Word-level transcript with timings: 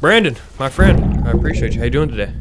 Brandon, 0.00 0.34
my 0.58 0.70
friend, 0.70 1.28
I 1.28 1.32
appreciate 1.32 1.74
you. 1.74 1.78
How 1.78 1.84
you 1.84 1.90
doing 1.90 2.08
today? 2.08 2.32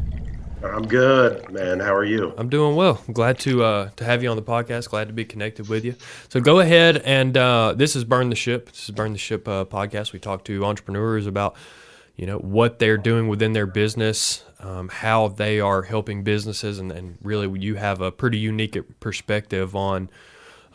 I'm 0.64 0.88
good, 0.88 1.52
man. 1.52 1.82
How 1.82 1.94
are 1.94 2.06
you? 2.06 2.34
I'm 2.38 2.48
doing 2.48 2.78
well. 2.78 3.04
I'm 3.06 3.14
glad 3.14 3.38
to 3.40 3.66
uh, 3.66 3.90
to 3.98 4.06
have 4.06 4.24
you 4.24 4.30
on 4.30 4.38
the 4.38 4.42
podcast. 4.42 4.88
Glad 4.88 5.08
to 5.10 5.14
be 5.14 5.26
connected 5.26 5.68
with 5.68 5.84
you. 5.84 5.96
So 6.30 6.40
go 6.40 6.60
ahead 6.60 7.02
and 7.04 7.36
uh, 7.36 7.74
this 7.76 7.98
is 7.98 8.06
Burn 8.06 8.30
the 8.30 8.38
Ship. 8.38 8.70
This 8.70 8.86
is 8.86 8.92
Burn 8.92 9.12
the 9.12 9.20
Ship 9.20 9.46
uh, 9.46 9.66
podcast. 9.66 10.14
We 10.14 10.20
talk 10.20 10.46
to 10.46 10.64
entrepreneurs 10.64 11.28
about 11.28 11.58
you 12.16 12.26
know 12.26 12.38
what 12.38 12.80
they're 12.80 12.98
doing 12.98 13.28
within 13.28 13.52
their 13.52 13.68
business, 13.68 14.46
um, 14.62 14.88
how 14.88 15.28
they 15.28 15.60
are 15.60 15.82
helping 15.82 16.24
businesses, 16.24 16.80
and, 16.80 16.94
and 16.94 17.18
really 17.22 17.60
you 17.60 17.76
have 17.76 18.00
a 18.00 18.10
pretty 18.10 18.38
unique 18.38 18.78
perspective 19.02 19.76
on. 19.76 20.10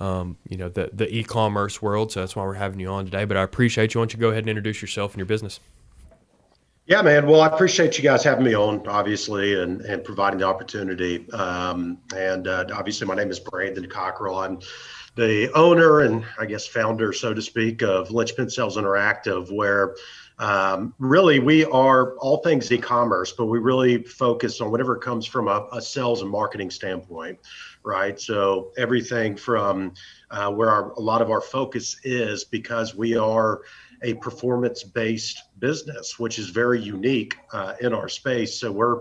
Um, 0.01 0.37
you 0.48 0.59
know 0.59 0.69
the 0.69 0.91
the 0.92 1.09
e-commerce 1.09 1.80
world, 1.80 2.12
so 2.12 2.20
that's 2.20 2.37
why 2.37 2.45
we're 2.45 2.55
having 2.55 2.78
you 2.78 2.88
on 2.88 3.06
today. 3.06 3.24
But 3.24 3.38
I 3.38 3.42
appreciate 3.42 3.95
you. 3.95 4.01
Why 4.01 4.02
don't 4.02 4.12
you 4.12 4.19
go 4.19 4.28
ahead 4.28 4.42
and 4.42 4.51
introduce 4.51 4.82
yourself 4.82 5.12
and 5.12 5.19
your 5.19 5.27
business? 5.27 5.60
Yeah, 6.87 7.01
man. 7.01 7.27
Well, 7.27 7.41
I 7.41 7.47
appreciate 7.47 7.97
you 7.97 8.05
guys 8.05 8.23
having 8.23 8.45
me 8.45 8.55
on, 8.55 8.87
obviously, 8.87 9.59
and 9.59 9.80
and 9.83 10.05
providing 10.05 10.41
the 10.41 10.47
opportunity. 10.47 11.30
Um, 11.30 11.97
and 12.15 12.47
uh, 12.47 12.66
obviously, 12.75 13.06
my 13.06 13.15
name 13.15 13.30
is 13.30 13.41
Brandon 13.41 13.88
Cockrell. 13.88 14.38
I'm 14.38 14.59
the 15.16 15.51
owner 15.55 16.01
and 16.01 16.27
I 16.39 16.45
guess 16.45 16.66
founder, 16.66 17.15
so 17.15 17.33
to 17.33 17.41
speak, 17.41 17.83
of 17.83 18.11
Linchpin 18.11 18.51
Sales 18.51 18.77
Interactive, 18.77 19.51
where 19.51 19.95
um, 20.39 20.92
really, 20.98 21.39
we 21.39 21.65
are 21.66 22.16
all 22.16 22.39
things 22.39 22.70
e-commerce, 22.73 23.33
but 23.33 23.47
we 23.47 23.61
really 23.61 24.03
focus 24.03 24.61
on 24.61 24.70
whatever 24.70 24.97
comes 24.97 25.27
from 25.27 25.47
a, 25.47 25.69
a 25.73 25.80
sales 25.80 26.23
and 26.23 26.30
marketing 26.30 26.70
standpoint, 26.70 27.39
right? 27.84 28.20
So 28.20 28.73
everything 28.77 29.37
from 29.37 29.95
uh, 30.33 30.51
where 30.51 30.70
our, 30.70 30.91
a 30.92 31.01
lot 31.01 31.23
of 31.23 31.30
our 31.30 31.41
focus 31.41 32.01
is 32.03 32.45
because 32.45 32.97
we 32.97 33.17
are 33.17 33.62
a 34.05 34.14
performance-based 34.14 35.58
business, 35.58 36.19
which 36.19 36.38
is 36.38 36.50
very 36.50 36.80
unique 36.80 37.36
uh, 37.52 37.74
in 37.80 37.92
our 37.92 38.08
space. 38.08 38.61
So 38.61 38.70
we're 38.70 39.00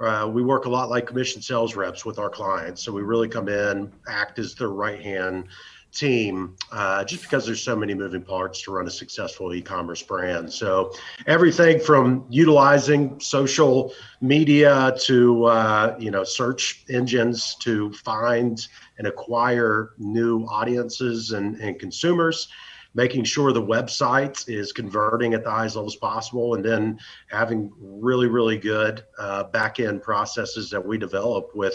uh, 0.00 0.26
we 0.26 0.42
work 0.42 0.64
a 0.64 0.68
lot 0.68 0.88
like 0.88 1.06
commission 1.06 1.42
sales 1.42 1.76
reps 1.76 2.06
with 2.06 2.18
our 2.18 2.30
clients. 2.30 2.82
So 2.82 2.90
we 2.90 3.02
really 3.02 3.28
come 3.28 3.48
in, 3.48 3.92
act 4.08 4.38
as 4.38 4.54
their 4.54 4.70
right 4.70 5.00
hand 5.00 5.48
team 5.92 6.56
uh, 6.72 7.04
just 7.04 7.22
because 7.22 7.44
there's 7.44 7.62
so 7.62 7.74
many 7.74 7.94
moving 7.94 8.22
parts 8.22 8.62
to 8.62 8.70
run 8.70 8.86
a 8.86 8.90
successful 8.90 9.52
e-commerce 9.52 10.02
brand 10.02 10.52
so 10.52 10.92
everything 11.26 11.80
from 11.80 12.24
utilizing 12.30 13.18
social 13.18 13.92
media 14.20 14.94
to 15.00 15.44
uh, 15.46 15.96
you 15.98 16.10
know 16.10 16.22
search 16.22 16.84
engines 16.88 17.56
to 17.56 17.92
find 17.92 18.68
and 18.98 19.06
acquire 19.06 19.90
new 19.98 20.44
audiences 20.44 21.32
and, 21.32 21.56
and 21.56 21.78
consumers 21.80 22.48
making 22.94 23.24
sure 23.24 23.52
the 23.52 23.62
website 23.62 24.48
is 24.48 24.72
converting 24.72 25.34
at 25.34 25.44
the 25.44 25.50
highest 25.50 25.76
levels 25.76 25.96
possible 25.96 26.54
and 26.54 26.64
then 26.64 26.98
having 27.30 27.70
really 27.80 28.26
really 28.26 28.58
good 28.58 29.04
uh, 29.18 29.44
back 29.44 29.80
end 29.80 30.02
processes 30.02 30.70
that 30.70 30.84
we 30.84 30.98
develop 30.98 31.50
with 31.54 31.74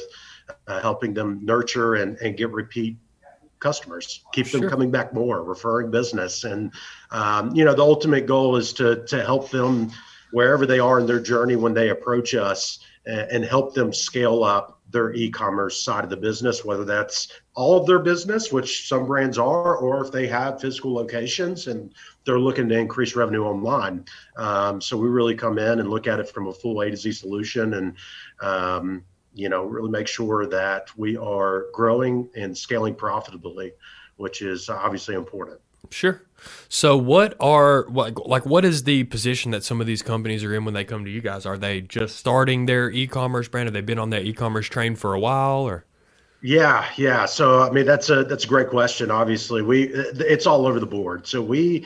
uh, 0.68 0.80
helping 0.82 1.14
them 1.14 1.40
nurture 1.44 1.96
and, 1.96 2.18
and 2.18 2.38
get 2.38 2.52
repeat 2.52 2.98
customers, 3.60 4.24
keep 4.32 4.52
them 4.52 4.70
coming 4.70 4.92
back 4.92 5.14
more, 5.14 5.44
referring 5.44 5.90
business, 5.90 6.44
and 6.44 6.72
um, 7.12 7.56
you 7.56 7.66
know 7.66 7.74
the 7.74 7.82
ultimate 7.82 8.28
goal 8.28 8.56
is 8.56 8.74
to 8.74 9.04
to 9.08 9.24
help 9.24 9.50
them 9.50 9.90
wherever 10.32 10.66
they 10.66 10.80
are 10.80 11.00
in 11.00 11.08
their 11.08 11.20
journey 11.20 11.56
when 11.56 11.74
they 11.74 11.90
approach 11.90 12.36
us 12.36 12.80
and, 13.06 13.32
and 13.32 13.46
help 13.46 13.74
them 13.74 13.94
scale 13.94 14.44
up 14.44 14.75
their 14.92 15.14
e-commerce 15.14 15.84
side 15.84 16.04
of 16.04 16.10
the 16.10 16.18
business, 16.18 16.64
whether 16.64 16.86
that's 16.86 17.28
all 17.56 17.78
of 17.78 17.88
their 17.88 18.00
business, 18.00 18.52
which 18.52 18.88
some 18.88 19.06
brands 19.06 19.38
are, 19.38 19.78
or 19.78 20.06
if 20.06 20.12
they 20.12 20.28
have 20.28 20.62
physical 20.62 20.94
locations 20.94 21.68
and 21.68 21.94
they're 22.24 22.40
looking 22.40 22.70
to 22.70 22.78
increase 22.78 23.16
revenue 23.16 23.44
online. 23.44 24.06
Um, 24.38 24.80
so 24.80 24.96
we 24.96 25.08
really 25.08 25.36
come 25.36 25.58
in 25.58 25.80
and 25.80 25.90
look 25.90 26.08
at 26.08 26.20
it 26.20 26.30
from 26.30 26.48
a 26.48 26.54
full 26.54 26.82
A 26.82 26.92
to 26.92 26.98
Z 26.98 27.12
solution 27.14 27.74
and 27.74 27.96
um, 28.42 29.04
you 29.36 29.50
know, 29.50 29.66
really 29.66 29.90
make 29.90 30.08
sure 30.08 30.48
that 30.48 30.90
we 30.98 31.18
are 31.18 31.66
growing 31.74 32.30
and 32.36 32.58
scaling 32.58 32.96
profitably, 32.96 33.74
which 34.16 34.42
is 34.42 34.70
obviously 34.70 35.14
important. 35.14 35.60
Sure. 35.92 36.22
So, 36.70 36.98
what 36.98 37.36
are 37.40 37.86
like 37.90 38.46
what 38.46 38.66
is 38.66 38.84
the 38.84 39.04
position 39.06 39.52
that 39.52 39.64
some 39.64 39.82
of 39.82 39.88
these 39.88 40.02
companies 40.02 40.44
are 40.44 40.54
in 40.54 40.66
when 40.66 40.74
they 40.74 40.84
come 40.84 41.06
to 41.06 41.12
you 41.12 41.22
guys? 41.22 41.46
Are 41.46 41.58
they 41.58 41.82
just 41.82 42.18
starting 42.18 42.66
their 42.66 42.90
e-commerce 42.90 43.48
brand? 43.48 43.68
Have 43.68 43.74
they 43.74 43.82
been 43.82 44.00
on 44.00 44.10
that 44.12 44.24
e-commerce 44.24 44.68
train 44.68 44.96
for 44.96 45.14
a 45.14 45.20
while, 45.20 45.64
or? 45.64 45.86
Yeah, 46.42 46.86
yeah. 46.96 47.26
So, 47.26 47.62
I 47.62 47.72
mean, 47.72 47.86
that's 47.86 48.10
a 48.10 48.24
that's 48.24 48.44
a 48.44 48.48
great 48.48 48.70
question. 48.70 49.10
Obviously, 49.10 49.62
we 49.62 49.86
it's 49.94 50.46
all 50.46 50.68
over 50.68 50.80
the 50.80 50.86
board. 50.86 51.26
So 51.26 51.42
we 51.42 51.86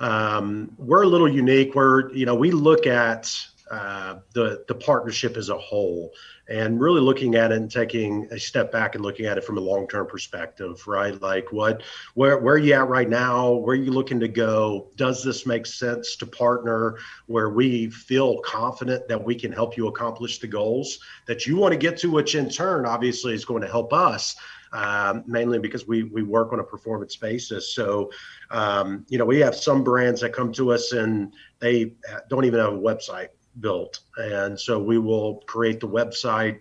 um, 0.00 0.72
we're 0.78 1.02
a 1.02 1.06
little 1.06 1.28
unique. 1.28 1.74
We're 1.74 2.10
you 2.12 2.26
know 2.26 2.34
we 2.34 2.50
look 2.50 2.86
at 2.86 3.32
uh, 3.70 4.16
the 4.32 4.64
the 4.66 4.74
partnership 4.74 5.36
as 5.36 5.48
a 5.48 5.58
whole 5.58 6.12
and 6.50 6.80
really 6.80 7.00
looking 7.00 7.36
at 7.36 7.52
it 7.52 7.58
and 7.58 7.70
taking 7.70 8.26
a 8.32 8.38
step 8.38 8.72
back 8.72 8.96
and 8.96 9.04
looking 9.04 9.26
at 9.26 9.38
it 9.38 9.44
from 9.44 9.56
a 9.56 9.60
long-term 9.60 10.06
perspective 10.06 10.86
right? 10.86 11.20
Like 11.22 11.52
what 11.52 11.82
where 12.14 12.38
where 12.38 12.56
are 12.56 12.58
you 12.58 12.74
at 12.74 12.88
right 12.88 13.08
now? 13.08 13.52
Where 13.52 13.76
are 13.76 13.80
you 13.80 13.92
looking 13.92 14.20
to 14.20 14.28
go? 14.28 14.88
Does 14.96 15.22
this 15.22 15.46
make 15.46 15.64
sense 15.64 16.16
to 16.16 16.26
partner 16.26 16.98
where 17.26 17.50
we 17.50 17.88
feel 17.90 18.40
confident 18.40 19.06
that 19.08 19.24
we 19.24 19.36
can 19.36 19.52
help 19.52 19.76
you 19.76 19.86
accomplish 19.86 20.38
the 20.38 20.48
goals 20.48 20.98
that 21.26 21.46
you 21.46 21.56
want 21.56 21.72
to 21.72 21.78
get 21.78 21.96
to 21.98 22.10
which 22.10 22.34
in 22.34 22.50
turn 22.50 22.84
obviously 22.84 23.32
is 23.32 23.44
going 23.44 23.62
to 23.62 23.68
help 23.68 23.92
us 23.92 24.34
um, 24.72 25.24
mainly 25.26 25.58
because 25.58 25.86
we 25.86 26.04
we 26.04 26.22
work 26.22 26.52
on 26.52 26.60
a 26.60 26.64
performance 26.64 27.16
basis. 27.16 27.74
So, 27.74 28.10
um, 28.50 29.04
you 29.08 29.18
know, 29.18 29.24
we 29.24 29.38
have 29.40 29.54
some 29.54 29.82
brands 29.82 30.20
that 30.20 30.32
come 30.32 30.52
to 30.52 30.72
us 30.72 30.92
and 30.92 31.32
they 31.58 31.94
don't 32.28 32.44
even 32.44 32.60
have 32.60 32.74
a 32.74 32.78
website 32.78 33.28
built. 33.58 34.00
And 34.16 34.58
so 34.58 34.78
we 34.78 34.98
will 34.98 35.42
create 35.46 35.80
the 35.80 35.88
website, 35.88 36.60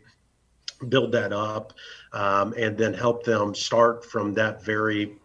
build 0.88 1.12
that 1.12 1.34
up, 1.34 1.74
um, 2.14 2.54
and 2.58 2.78
then 2.78 2.94
help 2.94 3.24
them 3.24 3.54
start 3.54 4.04
from 4.04 4.34
that 4.36 4.64
very 4.64 5.20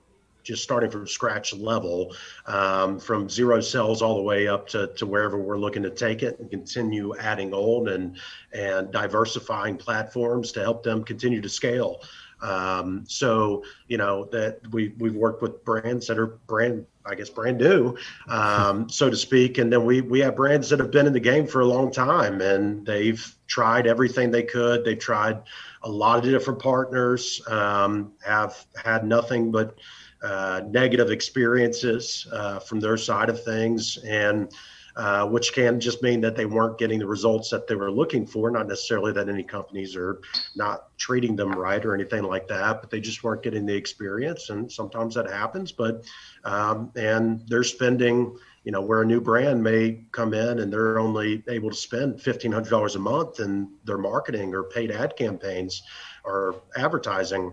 just 0.45 0.63
starting 0.63 0.91
from 0.91 1.07
scratch 1.07 1.55
level, 1.55 2.15
um, 2.47 3.01
from 3.01 3.29
zero 3.29 3.61
cells 3.61 4.03
all 4.03 4.15
the 4.17 4.23
way 4.23 4.47
up 4.47 4.69
to, 4.69 4.89
to 4.89 5.07
wherever 5.07 5.39
we're 5.39 5.59
looking 5.59 5.83
to 5.83 5.91
take 5.91 6.23
it 6.23 6.39
and 6.39 6.51
continue 6.51 7.17
adding 7.17 7.53
old 7.53 7.89
and 7.89 8.19
and 8.53 8.93
diversifying 8.93 9.77
platforms 9.77 10.53
to 10.53 10.61
help 10.61 10.83
them 10.83 11.03
continue 11.03 11.41
to 11.41 11.49
scale. 11.49 12.03
Um, 12.43 13.05
so 13.07 13.65
you 13.89 13.97
know 13.97 14.25
that 14.27 14.61
we 14.73 14.95
we've 14.99 15.15
worked 15.15 15.43
with 15.43 15.65
brands 15.65 16.07
that 16.09 16.19
are 16.19 16.27
brand 16.27 16.87
I 17.07 17.15
guess 17.15 17.29
brand 17.29 17.59
new, 17.59 17.97
um, 18.29 18.89
so 18.89 19.11
to 19.11 19.17
speak, 19.17 19.59
and 19.59 19.73
then 19.73 19.85
we 19.85 20.01
we 20.01 20.21
have 20.21 20.37
brands 20.37 20.71
that 20.71 20.79
have 20.79 20.91
been 20.91 21.07
in 21.07 21.13
the 21.13 21.21
game 21.21 21.47
for 21.47 21.61
a 21.61 21.67
long 21.67 21.91
time 21.91 22.41
and 22.41 22.87
they've 22.87 23.35
tried 23.47 23.87
everything 23.87 24.31
they 24.31 24.43
could. 24.43 24.85
They've 24.85 24.99
tried 24.99 25.43
a 25.83 25.89
lot 25.89 26.19
of 26.19 26.25
different 26.25 26.61
partners, 26.61 27.43
um, 27.49 28.13
have 28.25 28.65
had 28.83 29.05
nothing 29.05 29.51
but 29.51 29.79
uh, 30.23 30.63
negative 30.71 31.11
experiences 31.11 32.27
uh, 32.33 32.59
from 32.59 32.81
their 32.81 32.97
side 32.97 33.29
of 33.29 33.45
things, 33.45 33.99
and 33.99 34.51
uh, 34.97 35.27
which 35.27 35.53
can 35.53 35.81
just 35.81 36.03
mean 36.03 36.21
that 36.21 36.37
they 36.37 36.47
weren't 36.47 36.79
getting 36.79 37.01
the 37.01 37.07
results 37.07 37.51
that 37.51 37.67
they 37.67 37.75
were 37.75 37.91
looking 37.91 38.27
for. 38.27 38.51
Not 38.51 38.69
necessarily 38.69 39.13
that 39.13 39.29
any 39.29 39.43
companies 39.43 39.97
are 39.97 40.21
not 40.55 40.97
treating 40.99 41.35
them 41.35 41.53
right 41.53 41.85
or 41.85 41.95
anything 41.95 42.23
like 42.23 42.47
that, 42.49 42.81
but 42.81 42.91
they 42.91 43.01
just 43.01 43.25
weren't 43.25 43.43
getting 43.43 43.67
the 43.67 43.75
experience. 43.75 44.51
And 44.51 44.71
sometimes 44.71 45.15
that 45.17 45.29
happens. 45.29 45.73
But 45.73 46.05
um, 46.45 46.93
and 46.95 47.43
they're 47.49 47.65
spending, 47.65 48.37
you 48.63 48.73
know, 48.73 48.83
where 48.83 49.03
a 49.03 49.07
new 49.07 49.21
brand 49.21 49.63
may 49.63 50.05
come 50.13 50.33
in 50.33 50.61
and 50.61 50.73
they're 50.73 50.99
only 51.01 51.43
able 51.49 51.71
to 51.71 51.77
spend 51.77 52.23
fifteen 52.23 52.53
hundred 52.53 52.71
dollars 52.71 52.95
a 52.95 53.01
month 53.01 53.41
in 53.41 53.71
their 53.85 53.99
marketing 53.99 54.55
or 54.55 54.63
paid 54.63 54.93
ad 54.93 55.17
campaigns 55.17 55.83
or 56.25 56.63
advertising 56.77 57.53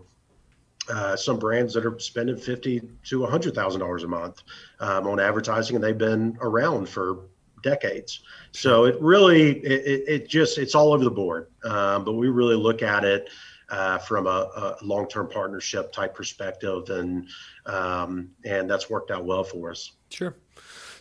uh, 0.90 1.16
some 1.16 1.38
brands 1.38 1.74
that 1.74 1.86
are 1.86 1.98
spending 2.00 2.38
fifty 2.38 2.82
to 3.04 3.26
hundred 3.26 3.56
thousand 3.56 3.82
dollars 3.82 4.04
a 4.04 4.08
month 4.08 4.44
um, 4.80 5.08
on 5.08 5.20
advertising, 5.20 5.76
and 5.76 5.84
they've 5.84 5.98
been 5.98 6.38
around 6.42 6.88
for 6.88 7.20
decades. 7.62 8.22
So 8.52 8.86
it 8.86 9.00
really, 9.02 9.60
it, 9.60 10.04
it 10.08 10.30
just, 10.30 10.58
it's 10.58 10.76
all 10.76 10.94
over 10.94 11.04
the 11.04 11.12
board. 11.12 11.48
Um, 11.64 12.04
but 12.06 12.14
we 12.14 12.30
really 12.30 12.56
look 12.56 12.82
at 12.82 13.04
it 13.04 13.30
uh, 13.72 13.98
from 13.98 14.28
a, 14.28 14.30
a, 14.30 14.78
long-term 14.82 15.30
partnership 15.30 15.92
type 15.94 16.14
perspective, 16.14 16.90
and 16.90 17.28
um, 17.66 18.30
and 18.44 18.70
that's 18.70 18.90
worked 18.90 19.12
out 19.12 19.26
well 19.26 19.44
for 19.44 19.72
us. 19.72 19.94
Sure. 20.10 20.36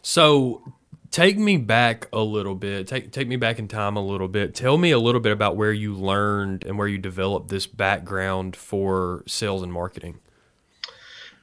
So 0.02 0.62
take 1.10 1.36
me 1.36 1.56
back 1.56 2.08
a 2.12 2.20
little 2.20 2.54
bit. 2.54 2.86
Take 2.86 3.10
take 3.10 3.28
me 3.28 3.36
back 3.36 3.58
in 3.58 3.66
time 3.68 3.96
a 3.96 4.04
little 4.04 4.28
bit. 4.28 4.54
Tell 4.54 4.78
me 4.78 4.92
a 4.92 4.98
little 4.98 5.20
bit 5.20 5.32
about 5.32 5.56
where 5.56 5.72
you 5.72 5.94
learned 5.94 6.64
and 6.64 6.78
where 6.78 6.88
you 6.88 6.98
developed 6.98 7.48
this 7.48 7.66
background 7.66 8.54
for 8.54 9.24
sales 9.26 9.62
and 9.62 9.72
marketing. 9.72 10.20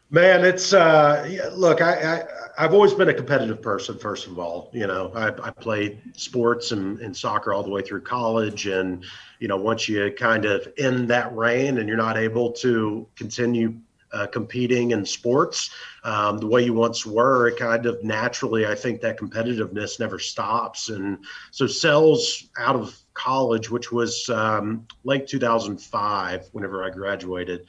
Man, 0.09 0.45
it's 0.45 0.73
uh, 0.73 1.51
look. 1.53 1.81
I, 1.81 2.23
I 2.57 2.61
have 2.61 2.73
always 2.73 2.93
been 2.93 3.09
a 3.09 3.13
competitive 3.13 3.61
person. 3.61 3.97
First 3.97 4.25
of 4.25 4.39
all, 4.39 4.69
you 4.71 4.87
know, 4.87 5.11
I, 5.13 5.27
I 5.27 5.51
played 5.51 5.99
sports 6.15 6.71
and, 6.71 6.97
and 7.01 7.15
soccer 7.15 7.53
all 7.53 7.61
the 7.61 7.69
way 7.69 7.81
through 7.81 8.01
college, 8.01 8.67
and 8.67 9.03
you 9.39 9.49
know, 9.49 9.57
once 9.57 9.89
you 9.89 10.13
kind 10.17 10.45
of 10.45 10.65
end 10.77 11.09
that 11.09 11.35
reign 11.35 11.79
and 11.79 11.89
you're 11.89 11.97
not 11.97 12.15
able 12.15 12.53
to 12.53 13.05
continue 13.17 13.75
uh, 14.13 14.27
competing 14.27 14.91
in 14.91 15.05
sports 15.05 15.69
um, 16.03 16.37
the 16.37 16.47
way 16.47 16.63
you 16.63 16.73
once 16.73 17.05
were, 17.05 17.49
it 17.49 17.57
kind 17.57 17.85
of 17.85 18.01
naturally, 18.03 18.65
I 18.65 18.75
think 18.75 19.01
that 19.01 19.19
competitiveness 19.19 19.99
never 19.99 20.19
stops. 20.19 20.87
And 20.89 21.17
so, 21.51 21.67
sales 21.67 22.45
out 22.57 22.75
of 22.75 22.97
college, 23.13 23.69
which 23.69 23.91
was 23.91 24.29
um, 24.29 24.87
late 25.03 25.27
2005, 25.27 26.47
whenever 26.53 26.83
I 26.83 26.89
graduated, 26.89 27.65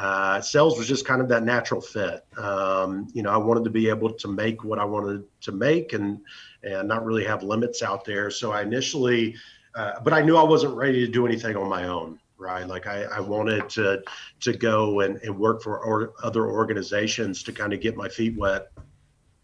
uh, 0.00 0.40
sales 0.40 0.78
was 0.78 0.88
just 0.88 1.04
kind 1.04 1.20
of 1.20 1.28
that 1.28 1.44
natural 1.44 1.78
fit. 1.78 2.24
Um, 2.38 3.08
you 3.12 3.22
know, 3.22 3.28
I 3.28 3.36
wanted 3.36 3.64
to 3.64 3.70
be 3.70 3.90
able 3.90 4.10
to 4.14 4.28
make 4.28 4.64
what 4.64 4.78
I 4.78 4.84
wanted 4.84 5.24
to 5.42 5.52
make 5.52 5.92
and 5.92 6.20
and 6.62 6.88
not 6.88 7.04
really 7.04 7.24
have 7.24 7.42
limits 7.42 7.82
out 7.82 8.06
there. 8.06 8.30
So 8.30 8.50
I 8.50 8.62
initially, 8.62 9.36
uh, 9.74 10.00
but 10.02 10.14
I 10.14 10.22
knew 10.22 10.38
I 10.38 10.42
wasn't 10.42 10.74
ready 10.74 11.04
to 11.04 11.12
do 11.12 11.26
anything 11.26 11.54
on 11.54 11.68
my 11.68 11.86
own 11.86 12.18
right? 12.38 12.66
Like 12.66 12.86
I, 12.86 13.02
I 13.02 13.20
wanted 13.20 13.68
to 13.70 14.02
to 14.40 14.52
go 14.54 15.00
and, 15.00 15.18
and 15.22 15.38
work 15.38 15.62
for 15.62 15.78
or, 15.78 16.14
other 16.22 16.46
organizations 16.46 17.42
to 17.42 17.52
kind 17.52 17.74
of 17.74 17.82
get 17.82 17.98
my 17.98 18.08
feet 18.08 18.38
wet. 18.38 18.68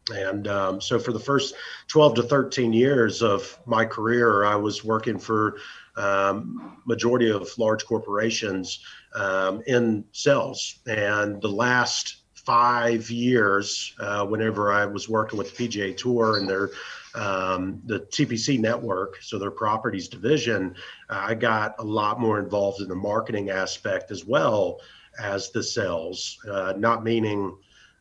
And 0.08 0.48
um, 0.48 0.80
so 0.80 0.98
for 0.98 1.12
the 1.12 1.20
first 1.20 1.54
12 1.88 2.14
to 2.14 2.22
13 2.22 2.72
years 2.72 3.22
of 3.22 3.58
my 3.66 3.84
career, 3.84 4.44
I 4.44 4.56
was 4.56 4.82
working 4.82 5.18
for 5.18 5.58
um, 5.96 6.78
majority 6.84 7.30
of 7.30 7.48
large 7.58 7.84
corporations 7.84 8.80
um, 9.14 9.62
in 9.66 10.04
sales. 10.12 10.80
And 10.86 11.40
the 11.40 11.48
last 11.48 12.16
five 12.34 13.10
years, 13.10 13.94
uh, 13.98 14.24
whenever 14.24 14.72
I 14.72 14.86
was 14.86 15.08
working 15.08 15.38
with 15.38 15.56
the 15.56 15.68
PGA 15.68 15.96
Tour 15.96 16.38
and 16.38 16.48
their 16.48 16.70
um, 17.14 17.80
the 17.86 18.00
TPC 18.00 18.60
network, 18.60 19.22
so 19.22 19.38
their 19.38 19.50
properties 19.50 20.06
division, 20.06 20.74
uh, 21.08 21.24
I 21.28 21.34
got 21.34 21.74
a 21.78 21.82
lot 21.82 22.20
more 22.20 22.38
involved 22.38 22.82
in 22.82 22.88
the 22.88 22.94
marketing 22.94 23.48
aspect 23.48 24.10
as 24.10 24.26
well 24.26 24.80
as 25.18 25.50
the 25.50 25.62
sales, 25.62 26.38
uh, 26.46 26.74
not 26.76 27.04
meaning 27.04 27.56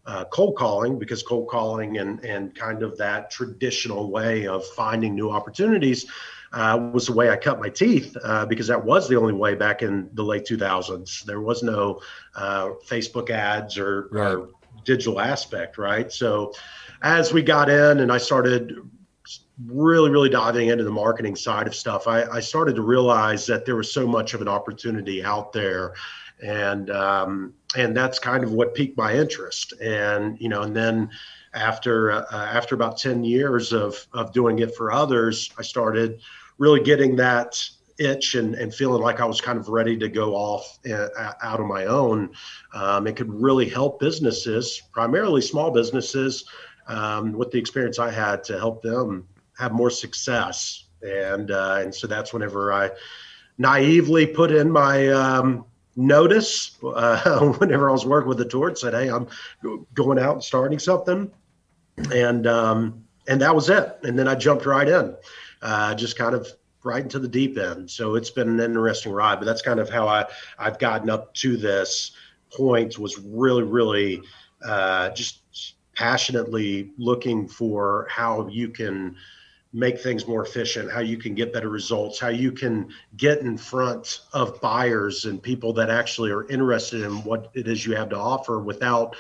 uh, 0.06 0.26
cold 0.26 0.58
calling, 0.58 1.00
because 1.00 1.24
cold 1.24 1.48
calling 1.48 1.98
and, 1.98 2.24
and 2.26 2.54
kind 2.54 2.84
of 2.84 2.98
that 2.98 3.32
traditional 3.32 4.12
way 4.12 4.48
of 4.48 4.66
finding 4.68 5.16
new 5.16 5.32
opportunities 5.32 6.06
uh, 6.56 6.90
was 6.94 7.08
the 7.08 7.14
way 7.14 7.30
I 7.30 7.36
cut 7.36 7.60
my 7.60 7.70
teeth 7.70 8.16
uh, 8.24 8.46
because 8.46 8.68
that 8.68 8.84
was 8.84 9.10
the 9.10 9.18
only 9.18 9.34
way 9.34 9.56
back 9.56 9.82
in 9.82 10.10
the 10.14 10.24
late 10.24 10.46
2000s. 10.46 11.24
There 11.26 11.42
was 11.42 11.62
no 11.62 12.00
uh, 12.34 12.70
Facebook 12.88 13.30
ads 13.30 13.78
or, 13.78 14.08
right. 14.12 14.36
or 14.36 14.50
digital 14.86 15.20
aspect, 15.20 15.78
right? 15.78 16.12
So 16.12 16.54
as 17.04 17.34
we 17.34 17.44
got 17.44 17.70
in 17.70 18.00
and 18.00 18.10
I 18.12 18.18
started 18.18 18.90
really, 19.68 20.10
really 20.10 20.30
diving 20.30 20.70
into 20.70 20.86
the 20.86 20.92
marketing 20.92 21.36
side 21.36 21.68
of 21.68 21.76
stuff, 21.76 22.08
I, 22.08 22.24
I 22.24 22.40
started 22.40 22.76
to 22.78 22.82
realize 22.82 23.46
that 23.48 23.66
there 23.66 23.76
was 23.76 23.92
so 23.92 24.08
much 24.08 24.34
of 24.34 24.42
an 24.42 24.48
opportunity 24.48 25.24
out 25.24 25.52
there. 25.52 25.94
And 26.42 26.90
um, 26.90 27.54
and 27.78 27.96
that's 27.96 28.20
kind 28.20 28.44
of 28.44 28.52
what 28.52 28.76
piqued 28.76 28.98
my 28.98 29.14
interest. 29.14 29.74
And 29.82 30.40
you 30.40 30.50
know, 30.50 30.64
and 30.64 30.76
then 30.76 31.10
after 31.54 32.12
uh, 32.12 32.26
after 32.32 32.76
about 32.76 32.98
ten 32.98 33.24
years 33.24 33.72
of 33.72 34.06
of 34.14 34.34
doing 34.34 34.60
it 34.60 34.76
for 34.76 34.92
others, 34.92 35.50
I 35.58 35.62
started 35.62 36.22
really 36.58 36.82
getting 36.82 37.16
that 37.18 37.62
itch 37.98 38.36
and, 38.36 38.56
and 38.56 38.74
feeling 38.74 39.02
like 39.02 39.20
I 39.22 39.26
was 39.26 39.40
kind 39.42 39.58
of 39.58 39.70
ready 39.70 39.98
to 39.98 40.10
go 40.10 40.36
off 40.36 40.80
uh, 40.90 41.08
out 41.42 41.60
on 41.60 41.68
my 41.68 41.86
own. 41.86 42.32
Um, 42.74 43.08
it 43.08 43.16
could 43.16 43.34
really 43.34 43.70
help 43.70 44.00
businesses, 44.00 44.82
primarily 44.92 45.42
small 45.42 45.72
businesses, 45.72 46.46
um, 46.88 47.34
with 47.34 47.52
the 47.52 47.58
experience 47.58 48.00
I 48.00 48.12
had 48.12 48.44
to 48.46 48.60
help 48.60 48.82
them 48.82 49.28
have 49.58 49.72
more 49.72 49.90
success. 49.90 50.86
And 51.02 51.52
uh, 51.52 51.80
and 51.82 51.94
so 51.94 52.08
that's 52.08 52.34
whenever 52.34 52.74
I 52.74 52.92
naively 53.58 54.26
put 54.26 54.52
in 54.52 54.72
my 54.72 55.08
um, 55.10 55.66
notice 55.96 56.78
uh, 56.84 57.40
whenever 57.60 57.90
I 57.90 57.94
was 57.94 58.06
working 58.06 58.30
with 58.30 58.38
the 58.38 58.46
tour 58.46 58.70
and 58.70 58.78
said, 58.78 58.94
"Hey, 58.94 59.10
I'm 59.10 59.28
going 59.94 60.20
out 60.20 60.34
and 60.34 60.44
starting 60.44 60.80
something," 60.80 61.32
and 62.12 62.48
um, 62.48 63.04
and 63.28 63.42
that 63.42 63.54
was 63.54 63.70
it. 63.70 63.98
And 64.04 64.18
then 64.18 64.28
I 64.28 64.36
jumped 64.36 64.66
right 64.66 64.88
in, 64.88 65.16
uh, 65.66 65.96
just 65.96 66.16
kind 66.16 66.36
of 66.36 66.48
right 66.84 67.02
into 67.02 67.18
the 67.18 67.28
deep 67.28 67.58
end. 67.58 67.90
So 67.90 68.14
it's 68.14 68.30
been 68.30 68.48
an 68.48 68.60
interesting 68.60 69.12
ride. 69.12 69.40
But 69.40 69.46
that's 69.46 69.64
kind 69.64 69.80
of 69.80 69.90
how 69.90 70.08
I 70.08 70.26
I've 70.60 70.78
gotten 70.78 71.10
up 71.10 71.34
to 71.36 71.58
this 71.58 72.12
point. 72.56 73.00
Was 73.00 73.20
really 73.20 73.64
really 73.64 74.22
uh, 74.64 75.10
just 75.10 75.42
passionately 75.96 76.92
looking 76.98 77.48
for 77.48 78.08
how 78.12 78.48
you 78.48 78.70
can 78.70 79.16
make 79.74 80.00
things 80.00 80.28
more 80.28 80.46
efficient, 80.46 80.92
how 80.92 81.02
you 81.02 81.18
can 81.18 81.34
get 81.34 81.52
better 81.52 81.70
results, 81.70 82.20
how 82.20 82.30
you 82.30 82.52
can 82.52 82.88
get 83.18 83.40
in 83.40 83.58
front 83.58 84.22
of 84.34 84.62
buyers 84.62 85.26
and 85.26 85.42
people 85.42 85.74
that 85.74 85.90
actually 85.90 86.32
are 86.32 86.48
interested 86.48 87.02
in 87.02 87.12
what 87.24 87.50
it 87.56 87.68
is 87.68 87.86
you 87.86 87.94
have 87.96 88.10
to 88.10 88.18
offer 88.18 88.60
without 88.60 89.16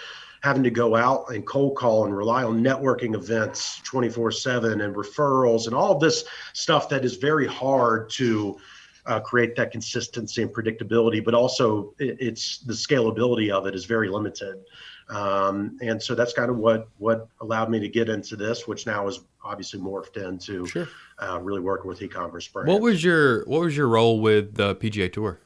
having 0.45 0.61
to 0.61 0.69
go 0.69 0.95
out 0.95 1.25
and 1.31 1.43
cold 1.47 1.75
call 1.75 2.05
and 2.05 2.15
rely 2.15 2.43
on 2.43 2.63
networking 2.63 3.15
events 3.15 3.81
24 3.83 4.31
7 4.31 4.81
and 4.81 4.95
referrals 4.95 5.65
and 5.65 5.73
all 5.73 5.91
of 5.91 5.99
this 5.99 6.23
stuff 6.53 6.87
that 6.87 7.03
is 7.03 7.15
very 7.15 7.47
hard 7.47 8.07
to 8.11 8.55
uh, 9.07 9.19
create 9.19 9.55
that 9.55 9.71
consistency 9.71 10.43
and 10.43 10.53
predictability, 10.53 11.23
but 11.23 11.33
also 11.33 11.95
it, 11.97 12.17
it's 12.19 12.59
the 12.59 12.73
scalability 12.73 13.49
of 13.49 13.65
it 13.65 13.73
is 13.73 13.85
very 13.85 14.07
limited. 14.07 14.57
Um, 15.09 15.79
and 15.81 16.01
so 16.01 16.13
that's 16.13 16.33
kind 16.33 16.51
of 16.51 16.57
what 16.57 16.89
what 16.99 17.27
allowed 17.41 17.71
me 17.71 17.79
to 17.79 17.89
get 17.89 18.07
into 18.07 18.35
this, 18.35 18.67
which 18.67 18.85
now 18.85 19.07
is 19.07 19.21
obviously 19.43 19.79
morphed 19.79 20.17
into 20.17 20.67
sure. 20.67 20.87
uh, 21.19 21.39
really 21.41 21.59
working 21.59 21.87
with 21.87 22.03
e-commerce 22.03 22.47
brands. 22.47 22.71
What 22.71 22.83
was 22.83 23.03
your 23.03 23.45
what 23.45 23.61
was 23.61 23.75
your 23.75 23.87
role 23.87 24.19
with 24.19 24.53
the 24.53 24.75
PGA 24.75 25.11
Tour? 25.11 25.39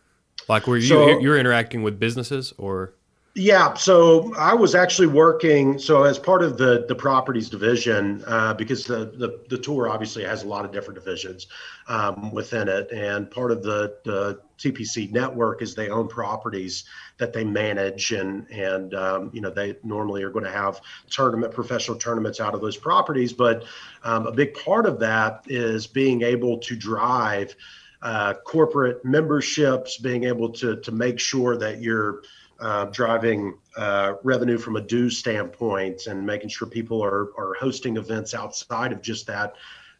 Like, 0.49 0.67
were 0.67 0.77
you 0.77 0.87
so, 0.87 1.19
you're 1.19 1.37
interacting 1.37 1.83
with 1.83 1.99
businesses 1.99 2.53
or? 2.57 2.95
Yeah, 3.35 3.75
so 3.75 4.33
I 4.35 4.53
was 4.55 4.73
actually 4.73 5.07
working. 5.07 5.77
So 5.77 6.03
as 6.03 6.17
part 6.17 6.41
of 6.41 6.57
the 6.57 6.85
the 6.87 6.95
properties 6.95 7.47
division, 7.49 8.23
uh, 8.25 8.55
because 8.55 8.85
the, 8.85 9.05
the 9.15 9.39
the 9.49 9.57
tour 9.57 9.87
obviously 9.87 10.23
has 10.23 10.43
a 10.43 10.47
lot 10.47 10.65
of 10.65 10.71
different 10.71 10.99
divisions 10.99 11.47
um, 11.87 12.31
within 12.31 12.67
it, 12.67 12.91
and 12.91 13.29
part 13.29 13.51
of 13.51 13.61
the 13.61 13.95
the 14.03 14.41
TPC 14.57 15.11
network 15.11 15.61
is 15.61 15.75
they 15.75 15.89
own 15.89 16.07
properties 16.07 16.85
that 17.17 17.31
they 17.31 17.43
manage, 17.43 18.11
and 18.11 18.49
and 18.49 18.95
um, 18.95 19.29
you 19.31 19.41
know 19.41 19.51
they 19.51 19.77
normally 19.83 20.23
are 20.23 20.31
going 20.31 20.45
to 20.45 20.51
have 20.51 20.81
tournament 21.09 21.53
professional 21.53 21.97
tournaments 21.97 22.39
out 22.39 22.55
of 22.55 22.61
those 22.61 22.77
properties, 22.77 23.31
but 23.31 23.63
um, 24.03 24.25
a 24.25 24.31
big 24.31 24.55
part 24.55 24.87
of 24.87 24.99
that 24.99 25.43
is 25.47 25.85
being 25.85 26.23
able 26.23 26.57
to 26.57 26.75
drive 26.75 27.55
uh, 28.01 28.33
corporate 28.33 29.05
memberships, 29.05 29.97
being 29.97 30.23
able 30.23 30.49
to 30.49 30.77
to 30.77 30.91
make 30.91 31.19
sure 31.19 31.55
that 31.57 31.79
you're 31.79 32.23
uh, 32.61 32.85
driving 32.85 33.57
uh, 33.77 34.13
revenue 34.23 34.57
from 34.57 34.75
a 34.75 34.81
dues 34.81 35.17
standpoint 35.17 36.07
and 36.07 36.25
making 36.25 36.49
sure 36.49 36.67
people 36.67 37.03
are, 37.03 37.29
are 37.37 37.53
hosting 37.59 37.97
events 37.97 38.33
outside 38.33 38.91
of 38.91 39.01
just 39.01 39.27
that 39.27 39.55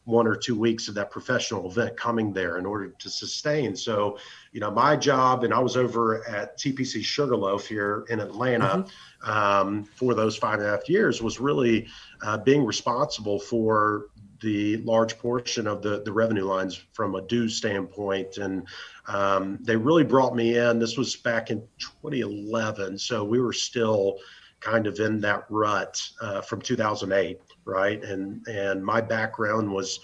one 0.06 0.26
or 0.26 0.36
two 0.36 0.58
weeks 0.58 0.88
of 0.88 0.96
that 0.96 1.12
professional 1.12 1.70
event 1.70 1.96
coming 1.96 2.34
there 2.34 2.58
in 2.58 2.66
order 2.66 2.90
to 2.90 3.10
sustain. 3.10 3.76
So, 3.76 4.18
you 4.52 4.60
know, 4.60 4.72
my 4.72 4.96
job, 4.96 5.44
and 5.44 5.54
I 5.54 5.60
was 5.60 5.78
over 5.78 6.28
at 6.28 6.58
TPC 6.58 7.04
Sugarloaf 7.04 7.68
here 7.68 8.06
in 8.10 8.20
Atlanta 8.20 8.86
mm-hmm. 9.24 9.32
um, 9.32 9.84
for 9.84 10.16
those 10.16 10.36
five 10.36 10.60
and 10.60 10.68
a 10.68 10.72
half 10.72 10.90
years, 10.90 11.22
was 11.22 11.40
really 11.40 11.88
uh, 12.24 12.38
being 12.40 12.66
responsible 12.66 13.40
for 13.40 14.08
the 14.42 14.78
large 14.78 15.18
portion 15.18 15.68
of 15.68 15.82
the, 15.82 16.02
the 16.04 16.12
revenue 16.12 16.46
lines 16.46 16.76
from 16.94 17.16
a 17.16 17.22
dues 17.22 17.56
standpoint. 17.56 18.38
And 18.38 18.68
um, 19.08 19.60
they 19.62 19.76
really 19.76 20.04
brought 20.04 20.36
me 20.36 20.58
in. 20.58 20.80
This 20.80 20.98
was 20.98 21.16
back 21.16 21.52
in 21.52 21.62
2011. 21.80 22.98
So 22.98 23.24
we 23.24 23.40
were 23.40 23.54
still 23.54 24.18
kind 24.60 24.88
of 24.88 25.00
in 25.00 25.22
that 25.22 25.46
rut 25.50 26.02
uh, 26.22 26.42
from 26.42 26.62
2008, 26.62 27.40
right? 27.66 28.04
And, 28.04 28.46
and 28.48 28.84
my 28.84 29.02
background 29.02 29.72
was 29.72 30.00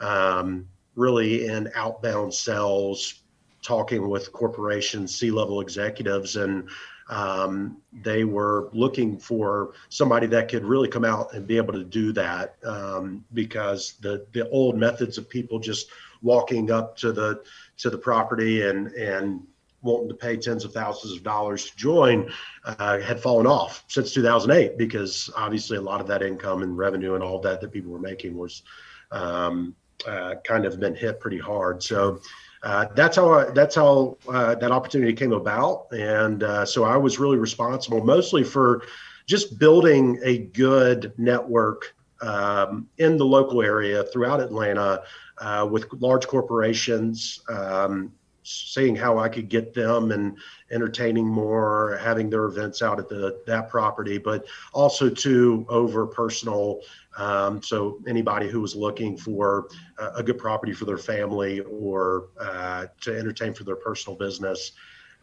um, 0.00 0.66
really 0.94 1.46
in 1.46 1.70
outbound 1.74 2.32
sales, 2.32 3.22
talking 3.62 4.08
with 4.08 4.32
corporations, 4.32 5.14
C 5.14 5.30
level 5.30 5.60
executives, 5.60 6.36
and 6.36 6.68
um, 7.08 7.78
they 7.92 8.24
were 8.24 8.68
looking 8.72 9.18
for 9.18 9.72
somebody 9.88 10.26
that 10.28 10.48
could 10.48 10.64
really 10.64 10.88
come 10.88 11.04
out 11.04 11.32
and 11.32 11.46
be 11.46 11.56
able 11.56 11.72
to 11.72 11.84
do 11.84 12.12
that 12.12 12.56
um, 12.64 13.24
because 13.32 13.94
the 14.00 14.26
the 14.32 14.48
old 14.50 14.76
methods 14.76 15.18
of 15.18 15.28
people 15.28 15.58
just 15.58 15.88
walking 16.22 16.70
up 16.70 16.96
to 16.96 17.12
the 17.12 17.42
to 17.78 17.90
the 17.90 17.98
property 17.98 18.62
and 18.62 18.88
and 18.88 19.42
wanting 19.82 20.08
to 20.08 20.14
pay 20.14 20.36
tens 20.36 20.64
of 20.64 20.72
thousands 20.72 21.14
of 21.14 21.22
dollars 21.22 21.70
to 21.70 21.76
join 21.76 22.30
uh, 22.64 22.98
had 22.98 23.20
fallen 23.20 23.46
off 23.46 23.84
since 23.86 24.12
2008 24.12 24.76
because 24.76 25.30
obviously 25.36 25.76
a 25.76 25.80
lot 25.80 26.00
of 26.00 26.06
that 26.08 26.20
income 26.20 26.62
and 26.62 26.76
revenue 26.76 27.14
and 27.14 27.22
all 27.22 27.40
that 27.40 27.60
that 27.60 27.70
people 27.70 27.92
were 27.92 28.00
making 28.00 28.36
was 28.36 28.62
um, 29.12 29.74
uh, 30.06 30.34
kind 30.44 30.64
of 30.64 30.78
been 30.80 30.94
hit 30.94 31.20
pretty 31.20 31.38
hard. 31.38 31.82
So 31.82 32.20
uh, 32.62 32.86
that's 32.94 33.16
how 33.16 33.32
I, 33.32 33.50
that's 33.50 33.74
how 33.74 34.16
uh, 34.28 34.54
that 34.56 34.72
opportunity 34.72 35.12
came 35.12 35.32
about, 35.32 35.86
and 35.92 36.42
uh, 36.42 36.64
so 36.64 36.84
I 36.84 36.96
was 36.96 37.18
really 37.18 37.36
responsible 37.36 38.04
mostly 38.04 38.42
for 38.42 38.82
just 39.26 39.58
building 39.58 40.18
a 40.24 40.38
good 40.38 41.12
network 41.18 41.94
um, 42.20 42.88
in 42.98 43.16
the 43.16 43.24
local 43.24 43.62
area 43.62 44.02
throughout 44.04 44.40
Atlanta 44.40 45.02
uh, 45.38 45.68
with 45.70 45.86
large 45.92 46.26
corporations, 46.26 47.40
um, 47.48 48.12
seeing 48.42 48.96
how 48.96 49.18
I 49.18 49.28
could 49.28 49.48
get 49.48 49.74
them 49.74 50.10
and 50.10 50.38
entertaining 50.70 51.26
more, 51.26 51.98
having 52.00 52.30
their 52.30 52.46
events 52.46 52.82
out 52.82 52.98
at 52.98 53.08
the 53.08 53.40
that 53.46 53.68
property, 53.68 54.18
but 54.18 54.46
also 54.72 55.08
to 55.08 55.66
over 55.68 56.06
personal. 56.06 56.80
Um, 57.18 57.62
so 57.62 58.00
anybody 58.06 58.48
who 58.48 58.60
was 58.60 58.74
looking 58.74 59.16
for 59.16 59.68
a, 59.98 60.06
a 60.16 60.22
good 60.22 60.38
property 60.38 60.72
for 60.72 60.84
their 60.84 60.98
family 60.98 61.60
or 61.60 62.28
uh, 62.40 62.86
to 63.02 63.18
entertain 63.18 63.52
for 63.52 63.64
their 63.64 63.76
personal 63.76 64.16
business. 64.16 64.72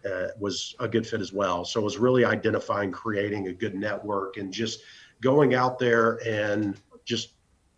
Uh, 0.05 0.27
was 0.39 0.75
a 0.79 0.87
good 0.87 1.07
fit 1.07 1.19
as 1.19 1.33
well. 1.33 1.65
So 1.65 1.79
it 1.79 1.83
was 1.83 1.97
really 1.97 2.25
identifying, 2.25 2.91
creating 2.91 3.47
a 3.47 3.53
good 3.53 3.73
network, 3.73 4.37
and 4.37 4.53
just 4.53 4.81
going 5.19 5.55
out 5.55 5.79
there 5.79 6.19
and 6.27 6.79
just 7.05 7.29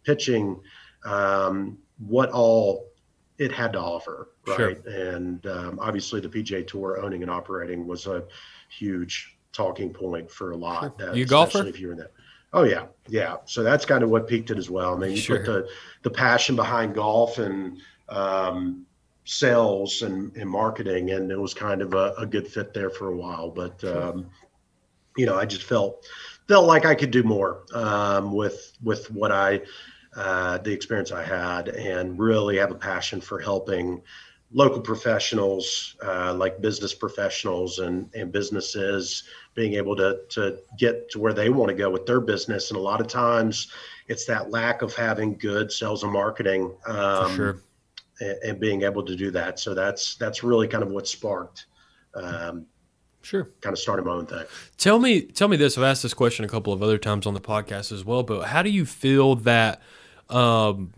pitching 0.03 0.59
um, 1.05 1.77
what 1.99 2.29
all 2.31 2.89
it 3.37 3.51
had 3.51 3.73
to 3.73 3.79
offer, 3.79 4.29
right? 4.47 4.57
Sure. 4.57 4.69
And 4.69 5.45
um, 5.45 5.79
obviously, 5.81 6.19
the 6.19 6.29
PGA 6.29 6.65
Tour 6.65 6.99
owning 7.01 7.21
and 7.21 7.31
operating 7.31 7.85
was 7.85 8.07
a 8.07 8.23
huge 8.69 9.37
talking 9.51 9.93
point 9.93 10.29
for 10.29 10.51
a 10.51 10.57
lot. 10.57 10.95
Sure. 10.99 11.15
you 11.15 11.25
golfer? 11.25 11.65
If 11.65 11.79
you're 11.79 11.91
in 11.91 11.99
that. 11.99 12.11
Oh 12.53 12.63
yeah, 12.63 12.85
yeah. 13.07 13.37
So 13.45 13.63
that's 13.63 13.85
kind 13.85 14.03
of 14.03 14.09
what 14.09 14.27
piqued 14.27 14.51
it 14.51 14.57
as 14.57 14.69
well. 14.69 14.95
I 14.95 14.97
mean, 14.97 15.11
you 15.11 15.17
sure. 15.17 15.37
put 15.37 15.45
the 15.45 15.69
the 16.03 16.09
passion 16.09 16.55
behind 16.55 16.95
golf 16.95 17.39
and 17.39 17.77
um, 18.09 18.85
sales 19.25 20.01
and, 20.01 20.35
and 20.37 20.49
marketing, 20.49 21.11
and 21.11 21.31
it 21.31 21.39
was 21.39 21.53
kind 21.53 21.81
of 21.81 21.93
a, 21.93 22.13
a 22.17 22.25
good 22.25 22.47
fit 22.47 22.73
there 22.73 22.89
for 22.89 23.09
a 23.09 23.15
while. 23.15 23.49
But 23.49 23.83
um, 23.83 24.29
you 25.17 25.25
know, 25.25 25.35
I 25.35 25.45
just 25.45 25.63
felt 25.63 26.05
felt 26.47 26.65
like 26.65 26.85
I 26.85 26.95
could 26.95 27.11
do 27.11 27.23
more 27.23 27.63
um, 27.73 28.31
with 28.31 28.71
with 28.81 29.11
what 29.11 29.31
I 29.31 29.61
uh, 30.15 30.57
the 30.59 30.71
experience 30.71 31.11
I 31.11 31.23
had, 31.23 31.67
and 31.67 32.17
really 32.17 32.57
have 32.57 32.71
a 32.71 32.75
passion 32.75 33.19
for 33.19 33.39
helping 33.39 34.01
local 34.51 34.81
professionals, 34.81 35.95
uh, 36.03 36.33
like 36.33 36.61
business 36.61 36.93
professionals 36.93 37.79
and, 37.79 38.09
and 38.15 38.31
businesses, 38.31 39.23
being 39.55 39.73
able 39.73 39.95
to 39.95 40.19
to 40.29 40.59
get 40.77 41.09
to 41.11 41.19
where 41.19 41.33
they 41.33 41.49
want 41.49 41.69
to 41.69 41.75
go 41.75 41.89
with 41.89 42.05
their 42.05 42.21
business. 42.21 42.69
And 42.69 42.77
a 42.77 42.81
lot 42.81 43.01
of 43.01 43.07
times, 43.07 43.71
it's 44.07 44.25
that 44.25 44.51
lack 44.51 44.81
of 44.81 44.95
having 44.95 45.37
good 45.37 45.71
sales 45.71 46.03
and 46.03 46.13
marketing, 46.13 46.75
um, 46.87 47.35
sure. 47.35 47.61
and, 48.21 48.37
and, 48.43 48.59
being 48.59 48.83
able 48.83 49.03
to 49.03 49.15
do 49.15 49.31
that. 49.31 49.59
So 49.59 49.73
that's 49.73 50.15
that's 50.15 50.43
really 50.43 50.67
kind 50.67 50.83
of 50.83 50.91
what 50.91 51.07
sparked. 51.07 51.65
Um, 52.15 52.65
Sure. 53.23 53.49
Kind 53.59 53.73
of 53.73 53.79
started 53.79 54.05
my 54.05 54.13
own 54.13 54.25
thing. 54.25 54.45
Tell 54.77 54.99
me, 54.99 55.21
tell 55.21 55.49
me 55.49 55.57
this. 55.57 55.77
I've 55.77 55.83
asked 55.83 56.01
this 56.01 56.13
question 56.13 56.45
a 56.45 56.47
couple 56.47 56.71
of 56.71 56.81
other 56.81 56.97
times 56.97 57.25
on 57.25 57.33
the 57.33 57.41
podcast 57.41 57.91
as 57.91 58.05
well. 58.05 58.23
But 58.23 58.45
how 58.45 58.61
do 58.61 58.69
you 58.69 58.85
feel 58.85 59.35
that 59.35 59.81
um, 60.29 60.93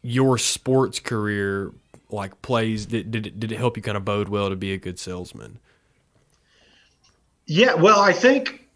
your 0.00 0.38
sports 0.38 1.00
career 1.00 1.72
like 2.16 2.42
plays 2.42 2.86
did, 2.86 3.10
did 3.10 3.26
it, 3.26 3.38
did 3.38 3.52
it 3.52 3.58
help 3.58 3.76
you 3.76 3.82
kind 3.82 3.96
of 3.96 4.04
bode 4.04 4.28
well 4.28 4.48
to 4.48 4.56
be 4.56 4.72
a 4.72 4.78
good 4.78 4.98
salesman? 4.98 5.60
Yeah, 7.46 7.74
well, 7.74 8.00
I 8.00 8.12
think 8.12 8.66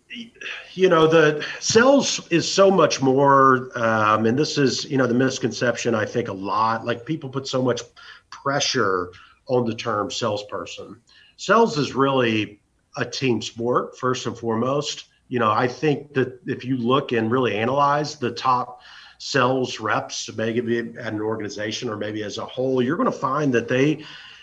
you 0.74 0.88
know 0.88 1.06
the 1.06 1.44
sales 1.58 2.26
is 2.30 2.50
so 2.50 2.70
much 2.70 3.02
more, 3.02 3.70
um, 3.76 4.26
and 4.26 4.38
this 4.38 4.58
is 4.58 4.84
you 4.84 4.96
know 4.96 5.06
the 5.06 5.14
misconception. 5.14 5.94
I 5.94 6.04
think 6.04 6.28
a 6.28 6.32
lot 6.32 6.84
like 6.84 7.04
people 7.04 7.28
put 7.28 7.48
so 7.48 7.62
much 7.62 7.82
pressure 8.30 9.10
on 9.48 9.66
the 9.66 9.74
term 9.74 10.10
salesperson. 10.10 11.00
Sales 11.36 11.78
is 11.78 11.94
really 11.94 12.60
a 12.96 13.04
team 13.04 13.42
sport 13.42 13.98
first 13.98 14.26
and 14.26 14.38
foremost. 14.38 15.06
You 15.28 15.38
know, 15.38 15.50
I 15.50 15.66
think 15.66 16.12
that 16.14 16.40
if 16.46 16.64
you 16.64 16.76
look 16.76 17.12
and 17.12 17.30
really 17.30 17.56
analyze 17.56 18.16
the 18.16 18.30
top 18.30 18.82
sales 19.20 19.80
reps, 19.80 20.34
maybe 20.34 20.78
at 20.78 21.12
an 21.12 21.20
organization 21.20 21.90
or 21.90 21.96
maybe 21.96 22.22
as 22.22 22.38
a 22.38 22.44
whole, 22.44 22.80
you're 22.80 22.96
going 22.96 23.10
to 23.10 23.16
find 23.16 23.52
that 23.52 23.68
they 23.68 24.02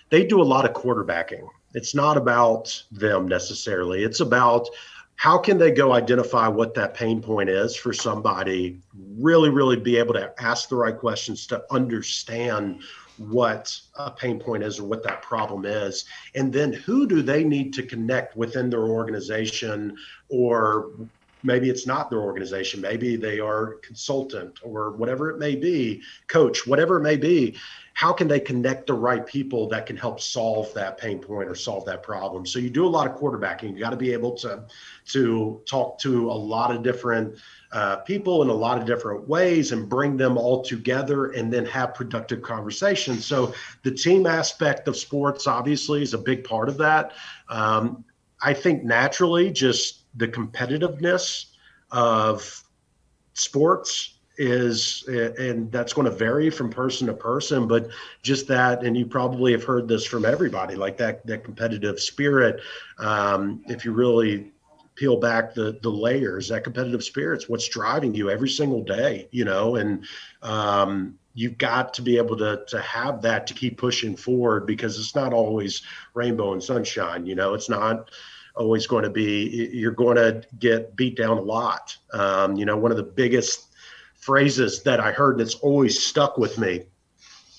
they 0.09 0.23
do 0.23 0.39
a 0.39 0.43
lot 0.43 0.65
of 0.65 0.73
quarterbacking. 0.73 1.45
It's 1.73 1.95
not 1.95 2.15
about 2.15 2.81
them 2.91 3.27
necessarily. 3.27 4.03
It's 4.03 4.19
about 4.19 4.69
how 5.15 5.39
can 5.39 5.57
they 5.57 5.71
go 5.71 5.93
identify 5.93 6.47
what 6.47 6.75
that 6.75 6.93
pain 6.93 7.23
point 7.23 7.49
is 7.49 7.75
for 7.75 7.91
somebody, 7.91 8.79
really, 9.17 9.49
really 9.49 9.77
be 9.77 9.97
able 9.97 10.13
to 10.13 10.31
ask 10.39 10.69
the 10.69 10.75
right 10.75 10.97
questions 10.97 11.47
to 11.47 11.63
understand 11.71 12.83
what 13.17 13.75
a 13.95 14.11
pain 14.11 14.39
point 14.39 14.61
is 14.61 14.79
or 14.79 14.83
what 14.83 15.03
that 15.03 15.23
problem 15.23 15.65
is. 15.65 16.05
And 16.35 16.53
then 16.53 16.71
who 16.71 17.07
do 17.07 17.23
they 17.23 17.43
need 17.43 17.73
to 17.73 17.83
connect 17.83 18.37
within 18.37 18.69
their 18.69 18.85
organization 18.85 19.97
or 20.29 20.91
maybe 21.43 21.69
it's 21.69 21.85
not 21.85 22.09
their 22.09 22.19
organization. 22.19 22.81
Maybe 22.81 23.15
they 23.15 23.39
are 23.39 23.75
consultant 23.83 24.59
or 24.63 24.91
whatever 24.91 25.29
it 25.29 25.37
may 25.37 25.55
be 25.55 26.01
coach 26.27 26.65
whatever 26.65 26.97
it 26.97 27.03
may 27.03 27.17
be. 27.17 27.55
How 27.93 28.13
can 28.13 28.27
they 28.27 28.39
connect 28.39 28.85
the 28.85 28.93
right 28.93 29.25
people 29.25 29.67
that 29.69 29.87
can 29.87 29.97
help 29.97 30.19
solve 30.19 30.71
that 30.75 30.99
pain 30.99 31.17
point 31.17 31.49
or 31.49 31.55
solve 31.55 31.83
that 31.85 32.03
problem? 32.03 32.45
So 32.45 32.59
you 32.59 32.69
do 32.69 32.85
a 32.85 32.87
lot 32.87 33.09
of 33.09 33.17
quarterbacking. 33.17 33.73
You 33.73 33.79
got 33.79 33.89
to 33.89 33.97
be 33.97 34.13
able 34.13 34.33
to 34.35 34.65
to 35.07 35.61
talk 35.65 35.97
to 35.99 36.29
a 36.29 36.33
lot 36.33 36.75
of 36.75 36.83
different 36.83 37.39
uh, 37.71 37.97
people 37.97 38.43
in 38.43 38.49
a 38.49 38.53
lot 38.53 38.77
of 38.77 38.85
different 38.85 39.27
ways 39.27 39.71
and 39.71 39.89
bring 39.89 40.15
them 40.15 40.37
all 40.37 40.63
together 40.63 41.31
and 41.31 41.51
then 41.51 41.65
have 41.65 41.95
productive 41.95 42.41
conversations. 42.41 43.25
So 43.25 43.53
the 43.83 43.91
team 43.91 44.27
aspect 44.27 44.87
of 44.87 44.95
sports 44.95 45.47
obviously 45.47 46.03
is 46.03 46.13
a 46.13 46.19
big 46.19 46.43
part 46.43 46.69
of 46.69 46.77
that. 46.77 47.13
Um, 47.49 48.03
i 48.39 48.53
think 48.53 48.83
naturally 48.83 49.51
just 49.51 50.03
the 50.17 50.27
competitiveness 50.27 51.45
of 51.91 52.63
sports 53.33 54.15
is 54.37 55.03
and 55.07 55.71
that's 55.71 55.93
going 55.93 56.05
to 56.05 56.11
vary 56.11 56.49
from 56.49 56.69
person 56.69 57.07
to 57.07 57.13
person 57.13 57.67
but 57.67 57.89
just 58.21 58.47
that 58.47 58.83
and 58.83 58.95
you 58.95 59.05
probably 59.05 59.51
have 59.51 59.63
heard 59.63 59.87
this 59.87 60.05
from 60.05 60.25
everybody 60.25 60.75
like 60.75 60.97
that 60.97 61.25
that 61.25 61.43
competitive 61.43 61.99
spirit 61.99 62.61
um, 62.99 63.63
if 63.67 63.83
you 63.83 63.91
really 63.91 64.51
peel 64.95 65.19
back 65.19 65.55
the 65.55 65.79
the 65.81 65.89
layers 65.89 66.49
that 66.49 66.63
competitive 66.63 67.03
spirit's 67.03 67.49
what's 67.49 67.67
driving 67.67 68.13
you 68.13 68.29
every 68.29 68.49
single 68.49 68.83
day 68.83 69.27
you 69.31 69.43
know 69.43 69.75
and 69.75 70.05
um, 70.43 71.17
you've 71.33 71.57
got 71.57 71.93
to 71.93 72.03
be 72.03 72.17
able 72.17 72.37
to 72.37 72.63
to 72.67 72.79
have 72.79 73.21
that 73.23 73.47
to 73.47 73.55
keep 73.55 73.77
pushing 73.77 74.15
forward 74.15 74.67
because 74.67 74.99
it's 74.99 75.15
not 75.15 75.33
always 75.33 75.81
rainbow 76.13 76.53
and 76.53 76.63
sunshine 76.63 77.25
you 77.25 77.33
know 77.33 77.55
it's 77.55 77.69
not 77.69 78.11
always 78.57 78.87
going 78.87 79.03
to 79.03 79.09
be 79.09 79.69
you're 79.73 79.91
going 79.91 80.17
to 80.17 80.43
get 80.59 80.95
beat 80.95 81.15
down 81.15 81.37
a 81.37 81.41
lot. 81.41 81.95
Um, 82.13 82.55
you 82.55 82.65
know, 82.65 82.77
one 82.77 82.91
of 82.91 82.97
the 82.97 83.03
biggest 83.03 83.67
phrases 84.15 84.83
that 84.83 84.99
I 84.99 85.11
heard 85.11 85.37
that's 85.37 85.55
always 85.55 86.03
stuck 86.03 86.37
with 86.37 86.57
me 86.57 86.83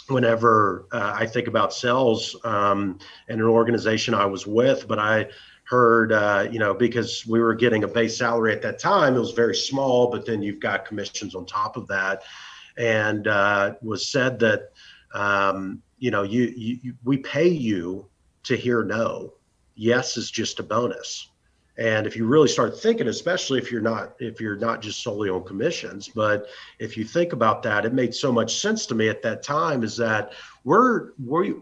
whenever 0.08 0.86
uh, 0.92 1.14
I 1.14 1.26
think 1.26 1.48
about 1.48 1.72
sales 1.72 2.36
um, 2.44 2.98
an 3.28 3.40
organization 3.42 4.14
I 4.14 4.26
was 4.26 4.46
with, 4.46 4.88
but 4.88 4.98
I 4.98 5.28
heard, 5.64 6.12
uh, 6.12 6.48
you 6.50 6.58
know, 6.58 6.72
because 6.72 7.26
we 7.26 7.40
were 7.40 7.54
getting 7.54 7.84
a 7.84 7.88
base 7.88 8.16
salary 8.16 8.52
at 8.52 8.62
that 8.62 8.78
time, 8.78 9.16
it 9.16 9.18
was 9.20 9.32
very 9.32 9.54
small, 9.54 10.10
but 10.10 10.24
then 10.24 10.42
you've 10.42 10.60
got 10.60 10.86
commissions 10.86 11.34
on 11.34 11.44
top 11.44 11.76
of 11.76 11.86
that. 11.88 12.22
And 12.78 13.26
uh, 13.26 13.74
was 13.82 14.08
said 14.08 14.38
that, 14.38 14.72
um, 15.12 15.82
you 15.98 16.10
know, 16.10 16.22
you, 16.22 16.52
you, 16.56 16.94
we 17.04 17.18
pay 17.18 17.48
you 17.48 18.08
to 18.44 18.56
hear 18.56 18.82
no 18.82 19.34
yes 19.78 20.16
is 20.16 20.30
just 20.30 20.58
a 20.58 20.62
bonus. 20.62 21.30
And 21.78 22.08
if 22.08 22.16
you 22.16 22.26
really 22.26 22.48
start 22.48 22.78
thinking 22.78 23.06
especially 23.06 23.58
if 23.58 23.70
you're 23.70 23.80
not 23.80 24.16
if 24.18 24.40
you're 24.40 24.56
not 24.56 24.82
just 24.82 25.00
solely 25.00 25.30
on 25.30 25.44
commissions 25.44 26.08
but 26.08 26.48
if 26.80 26.96
you 26.96 27.04
think 27.04 27.32
about 27.32 27.62
that 27.62 27.86
it 27.86 27.94
made 27.94 28.12
so 28.12 28.32
much 28.32 28.60
sense 28.60 28.84
to 28.86 28.96
me 28.96 29.08
at 29.08 29.22
that 29.22 29.44
time 29.44 29.84
is 29.84 29.96
that 29.96 30.32
we're 30.64 31.12
we 31.24 31.54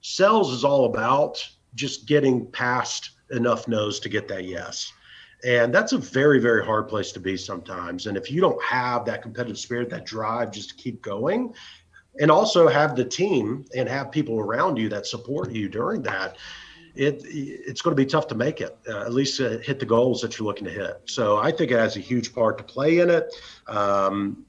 sales 0.00 0.52
is 0.52 0.64
all 0.64 0.84
about 0.84 1.44
just 1.74 2.06
getting 2.06 2.46
past 2.52 3.10
enough 3.32 3.66
no's 3.66 3.98
to 3.98 4.08
get 4.08 4.28
that 4.28 4.44
yes. 4.44 4.92
And 5.44 5.74
that's 5.74 5.92
a 5.92 5.98
very 5.98 6.38
very 6.38 6.64
hard 6.64 6.86
place 6.86 7.10
to 7.10 7.20
be 7.20 7.36
sometimes. 7.36 8.06
And 8.06 8.16
if 8.16 8.30
you 8.30 8.40
don't 8.40 8.62
have 8.62 9.04
that 9.06 9.22
competitive 9.22 9.58
spirit 9.58 9.90
that 9.90 10.06
drive 10.06 10.52
just 10.52 10.68
to 10.68 10.76
keep 10.76 11.02
going 11.02 11.52
and 12.20 12.30
also 12.30 12.68
have 12.68 12.94
the 12.94 13.04
team 13.04 13.64
and 13.76 13.88
have 13.88 14.12
people 14.12 14.38
around 14.38 14.76
you 14.76 14.88
that 14.90 15.04
support 15.08 15.50
you 15.50 15.68
during 15.68 16.00
that 16.02 16.36
it 16.94 17.22
it's 17.24 17.82
going 17.82 17.96
to 17.96 18.00
be 18.00 18.06
tough 18.06 18.28
to 18.28 18.34
make 18.34 18.60
it. 18.60 18.76
Uh, 18.88 19.00
at 19.00 19.12
least 19.12 19.40
uh, 19.40 19.58
hit 19.58 19.80
the 19.80 19.86
goals 19.86 20.20
that 20.22 20.38
you're 20.38 20.46
looking 20.46 20.64
to 20.64 20.70
hit. 20.70 21.02
So 21.06 21.38
I 21.38 21.50
think 21.50 21.70
it 21.70 21.78
has 21.78 21.96
a 21.96 22.00
huge 22.00 22.34
part 22.34 22.58
to 22.58 22.64
play 22.64 22.98
in 22.98 23.10
it. 23.10 23.34
Um, 23.66 24.44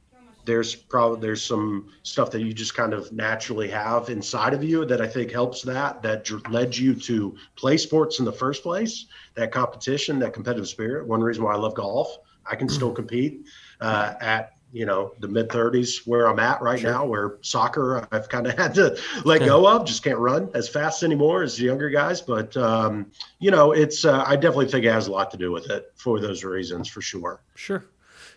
there's 0.46 0.76
probably 0.76 1.20
there's 1.22 1.44
some 1.44 1.90
stuff 2.04 2.30
that 2.32 2.42
you 2.42 2.54
just 2.54 2.76
kind 2.76 2.94
of 2.94 3.12
naturally 3.12 3.68
have 3.70 4.10
inside 4.10 4.54
of 4.54 4.64
you 4.64 4.86
that 4.86 5.02
I 5.02 5.08
think 5.08 5.32
helps 5.32 5.64
that 5.64 6.02
that 6.04 6.30
led 6.50 6.78
you 6.78 6.94
to 6.94 7.36
play 7.56 7.78
sports 7.78 8.20
in 8.20 8.26
the 8.26 8.32
first 8.32 8.64
place. 8.64 9.06
That 9.34 9.52
competition, 9.52 10.20
that 10.20 10.34
competitive 10.34 10.68
spirit. 10.68 11.08
One 11.08 11.22
reason 11.22 11.44
why 11.44 11.54
I 11.54 11.58
love 11.58 11.74
golf. 11.74 12.18
I 12.50 12.56
can 12.56 12.70
still 12.70 12.92
compete 12.92 13.48
uh, 13.82 14.14
at 14.22 14.55
you 14.76 14.86
know 14.86 15.14
the 15.20 15.28
mid 15.28 15.48
30s 15.50 16.06
where 16.06 16.28
i'm 16.28 16.40
at 16.40 16.62
right 16.62 16.80
sure. 16.80 16.92
now 16.92 17.06
where 17.06 17.38
soccer 17.42 18.08
i've 18.12 18.28
kind 18.28 18.46
of 18.46 18.58
had 18.58 18.74
to 18.76 19.00
let 19.24 19.40
go 19.40 19.68
of 19.68 19.86
just 19.86 20.04
can't 20.04 20.20
run 20.20 20.50
as 20.54 20.68
fast 20.68 21.02
anymore 21.02 21.44
as 21.44 21.56
the 21.56 21.64
younger 21.64 21.90
guys 21.90 22.22
but 22.22 22.56
um, 22.58 23.10
you 23.40 23.50
know 23.50 23.72
it's 23.72 24.04
uh, 24.04 24.24
i 24.28 24.36
definitely 24.36 24.68
think 24.68 24.86
it 24.86 24.92
has 24.92 25.08
a 25.08 25.12
lot 25.12 25.32
to 25.32 25.38
do 25.38 25.52
with 25.52 25.70
it 25.70 25.92
for 25.96 26.20
those 26.20 26.44
reasons 26.44 26.88
for 26.90 27.02
sure 27.02 27.42
sure 27.56 27.86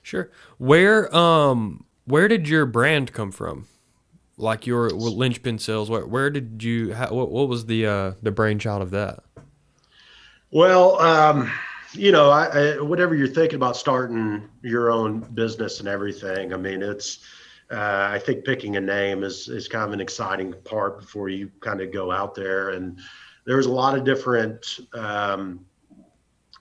sure 0.03 0.31
where 0.59 1.15
um 1.15 1.85
where 2.05 2.29
did 2.29 2.49
your 2.49 2.65
brand 2.65 3.13
come 3.13 3.33
from 3.33 3.67
like 4.39 4.67
your 4.67 4.89
linchpin 4.91 5.59
sales? 5.59 5.91
Where, 5.91 6.07
where 6.07 6.31
did 6.31 6.63
you? 6.63 6.95
How, 6.95 7.13
what, 7.13 7.31
what 7.31 7.49
was 7.49 7.67
the 7.67 7.87
uh, 7.87 8.13
the 8.23 8.31
brainchild 8.31 8.81
of 8.83 8.91
that? 8.93 9.25
Well, 10.51 10.99
um, 11.01 11.53
you 11.93 12.13
know, 12.13 12.31
I, 12.31 12.47
I, 12.47 12.81
whatever 12.81 13.15
you're 13.15 13.29
thinking 13.29 13.57
about 13.57 13.77
starting 13.77 14.49
your 14.63 14.91
own 14.91 15.21
business 15.21 15.81
and 15.81 15.89
everything. 15.89 16.53
I 16.53 16.57
mean, 16.57 16.83
it's. 16.83 17.19
Uh, 17.71 18.09
I 18.11 18.19
think 18.19 18.47
picking 18.47 18.77
a 18.77 18.81
name 18.81 19.23
is 19.23 19.49
is 19.49 19.69
kind 19.69 19.85
of 19.85 19.93
an 19.93 20.01
exciting 20.01 20.55
part 20.65 21.01
before 21.01 21.29
you 21.29 21.51
kind 21.61 21.83
of 21.83 21.93
go 21.93 22.11
out 22.11 22.35
there. 22.35 22.71
And 22.71 22.99
there's 23.45 23.67
a 23.67 23.71
lot 23.71 23.97
of 23.97 24.05
different. 24.05 24.81
Um, 24.95 25.67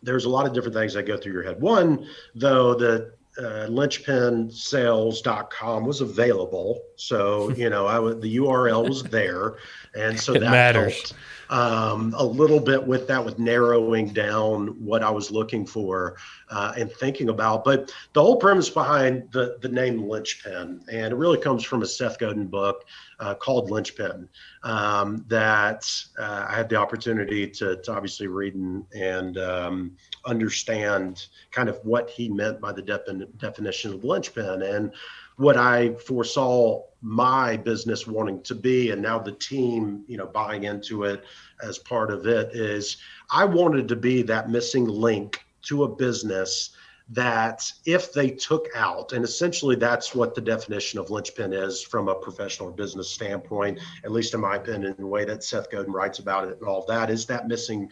there's 0.04 0.26
a 0.26 0.30
lot 0.30 0.46
of 0.46 0.54
different 0.54 0.76
things 0.76 0.94
that 0.94 1.04
go 1.04 1.18
through 1.18 1.32
your 1.32 1.44
head. 1.44 1.62
One, 1.62 2.08
though, 2.36 2.76
the 2.76 3.14
uh, 3.38 3.68
linchpinsales.com 3.70 5.86
was 5.86 6.02
available. 6.02 6.82
So, 6.96 7.50
you 7.52 7.70
know, 7.70 7.86
I 7.86 8.00
would, 8.00 8.20
the 8.22 8.38
URL 8.38 8.88
was 8.88 9.04
there. 9.04 9.58
And 9.96 10.20
so 10.20 10.34
it 10.34 10.40
that 10.40 10.50
matters. 10.52 10.94
helped 10.94 11.14
um, 11.50 12.14
a 12.18 12.24
little 12.24 12.60
bit 12.60 12.86
with 12.86 13.08
that, 13.08 13.24
with 13.24 13.40
narrowing 13.40 14.10
down 14.10 14.68
what 14.84 15.04
I 15.04 15.10
was 15.10 15.32
looking 15.32 15.66
for 15.66 16.18
uh, 16.50 16.74
and 16.78 16.92
thinking 16.92 17.30
about. 17.30 17.64
But 17.64 17.94
the 18.14 18.22
whole 18.22 18.38
premise 18.38 18.70
behind 18.70 19.32
the, 19.32 19.58
the 19.62 19.70
name 19.70 20.08
Linchpin, 20.08 20.84
and 20.92 21.14
it 21.14 21.16
really 21.16 21.40
comes 21.40 21.64
from 21.64 21.82
a 21.82 21.86
Seth 21.86 22.20
Godin 22.20 22.48
book 22.48 22.86
uh, 23.20 23.34
called 23.36 23.72
Linchpin 23.72 24.30
um, 24.64 25.26
that 25.28 25.90
uh, 26.20 26.46
I 26.48 26.56
had 26.56 26.70
the 26.70 26.76
opportunity 26.76 27.48
to, 27.48 27.78
to 27.78 27.92
obviously 27.92 28.28
read 28.28 28.56
and, 28.56 28.86
and 28.94 29.38
um, 29.38 29.92
understand 30.26 31.28
kind 31.52 31.70
of 31.70 31.80
what 31.84 32.10
he 32.10 32.30
meant 32.30 32.62
by 32.62 32.72
the 32.72 32.84
defin- 32.84 33.28
definition 33.38 33.94
of 33.94 34.04
linchpin. 34.04 34.62
And 34.62 34.94
what 35.38 35.58
I 35.58 35.94
foresaw 35.96 36.84
my 37.02 37.58
business 37.58 38.08
wanting 38.08 38.42
to 38.44 38.56
be, 38.56 38.92
and 38.92 39.02
now 39.02 39.20
the 39.20 39.34
team, 39.34 40.04
you 40.08 40.18
know, 40.18 40.28
buying 40.28 40.64
into 40.64 41.04
it 41.04 41.24
as 41.64 41.78
part 41.80 42.12
of 42.12 42.26
it 42.28 42.56
is 42.56 42.98
I 43.32 43.46
wanted 43.46 43.88
to 43.88 43.96
be 43.96 44.22
that 44.24 44.50
missing 44.50 44.86
link 44.86 45.44
to 45.64 45.84
a 45.84 45.88
business 45.88 46.72
that 47.10 47.72
if 47.86 48.12
they 48.14 48.32
took 48.32 48.68
out, 48.76 49.14
and 49.14 49.24
essentially 49.24 49.76
that's 49.76 50.14
what 50.14 50.36
the 50.36 50.42
definition 50.42 51.00
of 51.00 51.10
linchpin 51.10 51.54
is 51.54 51.82
from 51.82 52.10
a 52.10 52.16
professional 52.16 52.70
or 52.70 52.72
business 52.74 53.10
standpoint, 53.10 53.80
at 54.04 54.12
least 54.12 54.34
in 54.34 54.42
my 54.42 54.56
opinion, 54.56 54.96
the 54.98 55.08
way 55.08 55.24
that 55.26 55.44
Seth 55.44 55.70
Godin 55.72 55.92
writes 55.92 56.20
about 56.20 56.48
it 56.48 56.58
and 56.60 56.68
all 56.68 56.86
that 56.88 57.10
is 57.10 57.26
that 57.28 57.48
missing 57.48 57.90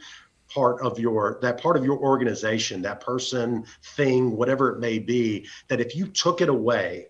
part 0.48 0.82
of 0.82 1.00
your 1.00 1.40
that 1.42 1.60
part 1.60 1.76
of 1.76 1.84
your 1.84 1.98
organization 1.98 2.80
that 2.80 3.02
person 3.02 3.66
thing 3.96 4.38
whatever 4.38 4.70
it 4.70 4.80
may 4.80 5.00
be 5.00 5.44
that 5.70 5.82
if 5.82 5.96
you 5.96 6.06
took 6.06 6.40
it 6.40 6.50
away 6.50 7.08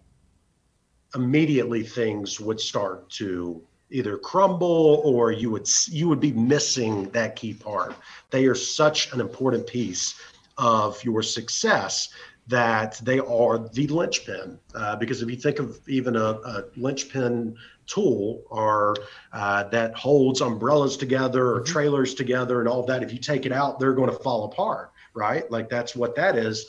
immediately 1.15 1.83
things 1.83 2.39
would 2.39 2.59
start 2.61 3.09
to 3.09 3.61
either 3.91 4.17
crumble 4.17 5.01
or 5.05 5.31
you 5.31 5.49
would 5.49 5.67
you 5.87 6.07
would 6.09 6.19
be 6.19 6.31
missing 6.31 7.09
that 7.11 7.35
key 7.35 7.53
part. 7.53 7.95
They 8.29 8.45
are 8.45 8.55
such 8.55 9.13
an 9.13 9.21
important 9.21 9.67
piece 9.67 10.15
of 10.57 11.03
your 11.03 11.21
success 11.21 12.09
that 12.47 12.99
they 13.03 13.19
are 13.19 13.69
the 13.73 13.87
linchpin 13.87 14.59
uh, 14.75 14.95
because 14.95 15.21
if 15.21 15.29
you 15.29 15.35
think 15.35 15.59
of 15.59 15.79
even 15.87 16.15
a, 16.15 16.19
a 16.19 16.63
linchpin 16.77 17.55
tool 17.87 18.43
or 18.49 18.95
uh, 19.33 19.63
that 19.63 19.95
holds 19.95 20.41
umbrellas 20.41 20.95
together 20.95 21.49
or 21.51 21.61
mm-hmm. 21.61 21.73
trailers 21.73 22.13
together 22.13 22.59
and 22.59 22.69
all 22.69 22.83
that 22.85 23.01
if 23.01 23.11
you 23.11 23.19
take 23.19 23.45
it 23.45 23.51
out 23.51 23.79
they're 23.79 23.93
going 23.93 24.09
to 24.09 24.19
fall 24.19 24.45
apart 24.45 24.91
right 25.15 25.49
like 25.49 25.69
that's 25.69 25.95
what 25.95 26.15
that 26.15 26.37
is 26.37 26.67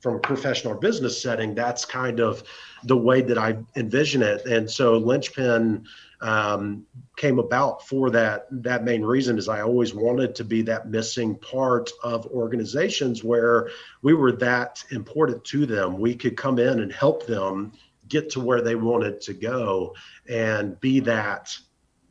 from 0.00 0.14
a 0.14 0.20
professional 0.20 0.74
or 0.74 0.76
business 0.76 1.20
setting, 1.20 1.54
that's 1.54 1.84
kind 1.84 2.20
of 2.20 2.44
the 2.84 2.96
way 2.96 3.22
that 3.22 3.38
I 3.38 3.56
envision 3.74 4.22
it. 4.22 4.44
And 4.46 4.70
so 4.70 4.98
linchpin 4.98 5.84
um, 6.20 6.86
came 7.16 7.38
about 7.38 7.86
for 7.86 8.10
that. 8.10 8.46
That 8.50 8.84
main 8.84 9.02
reason 9.02 9.38
is 9.38 9.48
I 9.48 9.62
always 9.62 9.94
wanted 9.94 10.34
to 10.36 10.44
be 10.44 10.62
that 10.62 10.88
missing 10.88 11.36
part 11.36 11.90
of 12.02 12.26
organizations 12.26 13.22
where 13.22 13.68
we 14.02 14.14
were 14.14 14.32
that 14.32 14.84
important 14.90 15.44
to 15.44 15.66
them. 15.66 15.98
We 15.98 16.14
could 16.14 16.36
come 16.36 16.58
in 16.58 16.80
and 16.80 16.92
help 16.92 17.26
them 17.26 17.72
get 18.08 18.30
to 18.30 18.40
where 18.40 18.62
they 18.62 18.74
wanted 18.74 19.20
to 19.22 19.34
go 19.34 19.94
and 20.28 20.78
be 20.80 21.00
that 21.00 21.56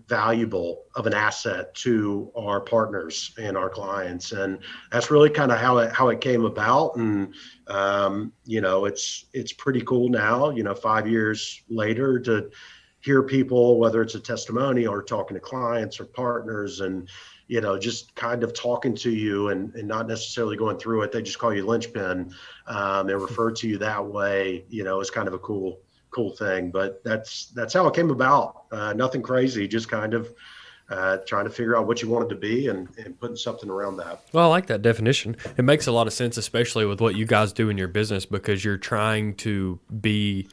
valuable 0.07 0.83
of 0.95 1.07
an 1.07 1.13
asset 1.13 1.73
to 1.73 2.31
our 2.35 2.61
partners 2.61 3.33
and 3.39 3.57
our 3.57 3.69
clients 3.69 4.33
and 4.33 4.59
that's 4.91 5.09
really 5.09 5.31
kind 5.31 5.51
of 5.51 5.57
how 5.57 5.79
it 5.79 5.91
how 5.91 6.09
it 6.09 6.21
came 6.21 6.45
about 6.45 6.95
and 6.95 7.33
um, 7.67 8.31
you 8.45 8.61
know 8.61 8.85
it's 8.85 9.25
it's 9.33 9.51
pretty 9.51 9.81
cool 9.81 10.09
now 10.09 10.51
you 10.51 10.61
know 10.61 10.75
five 10.75 11.07
years 11.07 11.63
later 11.69 12.19
to 12.19 12.51
hear 13.05 13.23
people 13.23 13.79
whether 13.79 14.01
it's 14.01 14.15
a 14.15 14.19
testimony 14.19 14.85
or 14.85 15.01
talking 15.01 15.35
to 15.35 15.39
clients 15.39 15.99
or 15.99 16.05
partners 16.05 16.81
and 16.81 17.07
you 17.47 17.61
know 17.61 17.77
just 17.77 18.13
kind 18.15 18.43
of 18.43 18.53
talking 18.53 18.95
to 18.95 19.11
you 19.11 19.49
and, 19.49 19.73
and 19.75 19.87
not 19.87 20.07
necessarily 20.07 20.57
going 20.57 20.77
through 20.77 21.03
it 21.03 21.11
they 21.11 21.21
just 21.21 21.39
call 21.39 21.53
you 21.53 21.65
linchpin 21.65 22.33
um, 22.67 23.07
and 23.07 23.21
refer 23.21 23.51
to 23.51 23.67
you 23.69 23.77
that 23.77 24.03
way 24.03 24.65
you 24.69 24.83
know 24.83 24.99
is 24.99 25.09
kind 25.09 25.27
of 25.27 25.33
a 25.33 25.39
cool 25.39 25.79
cool 26.15 26.31
thing. 26.31 26.71
But 26.71 27.03
that's 27.03 27.47
that's 27.47 27.73
how 27.73 27.85
it 27.87 27.93
came 27.93 28.09
about. 28.09 28.63
Uh, 28.71 28.93
nothing 28.93 29.21
crazy, 29.21 29.67
just 29.67 29.89
kind 29.89 30.13
of 30.13 30.33
uh, 30.89 31.17
trying 31.27 31.45
to 31.45 31.51
figure 31.51 31.75
out 31.75 31.87
what 31.87 32.01
you 32.01 32.09
wanted 32.09 32.29
to 32.29 32.35
be 32.35 32.67
and, 32.67 32.87
and 32.97 33.19
putting 33.19 33.35
something 33.35 33.69
around 33.69 33.97
that. 33.97 34.21
Well, 34.31 34.45
I 34.45 34.47
like 34.47 34.67
that 34.67 34.81
definition. 34.81 35.35
It 35.57 35.65
makes 35.65 35.87
a 35.87 35.91
lot 35.91 36.07
of 36.07 36.13
sense, 36.13 36.37
especially 36.37 36.85
with 36.85 37.01
what 37.01 37.15
you 37.15 37.25
guys 37.25 37.51
do 37.51 37.69
in 37.69 37.77
your 37.77 37.87
business, 37.87 38.25
because 38.25 38.63
you're 38.63 38.77
trying 38.77 39.35
to 39.37 39.79
be 39.99 40.47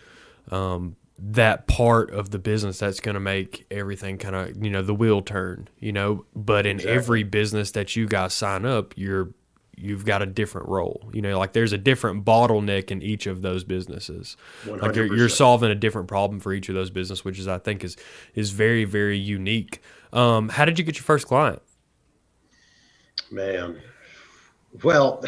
um, 0.51 0.97
that 1.25 1.69
part 1.69 2.11
of 2.11 2.31
the 2.31 2.39
business 2.39 2.81
that's 2.81 2.99
going 2.99 3.15
to 3.15 3.21
make 3.21 3.65
everything 3.71 4.19
kind 4.19 4.35
of 4.35 4.63
you 4.63 4.71
know 4.71 4.83
the 4.83 4.95
wheel 4.95 5.23
turn. 5.23 5.69
You 5.79 5.93
know, 5.93 6.27
but 6.35 6.67
in 6.67 6.77
exactly. 6.77 6.97
every 6.97 7.23
business 7.23 7.71
that 7.73 7.95
you 7.95 8.09
guys 8.09 8.35
sign 8.35 8.65
up, 8.65 8.95
you're 8.97 9.31
you've 9.77 10.05
got 10.05 10.21
a 10.21 10.27
different 10.27 10.69
role. 10.69 11.09
You 11.13 11.23
know, 11.23 11.39
like 11.39 11.53
there's 11.53 11.73
a 11.73 11.79
different 11.79 12.25
bottleneck 12.25 12.91
in 12.91 13.03
each 13.03 13.27
of 13.27 13.43
those 13.43 13.65
businesses. 13.65 14.37
100%. 14.65 14.83
Like 14.83 14.97
you're, 14.97 15.17
you're, 15.17 15.29
solving 15.29 15.71
a 15.71 15.75
different 15.75 16.09
problem 16.09 16.41
for 16.41 16.53
each 16.53 16.69
of 16.69 16.75
those 16.75 16.91
business, 16.91 17.25
which 17.25 17.39
is 17.39 17.49
I 17.49 17.59
think 17.59 17.85
is 17.85 17.97
is 18.35 18.51
very 18.51 18.85
very 18.85 19.19
unique. 19.19 19.81
Um, 20.13 20.49
how 20.49 20.65
did 20.65 20.79
you 20.79 20.85
get 20.85 20.97
your 20.97 21.05
first 21.05 21.27
client? 21.27 21.63
Man, 23.31 23.81
well, 24.83 25.25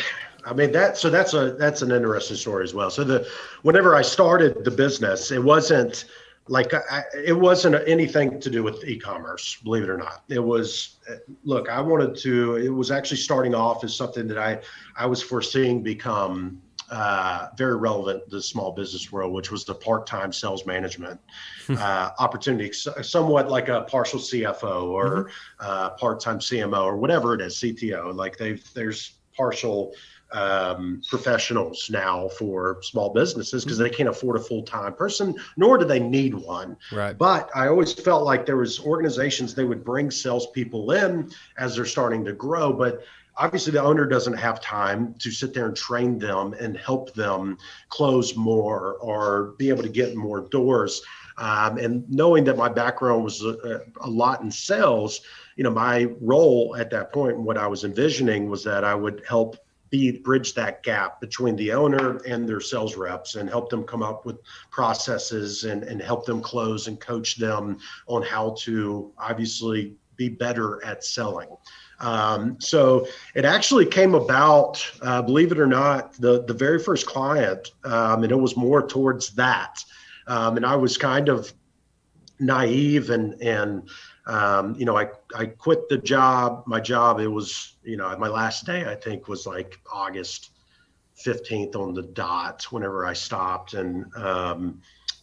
I 0.46 0.52
mean 0.54 0.72
that. 0.72 0.96
So 0.96 1.10
that's 1.10 1.34
a 1.34 1.52
that's 1.52 1.82
an 1.82 1.90
interesting 1.90 2.36
story 2.36 2.64
as 2.64 2.74
well. 2.74 2.90
So 2.90 3.04
the 3.04 3.28
whenever 3.62 3.94
I 3.94 4.02
started 4.02 4.64
the 4.64 4.70
business, 4.70 5.30
it 5.30 5.42
wasn't 5.42 6.04
like 6.48 6.74
I, 6.74 7.04
it 7.24 7.32
wasn't 7.32 7.76
anything 7.88 8.38
to 8.40 8.50
do 8.50 8.62
with 8.62 8.84
e-commerce 8.84 9.58
believe 9.62 9.84
it 9.84 9.88
or 9.88 9.96
not 9.96 10.24
it 10.28 10.42
was 10.42 10.96
look 11.42 11.68
i 11.70 11.80
wanted 11.80 12.16
to 12.18 12.56
it 12.56 12.68
was 12.68 12.90
actually 12.90 13.16
starting 13.16 13.54
off 13.54 13.82
as 13.82 13.96
something 13.96 14.28
that 14.28 14.38
i 14.38 14.60
i 14.96 15.06
was 15.06 15.22
foreseeing 15.22 15.82
become 15.82 16.60
uh, 16.90 17.48
very 17.56 17.76
relevant 17.76 18.22
to 18.28 18.36
the 18.36 18.42
small 18.42 18.70
business 18.70 19.10
world 19.10 19.32
which 19.32 19.50
was 19.50 19.64
the 19.64 19.74
part-time 19.74 20.30
sales 20.30 20.66
management 20.66 21.18
hmm. 21.66 21.76
uh, 21.78 22.10
opportunity 22.18 22.70
somewhat 22.72 23.48
like 23.48 23.68
a 23.68 23.82
partial 23.82 24.20
cfo 24.20 24.82
or 24.82 25.24
mm-hmm. 25.24 25.30
uh, 25.60 25.90
part-time 25.90 26.38
cmo 26.38 26.84
or 26.84 26.98
whatever 26.98 27.34
it 27.34 27.40
is 27.40 27.54
cto 27.56 28.14
like 28.14 28.36
they've 28.36 28.70
there's 28.74 29.14
partial 29.34 29.94
um, 30.34 31.00
professionals 31.08 31.88
now 31.90 32.28
for 32.28 32.78
small 32.82 33.10
businesses 33.10 33.64
because 33.64 33.78
they 33.78 33.88
can't 33.88 34.08
afford 34.08 34.36
a 34.36 34.40
full-time 34.40 34.92
person 34.92 35.34
nor 35.56 35.78
do 35.78 35.84
they 35.84 36.00
need 36.00 36.34
one. 36.34 36.76
Right. 36.92 37.16
But 37.16 37.50
i 37.54 37.68
always 37.68 37.92
felt 37.92 38.24
like 38.24 38.44
there 38.44 38.56
was 38.56 38.80
organizations 38.80 39.54
they 39.54 39.64
would 39.64 39.84
bring 39.84 40.10
salespeople 40.10 40.90
in 40.92 41.30
as 41.56 41.76
they're 41.76 41.86
starting 41.86 42.24
to 42.24 42.32
grow 42.32 42.72
but 42.72 43.04
obviously 43.36 43.72
the 43.72 43.82
owner 43.82 44.06
doesn't 44.06 44.34
have 44.34 44.60
time 44.60 45.14
to 45.14 45.30
sit 45.30 45.54
there 45.54 45.66
and 45.66 45.76
train 45.76 46.18
them 46.18 46.54
and 46.54 46.76
help 46.76 47.14
them 47.14 47.58
close 47.88 48.36
more 48.36 48.94
or 48.94 49.54
be 49.58 49.68
able 49.68 49.82
to 49.82 49.88
get 49.88 50.16
more 50.16 50.40
doors. 50.40 51.02
Um, 51.36 51.78
and 51.78 52.08
knowing 52.08 52.44
that 52.44 52.56
my 52.56 52.68
background 52.68 53.24
was 53.24 53.42
a, 53.42 53.80
a, 54.00 54.08
lot 54.08 54.42
in 54.42 54.52
sales 54.52 55.20
you 55.56 55.64
know 55.64 55.70
my 55.70 56.04
role 56.20 56.76
at 56.78 56.90
that 56.90 57.12
point 57.12 57.36
and 57.36 57.44
what 57.44 57.58
i 57.58 57.66
was 57.66 57.82
envisioning 57.82 58.48
was 58.48 58.62
that 58.62 58.84
i 58.84 58.94
would 58.94 59.22
help 59.28 59.56
be 59.94 60.10
bridge 60.10 60.54
that 60.54 60.82
gap 60.82 61.20
between 61.20 61.54
the 61.54 61.70
owner 61.72 62.16
and 62.26 62.48
their 62.48 62.60
sales 62.60 62.96
reps 62.96 63.36
and 63.36 63.48
help 63.48 63.70
them 63.70 63.84
come 63.84 64.02
up 64.02 64.26
with 64.26 64.38
processes 64.72 65.62
and, 65.62 65.84
and 65.84 66.02
help 66.02 66.26
them 66.26 66.42
close 66.42 66.88
and 66.88 66.98
coach 66.98 67.36
them 67.36 67.78
on 68.08 68.20
how 68.20 68.56
to 68.58 69.12
obviously 69.18 69.94
be 70.16 70.28
better 70.28 70.84
at 70.84 71.04
selling. 71.04 71.48
Um, 72.00 72.56
so 72.60 73.06
it 73.36 73.44
actually 73.44 73.86
came 73.86 74.16
about, 74.16 74.84
uh, 75.00 75.22
believe 75.22 75.52
it 75.52 75.60
or 75.60 75.66
not, 75.66 76.14
the, 76.14 76.42
the 76.44 76.54
very 76.54 76.80
first 76.80 77.06
client, 77.06 77.70
um, 77.84 78.24
and 78.24 78.32
it 78.32 78.36
was 78.36 78.56
more 78.56 78.84
towards 78.84 79.30
that. 79.34 79.78
Um, 80.26 80.56
and 80.56 80.66
I 80.66 80.74
was 80.74 80.98
kind 80.98 81.28
of 81.28 81.52
naive 82.40 83.10
and, 83.10 83.40
and 83.40 83.88
um, 84.26 84.74
you 84.76 84.84
know, 84.84 84.96
I, 84.96 85.08
I 85.36 85.46
quit 85.46 85.88
the 85.88 85.98
job, 85.98 86.64
my 86.66 86.80
job, 86.80 87.20
it 87.20 87.28
was, 87.28 87.74
you 87.82 87.96
know, 87.96 88.16
my 88.18 88.28
last 88.28 88.64
day, 88.66 88.86
I 88.86 88.94
think 88.94 89.28
was 89.28 89.46
like 89.46 89.78
August 89.92 90.50
15th 91.24 91.76
on 91.76 91.94
the 91.94 92.02
dot 92.02 92.64
whenever 92.70 93.06
I 93.06 93.12
stopped. 93.12 93.74
And, 93.74 94.06
um, 94.16 94.80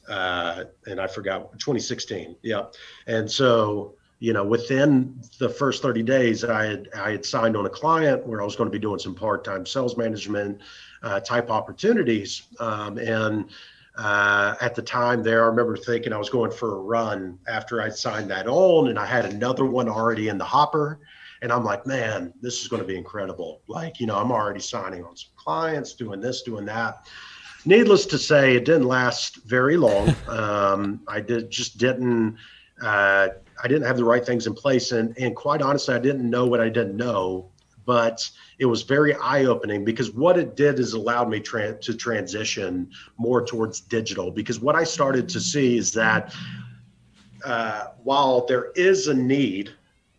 uh, 0.08 0.66
and 0.88 1.00
I 1.00 1.08
forgot 1.08 1.52
2016. 1.54 2.36
Yeah, 2.42 2.66
and 3.08 3.30
so 3.30 3.96
you 4.20 4.34
know 4.34 4.44
within 4.44 5.20
the 5.40 5.50
first 5.50 5.82
30 5.82 6.04
days, 6.04 6.44
I 6.44 6.66
had 6.66 6.90
I 6.96 7.12
had 7.12 7.26
signed 7.26 7.56
on 7.56 7.66
a 7.66 7.70
client 7.70 8.26
where 8.26 8.42
I 8.42 8.46
was 8.46 8.56
going 8.56 8.70
to 8.70 8.72
be 8.72 8.80
doing 8.80 9.00
some 9.00 9.16
part-time 9.16 9.66
sales 9.66 9.98
management 9.98 10.60
uh, 11.04 11.20
type 11.22 11.50
opportunities, 11.50 12.44
um, 12.60 12.98
and 12.98 13.50
uh, 13.98 14.56
at 14.62 14.76
the 14.76 14.82
time 14.82 15.22
there, 15.22 15.44
I 15.44 15.48
remember 15.48 15.76
thinking 15.76 16.14
I 16.14 16.18
was 16.18 16.30
going 16.30 16.52
for 16.52 16.76
a 16.76 16.80
run 16.80 17.38
after 17.48 17.82
I 17.82 17.90
signed 17.90 18.30
that 18.32 18.48
on, 18.48 18.88
and 18.88 18.98
I 18.98 19.06
had 19.06 19.26
another 19.26 19.66
one 19.66 19.90
already 19.90 20.30
in 20.30 20.38
the 20.38 20.46
hopper. 20.46 21.00
And 21.42 21.52
I'm 21.52 21.64
like, 21.64 21.86
man, 21.86 22.34
this 22.42 22.62
is 22.62 22.68
going 22.68 22.82
to 22.82 22.88
be 22.88 22.98
incredible. 22.98 23.62
Like, 23.68 24.00
you 24.00 24.06
know, 24.06 24.16
I'm 24.16 24.32
already 24.32 24.60
signing 24.60 25.04
on 25.04 25.18
some 25.18 25.32
clients, 25.36 25.94
doing 25.94 26.22
this, 26.22 26.44
doing 26.44 26.66
that. 26.66 27.08
Needless 27.66 28.06
to 28.08 28.18
say, 28.18 28.56
it 28.56 28.66
didn't 28.66 28.88
last 28.88 29.44
very 29.44 29.78
long. 29.78 30.16
Um, 30.28 31.02
I 31.08 31.20
did 31.20 31.52
just 31.52 31.78
didn't. 31.78 32.38
Uh, 32.82 33.28
I 33.64 33.68
didn't 33.68 33.86
have 33.86 33.98
the 33.98 34.06
right 34.06 34.26
things 34.26 34.48
in 34.48 34.54
place, 34.54 34.92
and 34.92 35.16
and 35.18 35.36
quite 35.36 35.62
honestly, 35.62 35.94
I 35.94 36.00
didn't 36.00 36.28
know 36.28 36.48
what 36.48 36.62
I 36.62 36.70
didn't 36.70 36.96
know. 36.96 37.51
But 37.86 38.30
it 38.60 38.66
was 38.66 38.84
very 38.84 39.16
eye 39.16 39.46
opening 39.46 39.84
because 39.84 40.12
what 40.12 40.38
it 40.38 40.56
did 40.56 40.80
is 40.80 40.94
allowed 40.94 41.30
me 41.30 41.40
tra- 41.40 41.80
to 41.80 41.94
transition 41.94 42.90
more 43.18 43.44
towards 43.44 43.82
digital. 43.82 44.32
Because 44.32 44.60
what 44.60 44.76
I 44.76 44.84
started 44.84 45.28
to 45.30 45.40
see 45.40 45.78
is 45.78 45.92
that 45.94 46.34
uh, 47.44 47.88
while 48.04 48.46
there 48.46 48.72
is 48.76 49.08
a 49.08 49.14
need 49.14 49.72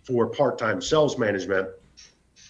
for 0.02 0.26
part 0.26 0.58
time 0.58 0.80
sales 0.80 1.18
management, 1.18 1.68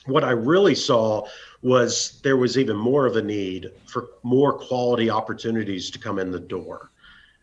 what 0.07 0.25
I 0.25 0.31
really 0.31 0.75
saw 0.75 1.27
was 1.63 2.21
there 2.23 2.37
was 2.37 2.59
even 2.59 2.77
more 2.77 3.07
of 3.07 3.17
a 3.17 3.23
need 3.23 3.71
for 3.87 4.11
more 4.23 4.53
quality 4.53 5.11
opportunities 5.11 5.91
to 5.91 5.99
come 5.99 6.19
in 6.19 6.31
the 6.31 6.41
door. 6.41 6.91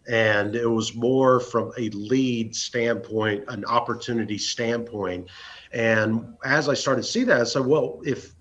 And 0.09 0.55
it 0.55 0.65
was 0.65 0.95
more 0.95 1.39
from 1.39 1.71
a 1.77 1.89
lead 1.89 2.55
standpoint, 2.55 3.45
an 3.47 3.63
opportunity 3.65 4.37
standpoint. 4.37 5.29
And 5.71 6.35
as 6.43 6.67
I 6.69 6.73
started 6.73 7.03
to 7.03 7.07
see 7.07 7.23
that, 7.25 7.41
I 7.41 7.43
said, 7.43 7.65
well, 7.65 8.01
if 8.05 8.33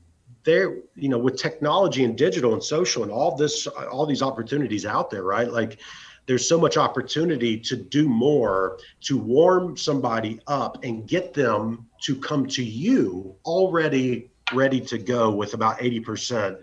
there, 0.45 0.79
you 0.95 1.09
know, 1.09 1.19
with 1.19 1.37
technology 1.37 2.05
and 2.05 2.17
digital 2.17 2.55
and 2.55 2.63
social 2.63 3.03
and 3.03 3.13
all 3.13 3.37
this, 3.37 3.67
all 3.67 4.07
these 4.07 4.23
opportunities 4.23 4.87
out 4.87 5.11
there, 5.11 5.25
right? 5.25 5.51
Like 5.51 5.79
there's 6.27 6.49
so 6.49 6.59
much 6.59 6.77
opportunity 6.77 7.59
to 7.59 7.77
do 7.77 8.09
more 8.09 8.79
to 9.03 9.19
warm 9.19 9.77
somebody 9.77 10.41
up 10.47 10.85
and 10.85 11.07
get 11.07 11.35
them 11.35 11.87
to 12.03 12.17
come 12.17 12.47
to 12.47 12.63
you 12.63 13.35
already 13.45 14.31
ready 14.55 14.81
to 14.81 14.99
go 14.99 15.31
with 15.31 15.55
about 15.55 15.79
80% 15.79 16.59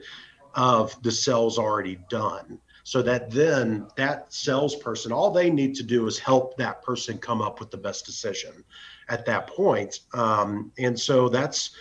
of 0.56 1.02
the 1.04 1.12
sales 1.12 1.60
already 1.60 2.00
done 2.10 2.60
so 2.84 3.02
that 3.02 3.32
then 3.32 3.88
that 3.98 4.32
salesperson 4.32 5.12
all 5.12 5.32
they 5.32 5.50
need 5.50 5.76
to 5.76 5.84
do 5.84 6.06
is 6.08 6.18
help 6.18 6.56
that 6.58 6.82
person 6.82 7.18
come 7.18 7.42
up 7.42 7.60
with 7.60 7.72
the 7.72 7.78
best 7.78 8.06
decision 8.06 8.64
at 9.10 9.26
that 9.26 9.48
point 9.48 10.00
um, 10.14 10.72
and 10.78 11.00
so 11.00 11.30
that's 11.30 11.72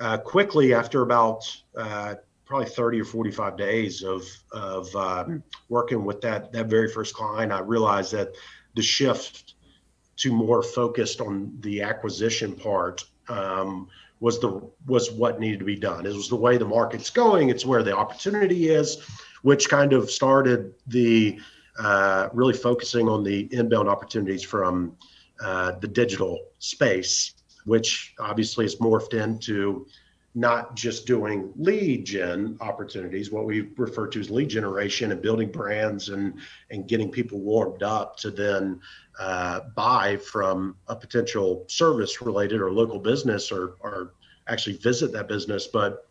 uh, 0.00 0.18
quickly 0.18 0.74
after 0.74 1.02
about 1.02 1.44
uh, 1.76 2.14
probably 2.44 2.68
30 2.68 3.00
or 3.00 3.04
45 3.04 3.56
days 3.56 4.02
of 4.02 4.22
of 4.52 4.94
uh, 4.94 5.24
working 5.68 6.04
with 6.04 6.20
that 6.20 6.52
that 6.52 6.66
very 6.66 6.88
first 6.88 7.14
client 7.14 7.52
i 7.52 7.60
realized 7.60 8.12
that 8.12 8.30
the 8.74 8.82
shift 8.82 9.54
to 10.16 10.32
more 10.32 10.62
focused 10.62 11.20
on 11.20 11.56
the 11.60 11.82
acquisition 11.82 12.54
part 12.54 13.04
um, 13.28 13.88
was 14.20 14.38
the 14.40 14.60
was 14.86 15.10
what 15.10 15.40
needed 15.40 15.58
to 15.58 15.64
be 15.64 15.76
done. 15.76 16.06
It 16.06 16.14
was 16.14 16.28
the 16.28 16.36
way 16.36 16.56
the 16.56 16.64
market's 16.64 17.10
going. 17.10 17.48
It's 17.48 17.66
where 17.66 17.82
the 17.82 17.96
opportunity 17.96 18.68
is, 18.70 19.02
which 19.42 19.68
kind 19.68 19.92
of 19.92 20.10
started 20.10 20.74
the 20.86 21.38
uh, 21.78 22.28
really 22.32 22.54
focusing 22.54 23.08
on 23.08 23.24
the 23.24 23.48
inbound 23.52 23.88
opportunities 23.88 24.42
from 24.42 24.96
uh, 25.40 25.72
the 25.80 25.88
digital 25.88 26.38
space, 26.58 27.34
which 27.64 28.14
obviously 28.18 28.64
has 28.64 28.76
morphed 28.76 29.14
into 29.14 29.86
not 30.36 30.74
just 30.74 31.06
doing 31.06 31.52
lead 31.56 32.04
gen 32.04 32.56
opportunities, 32.60 33.30
what 33.30 33.44
we 33.44 33.68
refer 33.76 34.08
to 34.08 34.18
as 34.18 34.30
lead 34.30 34.48
generation 34.48 35.12
and 35.12 35.22
building 35.22 35.50
brands 35.50 36.08
and 36.08 36.34
and 36.70 36.88
getting 36.88 37.10
people 37.10 37.38
warmed 37.38 37.84
up 37.84 38.16
to 38.16 38.30
then 38.30 38.80
uh, 39.20 39.60
buy 39.76 40.16
from 40.16 40.76
a 40.88 40.96
potential 40.96 41.64
service 41.68 42.20
related 42.20 42.60
or 42.60 42.72
local 42.72 42.98
business 42.98 43.52
or 43.52 43.76
or 43.80 44.14
actually 44.48 44.76
visit 44.76 45.12
that 45.12 45.28
business, 45.28 45.68
but 45.68 46.08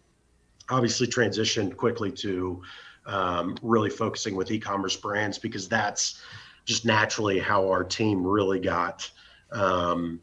obviously 0.69 1.05
transitioned 1.05 1.75
quickly 1.75 2.11
to 2.11 2.61
um, 3.05 3.57
really 3.61 3.89
focusing 3.89 4.35
with 4.35 4.49
e-commerce 4.49 4.95
brands 4.95 5.37
because 5.37 5.67
that's 5.67 6.21
just 6.65 6.85
naturally 6.85 7.39
how 7.39 7.67
our 7.67 7.83
team 7.83 8.25
really 8.25 8.59
got 8.59 9.09
um, 9.51 10.19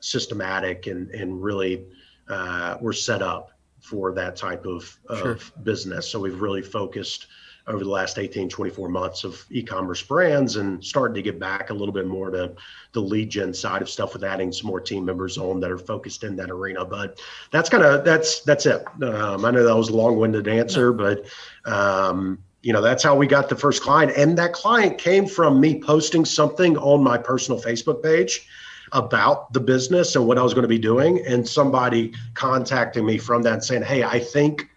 systematic 0.00 0.86
and 0.86 1.10
and 1.10 1.42
really 1.42 1.84
uh, 2.28 2.76
we're 2.80 2.92
set 2.92 3.22
up 3.22 3.50
for 3.80 4.12
that 4.12 4.34
type 4.34 4.64
of, 4.64 4.96
of 5.08 5.18
sure. 5.18 5.38
business. 5.62 6.08
So 6.08 6.18
we've 6.18 6.40
really 6.40 6.62
focused 6.62 7.26
over 7.66 7.82
the 7.82 7.90
last 7.90 8.18
18, 8.18 8.48
24 8.48 8.88
months 8.88 9.24
of 9.24 9.44
e-commerce 9.50 10.02
brands 10.02 10.56
and 10.56 10.84
starting 10.84 11.14
to 11.14 11.22
get 11.22 11.38
back 11.38 11.70
a 11.70 11.74
little 11.74 11.92
bit 11.92 12.06
more 12.06 12.30
to 12.30 12.54
the 12.92 13.00
lead 13.00 13.30
gen 13.30 13.54
side 13.54 13.80
of 13.80 13.88
stuff 13.88 14.12
with 14.12 14.22
adding 14.22 14.52
some 14.52 14.68
more 14.68 14.80
team 14.80 15.04
members 15.04 15.38
on 15.38 15.60
that 15.60 15.70
are 15.70 15.78
focused 15.78 16.24
in 16.24 16.36
that 16.36 16.50
arena. 16.50 16.84
But 16.84 17.20
that's 17.50 17.70
kind 17.70 17.82
of, 17.82 18.04
that's, 18.04 18.40
that's 18.40 18.66
it. 18.66 18.84
Um, 19.02 19.44
I 19.44 19.50
know 19.50 19.64
that 19.64 19.76
was 19.76 19.88
a 19.88 19.96
long 19.96 20.18
winded 20.18 20.46
answer, 20.46 20.92
but, 20.92 21.24
um, 21.64 22.43
you 22.64 22.72
know, 22.72 22.80
that's 22.80 23.02
how 23.02 23.14
we 23.14 23.26
got 23.26 23.50
the 23.50 23.56
first 23.56 23.82
client. 23.82 24.10
And 24.16 24.38
that 24.38 24.54
client 24.54 24.96
came 24.96 25.26
from 25.26 25.60
me 25.60 25.78
posting 25.82 26.24
something 26.24 26.78
on 26.78 27.04
my 27.04 27.18
personal 27.18 27.60
Facebook 27.60 28.02
page 28.02 28.48
about 28.92 29.52
the 29.52 29.60
business 29.60 30.16
and 30.16 30.26
what 30.26 30.38
I 30.38 30.42
was 30.42 30.54
going 30.54 30.62
to 30.62 30.68
be 30.68 30.78
doing, 30.78 31.24
and 31.26 31.46
somebody 31.46 32.14
contacting 32.32 33.04
me 33.04 33.18
from 33.18 33.42
that 33.42 33.52
and 33.52 33.64
saying, 33.64 33.82
"Hey, 33.82 34.02
I 34.02 34.18
think 34.18 34.70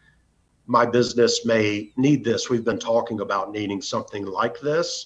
my 0.66 0.86
business 0.86 1.46
may 1.46 1.92
need 1.96 2.26
this. 2.26 2.50
We've 2.50 2.66
been 2.66 2.80
talking 2.80 3.22
about 3.22 3.52
needing 3.54 3.82
something 3.82 4.26
like 4.26 4.60
this." 4.60 5.06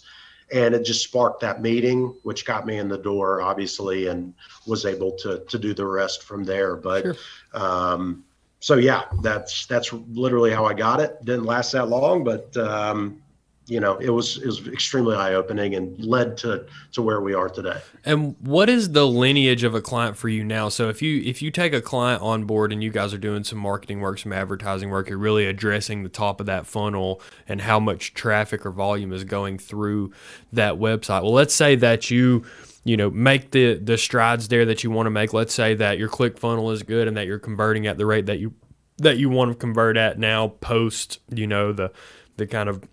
And 0.51 0.73
it 0.73 0.83
just 0.83 1.03
sparked 1.03 1.39
that 1.41 1.61
meeting, 1.61 2.15
which 2.23 2.45
got 2.45 2.65
me 2.65 2.77
in 2.77 2.89
the 2.89 2.97
door, 2.97 3.41
obviously, 3.41 4.07
and 4.07 4.33
was 4.65 4.87
able 4.87 5.11
to 5.17 5.43
to 5.47 5.59
do 5.59 5.75
the 5.75 5.85
rest 5.85 6.23
from 6.23 6.43
there. 6.43 6.75
But 6.75 7.03
sure. 7.03 7.15
um, 7.53 8.23
so 8.61 8.75
yeah, 8.75 9.05
that's 9.21 9.65
that's 9.65 9.91
literally 9.91 10.51
how 10.51 10.65
I 10.65 10.73
got 10.75 11.01
it. 11.01 11.17
Didn't 11.25 11.45
last 11.45 11.71
that 11.71 11.89
long, 11.89 12.23
but 12.23 12.55
um, 12.55 13.19
you 13.65 13.79
know, 13.79 13.97
it 13.97 14.11
was 14.11 14.37
it 14.37 14.45
was 14.45 14.67
extremely 14.67 15.15
eye 15.15 15.33
opening 15.33 15.73
and 15.73 15.97
led 15.99 16.37
to 16.37 16.67
to 16.91 17.01
where 17.01 17.21
we 17.21 17.33
are 17.33 17.49
today. 17.49 17.81
And 18.05 18.35
what 18.39 18.69
is 18.69 18.91
the 18.91 19.07
lineage 19.07 19.63
of 19.63 19.73
a 19.73 19.81
client 19.81 20.15
for 20.15 20.29
you 20.29 20.43
now? 20.43 20.69
So 20.69 20.89
if 20.89 21.01
you 21.01 21.23
if 21.23 21.41
you 21.41 21.49
take 21.49 21.73
a 21.73 21.81
client 21.81 22.21
on 22.21 22.43
board 22.43 22.71
and 22.71 22.83
you 22.83 22.91
guys 22.91 23.15
are 23.15 23.17
doing 23.17 23.43
some 23.43 23.57
marketing 23.57 23.99
work, 23.99 24.19
some 24.19 24.31
advertising 24.31 24.91
work, 24.91 25.09
you're 25.09 25.17
really 25.17 25.47
addressing 25.47 26.03
the 26.03 26.09
top 26.09 26.39
of 26.39 26.45
that 26.45 26.67
funnel 26.67 27.19
and 27.47 27.61
how 27.61 27.79
much 27.79 28.13
traffic 28.13 28.63
or 28.63 28.71
volume 28.71 29.11
is 29.11 29.23
going 29.23 29.57
through 29.57 30.11
that 30.53 30.75
website. 30.75 31.23
Well, 31.23 31.33
let's 31.33 31.55
say 31.55 31.75
that 31.77 32.11
you 32.11 32.45
you 32.83 32.97
know 32.97 33.09
make 33.09 33.51
the 33.51 33.75
the 33.75 33.97
strides 33.97 34.47
there 34.47 34.65
that 34.65 34.83
you 34.83 34.91
want 34.91 35.05
to 35.05 35.11
make. 35.11 35.33
Let's 35.33 35.53
say 35.53 35.75
that 35.75 35.97
your 35.97 36.09
click 36.09 36.37
funnel 36.37 36.71
is 36.71 36.83
good 36.83 37.07
and 37.07 37.15
that 37.17 37.27
you're 37.27 37.39
converting 37.39 37.87
at 37.87 37.97
the 37.97 38.05
rate 38.05 38.25
that 38.25 38.39
you 38.39 38.53
that 38.97 39.17
you 39.17 39.29
want 39.29 39.51
to 39.51 39.55
convert 39.55 39.97
at 39.97 40.19
now 40.19 40.47
post, 40.47 41.19
you 41.29 41.47
know, 41.47 41.71
the 41.71 41.91
the 42.37 42.47
kind 42.47 42.69
of 42.69 42.83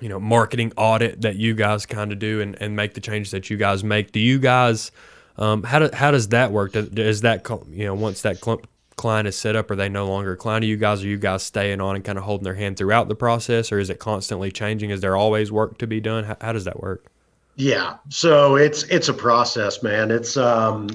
you 0.00 0.08
know 0.08 0.18
marketing 0.18 0.72
audit 0.76 1.20
that 1.22 1.36
you 1.36 1.54
guys 1.54 1.86
kind 1.86 2.12
of 2.12 2.18
do 2.18 2.40
and, 2.40 2.60
and 2.60 2.74
make 2.74 2.94
the 2.94 3.00
changes 3.00 3.32
that 3.32 3.50
you 3.50 3.56
guys 3.56 3.84
make. 3.84 4.12
Do 4.12 4.20
you 4.20 4.38
guys 4.38 4.90
um, 5.38 5.62
how, 5.62 5.78
do, 5.78 5.90
how 5.92 6.10
does 6.10 6.28
that 6.28 6.52
work? 6.52 6.74
Is 6.74 7.22
that 7.22 7.48
you 7.68 7.84
know 7.84 7.94
once 7.94 8.22
that 8.22 8.40
clump 8.40 8.66
client 8.96 9.26
is 9.26 9.36
set 9.36 9.56
up 9.56 9.70
are 9.70 9.76
they 9.76 9.88
no 9.88 10.06
longer 10.06 10.32
a 10.32 10.36
client 10.36 10.62
to 10.62 10.66
you 10.66 10.76
guys? 10.76 11.02
Are 11.02 11.06
you 11.06 11.18
guys 11.18 11.42
staying 11.42 11.80
on 11.80 11.96
and 11.96 12.04
kind 12.04 12.18
of 12.18 12.24
holding 12.24 12.44
their 12.44 12.54
hand 12.54 12.76
throughout 12.76 13.08
the 13.08 13.14
process 13.14 13.72
or 13.72 13.78
is 13.78 13.90
it 13.90 13.98
constantly 13.98 14.50
changing? 14.50 14.90
Is 14.90 15.00
there 15.00 15.16
always 15.16 15.50
work 15.50 15.78
to 15.78 15.86
be 15.86 16.00
done? 16.00 16.24
How, 16.24 16.36
how 16.40 16.52
does 16.52 16.64
that 16.64 16.80
work 16.80 17.11
yeah 17.56 17.96
so 18.08 18.56
it's 18.56 18.82
it's 18.84 19.08
a 19.08 19.14
process 19.14 19.82
man 19.82 20.10
it's 20.10 20.36
um 20.36 20.88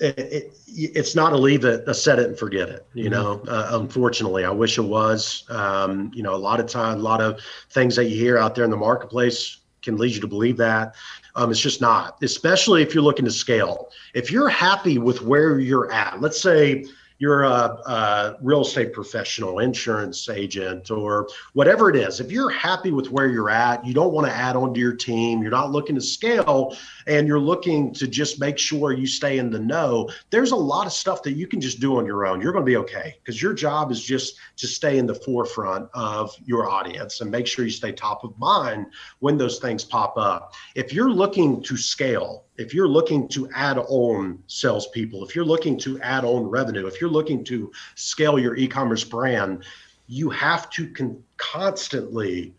it, 0.00 0.18
it, 0.18 0.52
it's 0.66 1.14
not 1.14 1.32
a 1.32 1.36
leave 1.36 1.64
it, 1.64 1.86
a 1.86 1.94
set 1.94 2.18
it 2.18 2.26
and 2.26 2.38
forget 2.38 2.68
it. 2.68 2.86
You 2.94 3.04
mm-hmm. 3.04 3.12
know, 3.12 3.42
uh, 3.48 3.78
unfortunately, 3.80 4.44
I 4.44 4.50
wish 4.50 4.78
it 4.78 4.82
was. 4.82 5.44
Um, 5.48 6.10
you 6.14 6.22
know, 6.22 6.34
a 6.34 6.36
lot 6.36 6.60
of 6.60 6.66
time, 6.66 6.98
a 6.98 7.02
lot 7.02 7.20
of 7.20 7.40
things 7.70 7.96
that 7.96 8.06
you 8.06 8.16
hear 8.16 8.36
out 8.36 8.54
there 8.54 8.64
in 8.64 8.70
the 8.70 8.76
marketplace 8.76 9.58
can 9.82 9.96
lead 9.96 10.14
you 10.14 10.20
to 10.20 10.26
believe 10.26 10.56
that. 10.56 10.94
Um, 11.36 11.50
it's 11.50 11.60
just 11.60 11.80
not, 11.80 12.22
especially 12.22 12.82
if 12.82 12.94
you're 12.94 13.02
looking 13.02 13.24
to 13.24 13.30
scale. 13.30 13.90
If 14.14 14.30
you're 14.30 14.48
happy 14.48 14.98
with 14.98 15.22
where 15.22 15.58
you're 15.58 15.92
at, 15.92 16.20
let's 16.20 16.40
say 16.40 16.86
you're 17.18 17.44
a, 17.44 17.48
a, 17.50 18.36
real 18.40 18.62
estate 18.62 18.92
professional, 18.92 19.60
insurance 19.60 20.28
agent, 20.28 20.90
or 20.90 21.28
whatever 21.52 21.88
it 21.88 21.96
is, 21.96 22.20
if 22.20 22.32
you're 22.32 22.50
happy 22.50 22.90
with 22.90 23.10
where 23.10 23.28
you're 23.28 23.50
at, 23.50 23.84
you 23.86 23.94
don't 23.94 24.12
want 24.12 24.26
to 24.26 24.32
add 24.32 24.56
on 24.56 24.74
to 24.74 24.80
your 24.80 24.94
team, 24.94 25.40
you're 25.40 25.50
not 25.50 25.70
looking 25.70 25.94
to 25.94 26.00
scale, 26.00 26.76
and 27.06 27.28
you're 27.28 27.38
looking 27.38 27.92
to 27.94 28.06
just 28.06 28.40
make 28.40 28.58
sure 28.58 28.92
you 28.92 29.06
stay 29.06 29.38
in 29.38 29.50
the 29.50 29.58
know, 29.58 30.08
there's 30.30 30.50
a 30.50 30.56
lot 30.56 30.86
of 30.86 30.92
stuff 30.92 31.22
that 31.22 31.32
you 31.32 31.46
can 31.46 31.60
just 31.60 31.80
do 31.80 31.98
on 31.98 32.06
your 32.06 32.26
own. 32.26 32.40
You're 32.40 32.52
going 32.52 32.64
to 32.64 32.70
be 32.70 32.76
okay 32.78 33.16
because 33.22 33.40
your 33.40 33.54
job 33.54 33.90
is 33.90 34.02
just 34.02 34.36
to 34.56 34.66
stay 34.66 34.98
in 34.98 35.06
the 35.06 35.14
forefront 35.14 35.88
of 35.94 36.34
your 36.44 36.68
audience 36.68 37.20
and 37.20 37.30
make 37.30 37.46
sure 37.46 37.64
you 37.64 37.70
stay 37.70 37.92
top 37.92 38.24
of 38.24 38.36
mind 38.38 38.86
when 39.20 39.38
those 39.38 39.58
things 39.58 39.84
pop 39.84 40.16
up. 40.16 40.54
If 40.74 40.92
you're 40.92 41.10
looking 41.10 41.62
to 41.62 41.76
scale, 41.76 42.43
if 42.56 42.72
you're 42.72 42.88
looking 42.88 43.28
to 43.28 43.48
add 43.54 43.78
on 43.78 44.42
salespeople, 44.46 45.24
if 45.24 45.34
you're 45.34 45.44
looking 45.44 45.78
to 45.78 46.00
add 46.00 46.24
on 46.24 46.44
revenue, 46.44 46.86
if 46.86 47.00
you're 47.00 47.10
looking 47.10 47.44
to 47.44 47.72
scale 47.94 48.38
your 48.38 48.56
e-commerce 48.56 49.04
brand, 49.04 49.64
you 50.06 50.30
have 50.30 50.70
to 50.70 50.88
con- 50.88 51.22
constantly 51.36 52.54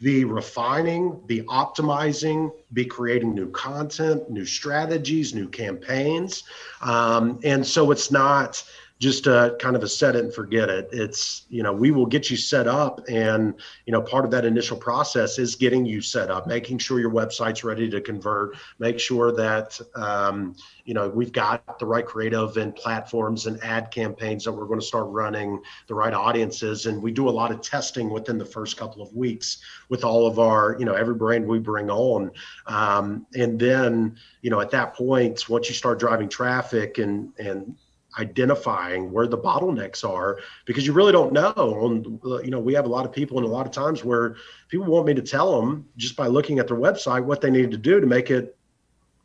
be 0.00 0.24
refining, 0.24 1.20
be 1.26 1.42
optimizing, 1.42 2.50
be 2.72 2.84
creating 2.84 3.32
new 3.32 3.48
content, 3.50 4.28
new 4.28 4.44
strategies, 4.44 5.34
new 5.34 5.48
campaigns. 5.48 6.42
Um, 6.80 7.38
and 7.44 7.64
so 7.64 7.92
it's 7.92 8.10
not 8.10 8.64
just 8.98 9.28
a 9.28 9.56
kind 9.60 9.76
of 9.76 9.84
a 9.84 9.88
set 9.88 10.16
it 10.16 10.24
and 10.24 10.34
forget 10.34 10.68
it. 10.68 10.88
It's, 10.90 11.46
you 11.48 11.62
know, 11.62 11.72
we 11.72 11.92
will 11.92 12.06
get 12.06 12.30
you 12.30 12.36
set 12.36 12.66
up. 12.66 13.00
And, 13.08 13.54
you 13.86 13.92
know, 13.92 14.02
part 14.02 14.24
of 14.24 14.30
that 14.32 14.44
initial 14.44 14.76
process 14.76 15.38
is 15.38 15.54
getting 15.54 15.86
you 15.86 16.00
set 16.00 16.30
up, 16.30 16.48
making 16.48 16.78
sure 16.78 16.98
your 16.98 17.12
website's 17.12 17.62
ready 17.62 17.88
to 17.90 18.00
convert, 18.00 18.56
make 18.80 18.98
sure 18.98 19.30
that, 19.32 19.80
um, 19.94 20.56
you 20.84 20.94
know, 20.94 21.08
we've 21.08 21.30
got 21.30 21.78
the 21.78 21.86
right 21.86 22.04
creative 22.04 22.56
and 22.56 22.74
platforms 22.74 23.46
and 23.46 23.62
ad 23.62 23.92
campaigns 23.92 24.44
that 24.44 24.52
we're 24.52 24.66
going 24.66 24.80
to 24.80 24.86
start 24.86 25.06
running, 25.08 25.62
the 25.86 25.94
right 25.94 26.14
audiences. 26.14 26.86
And 26.86 27.00
we 27.00 27.12
do 27.12 27.28
a 27.28 27.30
lot 27.30 27.52
of 27.52 27.60
testing 27.60 28.10
within 28.10 28.36
the 28.36 28.44
first 28.44 28.76
couple 28.76 29.00
of 29.00 29.14
weeks 29.14 29.58
with 29.90 30.02
all 30.02 30.26
of 30.26 30.40
our, 30.40 30.76
you 30.76 30.84
know, 30.84 30.94
every 30.94 31.14
brand 31.14 31.46
we 31.46 31.60
bring 31.60 31.88
on. 31.88 32.32
Um, 32.66 33.26
and 33.36 33.60
then, 33.60 34.16
you 34.42 34.50
know, 34.50 34.60
at 34.60 34.72
that 34.72 34.94
point, 34.94 35.48
once 35.48 35.68
you 35.68 35.74
start 35.74 36.00
driving 36.00 36.28
traffic 36.28 36.98
and, 36.98 37.32
and, 37.38 37.76
identifying 38.18 39.12
where 39.12 39.26
the 39.26 39.36
bottlenecks 39.36 40.08
are 40.08 40.38
because 40.64 40.86
you 40.86 40.92
really 40.92 41.12
don't 41.12 41.32
know 41.32 41.52
on 41.56 42.20
you 42.42 42.50
know 42.50 42.58
we 42.58 42.72
have 42.72 42.86
a 42.86 42.88
lot 42.88 43.04
of 43.04 43.12
people 43.12 43.36
and 43.36 43.46
a 43.46 43.50
lot 43.50 43.66
of 43.66 43.72
times 43.72 44.02
where 44.02 44.36
people 44.68 44.86
want 44.86 45.06
me 45.06 45.12
to 45.12 45.22
tell 45.22 45.60
them 45.60 45.86
just 45.96 46.16
by 46.16 46.26
looking 46.26 46.58
at 46.58 46.66
their 46.66 46.76
website 46.76 47.22
what 47.22 47.40
they 47.40 47.50
need 47.50 47.70
to 47.70 47.76
do 47.76 48.00
to 48.00 48.06
make 48.06 48.30
it 48.30 48.56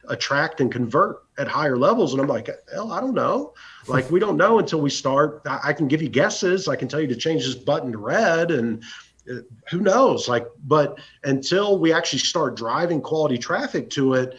attract 0.09 0.59
and 0.59 0.69
convert 0.69 1.23
at 1.37 1.47
higher 1.47 1.77
levels. 1.77 2.13
And 2.13 2.21
i'm 2.21 2.27
like 2.27 2.49
hell 2.71 2.91
i 2.91 2.99
don't 2.99 3.15
know. 3.15 3.53
Like 3.87 4.09
we 4.09 4.17
don't 4.17 4.37
know 4.37 4.59
until 4.59 4.79
we 4.79 4.89
start. 4.89 5.41
I, 5.45 5.59
I 5.65 5.73
can 5.73 5.89
give 5.89 6.01
you 6.01 6.07
guesses. 6.07 6.69
I 6.69 6.77
can 6.77 6.87
tell 6.87 7.01
you 7.01 7.07
to 7.07 7.17
change 7.17 7.45
this 7.45 7.55
button 7.55 7.91
to 7.91 7.97
red 7.97 8.49
and 8.49 8.81
uh, 9.29 9.39
who 9.69 9.81
knows? 9.81 10.29
Like 10.29 10.47
but 10.65 10.99
until 11.25 11.79
we 11.79 11.91
actually 11.91 12.19
start 12.19 12.55
driving 12.55 13.01
quality 13.01 13.37
traffic 13.37 13.89
to 13.91 14.13
it 14.13 14.37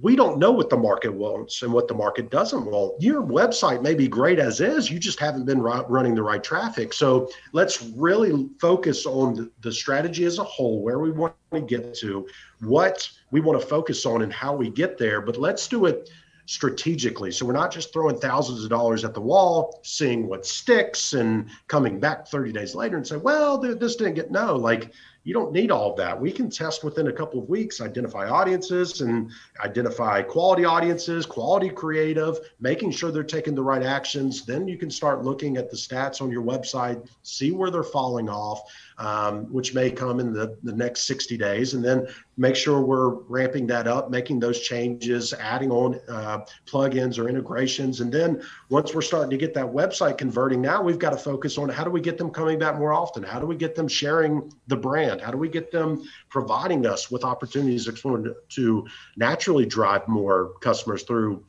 we 0.00 0.14
don't 0.14 0.38
know 0.38 0.52
what 0.52 0.70
the 0.70 0.76
market 0.76 1.12
wants 1.12 1.62
and 1.62 1.72
what 1.72 1.88
the 1.88 1.94
market 1.94 2.30
doesn't 2.30 2.64
want. 2.64 3.00
Your 3.02 3.22
website 3.22 3.82
may 3.82 3.94
be 3.94 4.06
great 4.06 4.38
as 4.38 4.60
is, 4.60 4.90
you 4.90 4.98
just 4.98 5.18
haven't 5.18 5.44
been 5.44 5.60
running 5.60 6.14
the 6.14 6.22
right 6.22 6.42
traffic. 6.42 6.92
So 6.92 7.28
let's 7.52 7.82
really 7.96 8.48
focus 8.60 9.06
on 9.06 9.50
the 9.60 9.72
strategy 9.72 10.24
as 10.24 10.38
a 10.38 10.44
whole, 10.44 10.82
where 10.82 11.00
we 11.00 11.10
want 11.10 11.34
to 11.52 11.60
get 11.62 11.94
to, 11.94 12.28
what 12.60 13.10
we 13.30 13.40
want 13.40 13.60
to 13.60 13.66
focus 13.66 14.06
on, 14.06 14.22
and 14.22 14.32
how 14.32 14.54
we 14.54 14.70
get 14.70 14.98
there. 14.98 15.20
But 15.20 15.36
let's 15.36 15.66
do 15.66 15.86
it 15.86 16.10
strategically. 16.46 17.30
So 17.30 17.44
we're 17.44 17.52
not 17.52 17.70
just 17.70 17.92
throwing 17.92 18.18
thousands 18.18 18.64
of 18.64 18.70
dollars 18.70 19.04
at 19.04 19.12
the 19.12 19.20
wall, 19.20 19.80
seeing 19.82 20.28
what 20.28 20.46
sticks, 20.46 21.12
and 21.12 21.50
coming 21.66 22.00
back 22.00 22.26
30 22.28 22.52
days 22.52 22.74
later 22.74 22.96
and 22.96 23.06
say, 23.06 23.16
well, 23.16 23.58
this 23.58 23.96
didn't 23.96 24.14
get 24.14 24.30
no. 24.30 24.56
Like, 24.56 24.92
you 25.28 25.34
don't 25.34 25.52
need 25.52 25.70
all 25.70 25.90
of 25.90 25.96
that. 25.98 26.18
We 26.18 26.32
can 26.32 26.48
test 26.48 26.82
within 26.82 27.08
a 27.08 27.12
couple 27.12 27.38
of 27.38 27.50
weeks, 27.50 27.82
identify 27.82 28.30
audiences 28.30 29.02
and 29.02 29.30
identify 29.62 30.22
quality 30.22 30.64
audiences, 30.64 31.26
quality 31.26 31.68
creative, 31.68 32.38
making 32.60 32.92
sure 32.92 33.12
they're 33.12 33.22
taking 33.22 33.54
the 33.54 33.62
right 33.62 33.82
actions. 33.82 34.46
Then 34.46 34.66
you 34.66 34.78
can 34.78 34.90
start 34.90 35.24
looking 35.24 35.58
at 35.58 35.70
the 35.70 35.76
stats 35.76 36.22
on 36.22 36.30
your 36.30 36.42
website, 36.42 37.06
see 37.24 37.52
where 37.52 37.70
they're 37.70 37.82
falling 37.82 38.30
off 38.30 38.62
um, 38.98 39.44
which 39.52 39.74
may 39.74 39.90
come 39.90 40.20
in 40.20 40.32
the, 40.32 40.56
the 40.62 40.72
next 40.72 41.06
60 41.06 41.36
days, 41.36 41.74
and 41.74 41.84
then 41.84 42.06
make 42.38 42.54
sure 42.54 42.80
we're 42.80 43.14
ramping 43.24 43.66
that 43.66 43.88
up, 43.88 44.10
making 44.10 44.38
those 44.38 44.60
changes, 44.60 45.32
adding 45.34 45.72
on 45.72 46.00
uh, 46.08 46.38
plugins 46.66 47.18
or 47.18 47.28
integrations. 47.28 48.00
And 48.00 48.12
then 48.12 48.42
once 48.68 48.94
we're 48.94 49.02
starting 49.02 49.30
to 49.30 49.36
get 49.36 49.52
that 49.54 49.66
website 49.66 50.16
converting, 50.16 50.62
now 50.62 50.80
we've 50.80 51.00
got 51.00 51.10
to 51.10 51.16
focus 51.18 51.58
on 51.58 51.68
how 51.68 51.82
do 51.82 51.90
we 51.90 52.00
get 52.00 52.16
them 52.16 52.30
coming 52.30 52.58
back 52.58 52.78
more 52.78 52.92
often? 52.92 53.24
How 53.24 53.40
do 53.40 53.46
we 53.46 53.56
get 53.56 53.74
them 53.74 53.88
sharing 53.88 54.52
the 54.68 54.76
brand? 54.76 55.20
How 55.20 55.32
do 55.32 55.36
we 55.36 55.48
get 55.48 55.72
them 55.72 56.02
providing 56.30 56.86
us 56.86 57.10
with 57.10 57.24
opportunities 57.24 57.86
to 57.86 58.86
naturally 59.16 59.66
drive 59.66 60.06
more 60.06 60.54
customers 60.60 61.02
through 61.02 61.44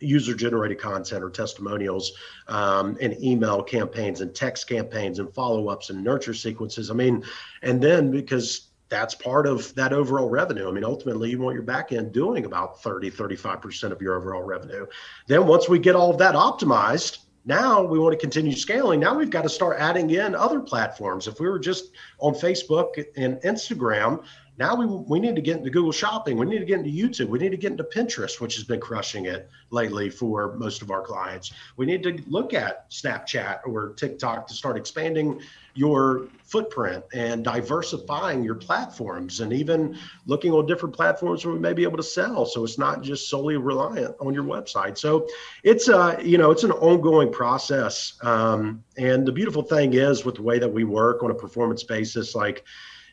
user 0.00 0.34
generated 0.34 0.78
content 0.78 1.22
or 1.22 1.30
testimonials 1.30 2.12
um, 2.48 2.96
and 3.00 3.22
email 3.22 3.62
campaigns 3.62 4.20
and 4.20 4.34
text 4.34 4.68
campaigns 4.68 5.18
and 5.18 5.32
follow 5.32 5.68
ups 5.68 5.90
and 5.90 6.02
nurture 6.02 6.34
sequences. 6.34 6.90
I 6.90 6.94
mean, 6.94 7.24
and 7.62 7.82
then 7.82 8.10
because 8.10 8.68
that's 8.88 9.14
part 9.14 9.46
of 9.46 9.74
that 9.74 9.92
overall 9.92 10.28
revenue. 10.28 10.68
I 10.68 10.72
mean, 10.72 10.84
ultimately, 10.84 11.30
you 11.30 11.38
want 11.38 11.54
your 11.54 11.62
back 11.62 11.92
end 11.92 12.12
doing 12.12 12.44
about 12.44 12.82
30, 12.82 13.10
35% 13.10 13.90
of 13.90 14.00
your 14.00 14.14
overall 14.16 14.42
revenue. 14.42 14.86
Then, 15.26 15.46
once 15.46 15.68
we 15.68 15.78
get 15.78 15.96
all 15.96 16.10
of 16.10 16.18
that 16.18 16.34
optimized, 16.34 17.18
now 17.44 17.82
we 17.82 17.98
want 18.00 18.12
to 18.12 18.18
continue 18.18 18.54
scaling. 18.56 18.98
Now 18.98 19.14
we've 19.16 19.30
got 19.30 19.42
to 19.42 19.48
start 19.48 19.76
adding 19.78 20.10
in 20.10 20.34
other 20.34 20.60
platforms. 20.60 21.28
If 21.28 21.38
we 21.38 21.48
were 21.48 21.60
just 21.60 21.92
on 22.18 22.34
Facebook 22.34 23.04
and 23.16 23.36
Instagram, 23.42 24.24
now 24.58 24.74
we, 24.74 24.86
we 24.86 25.20
need 25.20 25.36
to 25.36 25.42
get 25.42 25.58
into 25.58 25.70
Google 25.70 25.92
Shopping. 25.92 26.36
We 26.36 26.46
need 26.46 26.60
to 26.60 26.64
get 26.64 26.78
into 26.78 26.90
YouTube. 26.90 27.28
We 27.28 27.38
need 27.38 27.50
to 27.50 27.56
get 27.56 27.72
into 27.72 27.84
Pinterest, 27.84 28.40
which 28.40 28.54
has 28.56 28.64
been 28.64 28.80
crushing 28.80 29.26
it 29.26 29.48
lately 29.70 30.08
for 30.08 30.54
most 30.56 30.82
of 30.82 30.90
our 30.90 31.02
clients. 31.02 31.52
We 31.76 31.86
need 31.86 32.02
to 32.04 32.18
look 32.26 32.54
at 32.54 32.90
Snapchat 32.90 33.60
or 33.66 33.90
TikTok 33.90 34.46
to 34.48 34.54
start 34.54 34.76
expanding 34.76 35.40
your 35.74 36.28
footprint 36.42 37.04
and 37.12 37.44
diversifying 37.44 38.42
your 38.42 38.54
platforms 38.54 39.40
and 39.40 39.52
even 39.52 39.98
looking 40.24 40.52
on 40.52 40.66
different 40.66 40.94
platforms 40.94 41.44
where 41.44 41.54
we 41.54 41.60
may 41.60 41.74
be 41.74 41.82
able 41.82 41.98
to 41.98 42.02
sell. 42.02 42.46
So 42.46 42.64
it's 42.64 42.78
not 42.78 43.02
just 43.02 43.28
solely 43.28 43.58
reliant 43.58 44.16
on 44.20 44.32
your 44.32 44.44
website. 44.44 44.96
So 44.96 45.28
it's 45.64 45.88
a, 45.88 46.18
you 46.22 46.38
know, 46.38 46.50
it's 46.50 46.64
an 46.64 46.72
ongoing 46.72 47.30
process. 47.30 48.14
Um, 48.22 48.82
and 48.96 49.26
the 49.26 49.32
beautiful 49.32 49.62
thing 49.62 49.92
is 49.92 50.24
with 50.24 50.36
the 50.36 50.42
way 50.42 50.58
that 50.58 50.72
we 50.72 50.84
work 50.84 51.22
on 51.22 51.30
a 51.30 51.34
performance 51.34 51.82
basis, 51.82 52.34
like, 52.34 52.64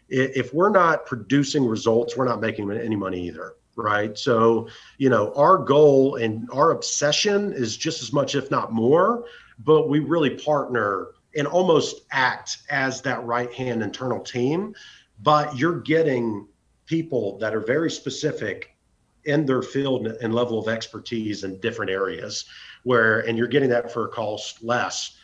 if 0.10 0.54
we're 0.54 0.70
not 0.70 1.06
producing 1.06 1.66
results, 1.66 2.16
we're 2.16 2.28
not 2.28 2.42
making 2.42 2.72
any 2.72 2.96
money 2.96 3.28
either. 3.28 3.56
Right. 3.76 4.16
So, 4.16 4.68
you 5.00 5.10
know, 5.10 5.34
our 5.34 5.58
goal 5.58 6.18
and 6.18 6.48
our 6.54 6.72
obsession 6.72 7.54
is 7.54 7.76
just 7.76 8.04
as 8.04 8.13
much, 8.13 8.36
if 8.36 8.52
not 8.52 8.72
more, 8.72 9.26
but 9.60 9.89
we 9.89 10.00
really 10.00 10.30
partner 10.30 11.08
and 11.36 11.48
almost 11.48 12.02
act 12.12 12.60
as 12.70 13.02
that 13.02 13.24
right 13.24 13.52
hand 13.52 13.82
internal 13.82 14.20
team. 14.20 14.76
But 15.24 15.58
you're 15.58 15.80
getting 15.80 16.48
people 16.86 17.39
that 17.39 17.56
are 17.56 17.62
very 17.62 17.89
specific 17.89 18.76
in 19.26 19.46
their 19.46 19.63
field 19.63 20.06
and 20.06 20.36
level 20.36 20.60
of 20.60 20.68
expertise 20.68 21.44
in 21.44 21.60
different 21.60 21.89
areas 21.89 22.46
where, 22.84 23.22
and 23.22 23.38
you're 23.38 23.48
getting 23.48 23.70
that 23.70 23.92
for 23.92 24.06
a 24.06 24.10
cost 24.10 24.63
less 24.63 25.18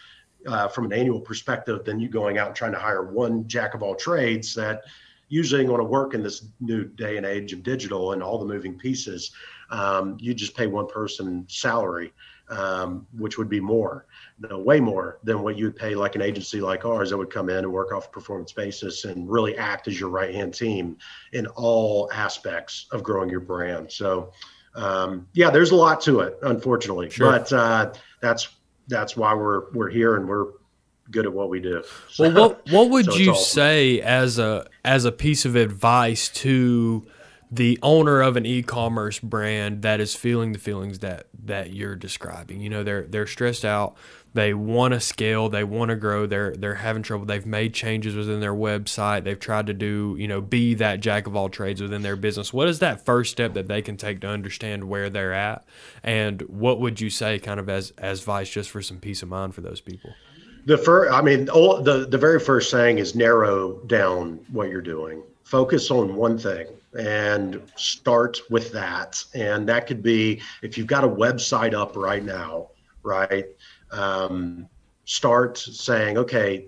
uh, 0.48 0.68
from 0.68 0.86
an 0.86 0.94
annual 0.94 1.20
perspective 1.20 1.84
than 1.86 2.00
you 2.00 2.08
going 2.08 2.38
out 2.38 2.48
and 2.48 2.56
trying 2.56 2.72
to 2.72 2.80
hire 2.80 3.04
one 3.04 3.48
jack 3.48 3.74
of 3.74 3.84
all 3.84 3.96
trades 3.96 4.54
that 4.56 4.84
usually 5.30 5.62
ain't 5.62 5.70
going 5.70 5.80
to 5.80 5.86
work 5.86 6.14
in 6.14 6.24
this 6.24 6.46
new 6.60 6.84
day 6.84 7.18
and 7.18 7.26
age 7.26 7.54
of 7.54 7.64
digital 7.64 8.14
and 8.14 8.24
all 8.24 8.40
the 8.40 8.46
moving 8.46 8.78
pieces. 8.78 9.32
Um, 9.70 10.18
you 10.20 10.34
just 10.34 10.58
pay 10.58 10.66
one 10.66 10.88
person 10.88 11.46
salary, 11.48 12.12
um, 12.50 13.06
which 13.16 13.38
would 13.38 13.50
be 13.50 13.60
more, 13.60 14.08
no, 14.40 14.58
way 14.58 14.80
more 14.80 15.20
than 15.24 15.44
what 15.44 15.56
you 15.56 15.66
would 15.66 15.76
pay 15.76 15.94
like 15.94 16.16
an 16.16 16.24
agency 16.24 16.60
like 16.60 16.84
ours 16.84 17.12
that 17.12 17.18
would 17.18 17.30
come 17.30 17.50
in 17.50 17.58
and 17.58 17.72
work 17.72 17.94
off 17.94 18.08
a 18.08 18.10
performance 18.10 18.52
basis 18.52 19.06
and 19.06 19.30
really 19.30 19.56
act 19.56 19.88
as 19.88 20.00
your 20.00 20.10
right 20.10 20.34
hand 20.34 20.54
team 20.54 20.98
in 21.34 21.46
all 21.48 22.10
aspects 22.12 22.88
of 22.92 23.04
growing 23.04 23.30
your 23.30 23.40
brand. 23.40 23.92
So, 23.92 24.32
um, 24.74 25.28
yeah, 25.34 25.52
there's 25.52 25.72
a 25.72 25.76
lot 25.76 26.02
to 26.02 26.22
it, 26.22 26.40
unfortunately, 26.42 27.12
sure. 27.12 27.32
but 27.32 27.54
uh, 27.54 27.94
that's 28.22 28.50
that's 28.90 29.16
why 29.16 29.34
we're 29.34 29.72
we're 29.72 29.90
here 29.90 30.18
and 30.18 30.28
we're 30.28 30.48
good 31.12 31.26
at 31.26 31.34
what 31.34 31.50
we 31.50 31.60
do. 31.60 31.84
So, 32.10 32.24
well, 32.26 32.50
what 32.50 32.72
what 32.72 32.90
would 32.92 33.06
so 33.06 33.16
you 33.16 33.32
awesome. 33.32 33.44
say 33.44 34.02
as 34.02 34.40
a 34.40 34.68
as 34.84 35.06
a 35.06 35.12
piece 35.12 35.46
of 35.46 35.56
advice 35.56 36.30
to 36.30 37.06
the 37.52 37.80
owner 37.82 38.22
of 38.22 38.38
an 38.38 38.46
e-commerce 38.46 39.20
brand 39.20 39.82
that 39.82 40.00
is 40.00 40.16
feeling 40.16 40.52
the 40.52 40.60
feelings 40.60 41.00
that 41.00 41.28
that 41.46 41.74
you're 41.74 41.96
describing. 41.96 42.62
You 42.62 42.70
know, 42.70 42.84
they're 42.84 43.04
they're 43.04 43.28
stressed 43.28 43.66
out. 43.66 43.96
They 44.36 44.54
want 44.54 44.94
to 44.94 45.00
scale. 45.00 45.50
They 45.50 45.64
want 45.64 45.90
to 45.90 45.96
grow. 45.96 46.28
They're 46.28 46.56
they're 46.56 46.76
having 46.76 47.02
trouble. 47.02 47.26
They've 47.26 47.46
made 47.46 47.74
changes 47.74 48.16
within 48.16 48.40
their 48.40 48.54
website. 48.54 49.24
They've 49.24 49.40
tried 49.40 49.66
to 49.68 49.74
do 49.74 50.16
you 50.20 50.28
know 50.28 50.42
be 50.42 50.76
that 50.76 51.00
jack 51.00 51.26
of 51.26 51.36
all 51.36 51.50
trades 51.50 51.82
within 51.82 52.04
their 52.04 52.16
business. 52.16 52.54
What 52.54 52.68
is 52.68 52.80
that 52.80 53.04
first 53.04 53.32
step 53.32 53.54
that 53.54 53.68
they 53.68 53.82
can 53.82 53.98
take 53.98 54.22
to 54.22 54.28
understand 54.28 54.84
where 54.84 55.10
they're 55.10 55.34
at? 55.34 55.66
And 56.04 56.42
what 56.44 56.80
would 56.80 57.02
you 57.02 57.10
say, 57.10 57.40
kind 57.40 57.60
of 57.60 57.68
as 57.68 57.92
as 57.98 58.20
advice, 58.20 58.50
just 58.50 58.70
for 58.70 58.84
some 58.84 59.00
peace 59.00 59.24
of 59.24 59.30
mind 59.30 59.56
for 59.56 59.62
those 59.62 59.82
people? 59.82 60.14
The 60.68 60.78
first, 60.78 61.12
I 61.12 61.24
mean, 61.24 61.50
all, 61.50 61.82
the 61.82 62.06
the 62.06 62.18
very 62.20 62.40
first 62.40 62.70
thing 62.70 63.00
is 63.00 63.16
narrow 63.16 63.80
down 63.88 64.40
what 64.52 64.70
you're 64.70 64.82
doing. 64.84 65.24
Focus 65.46 65.90
on 65.90 66.16
one 66.16 66.38
thing 66.38 66.68
and 66.98 67.62
start 67.76 68.40
with 68.50 68.72
that. 68.72 69.24
And 69.34 69.68
that 69.70 69.88
could 69.88 70.02
be 70.02 70.42
if 70.62 70.78
you've 70.78 70.88
got 70.88 71.04
a 71.04 71.10
website 71.10 71.74
up 71.74 71.96
right 71.96 72.24
now, 72.24 72.70
right? 73.04 73.46
Um, 73.92 74.68
start 75.06 75.58
saying, 75.58 76.18
okay, 76.18 76.68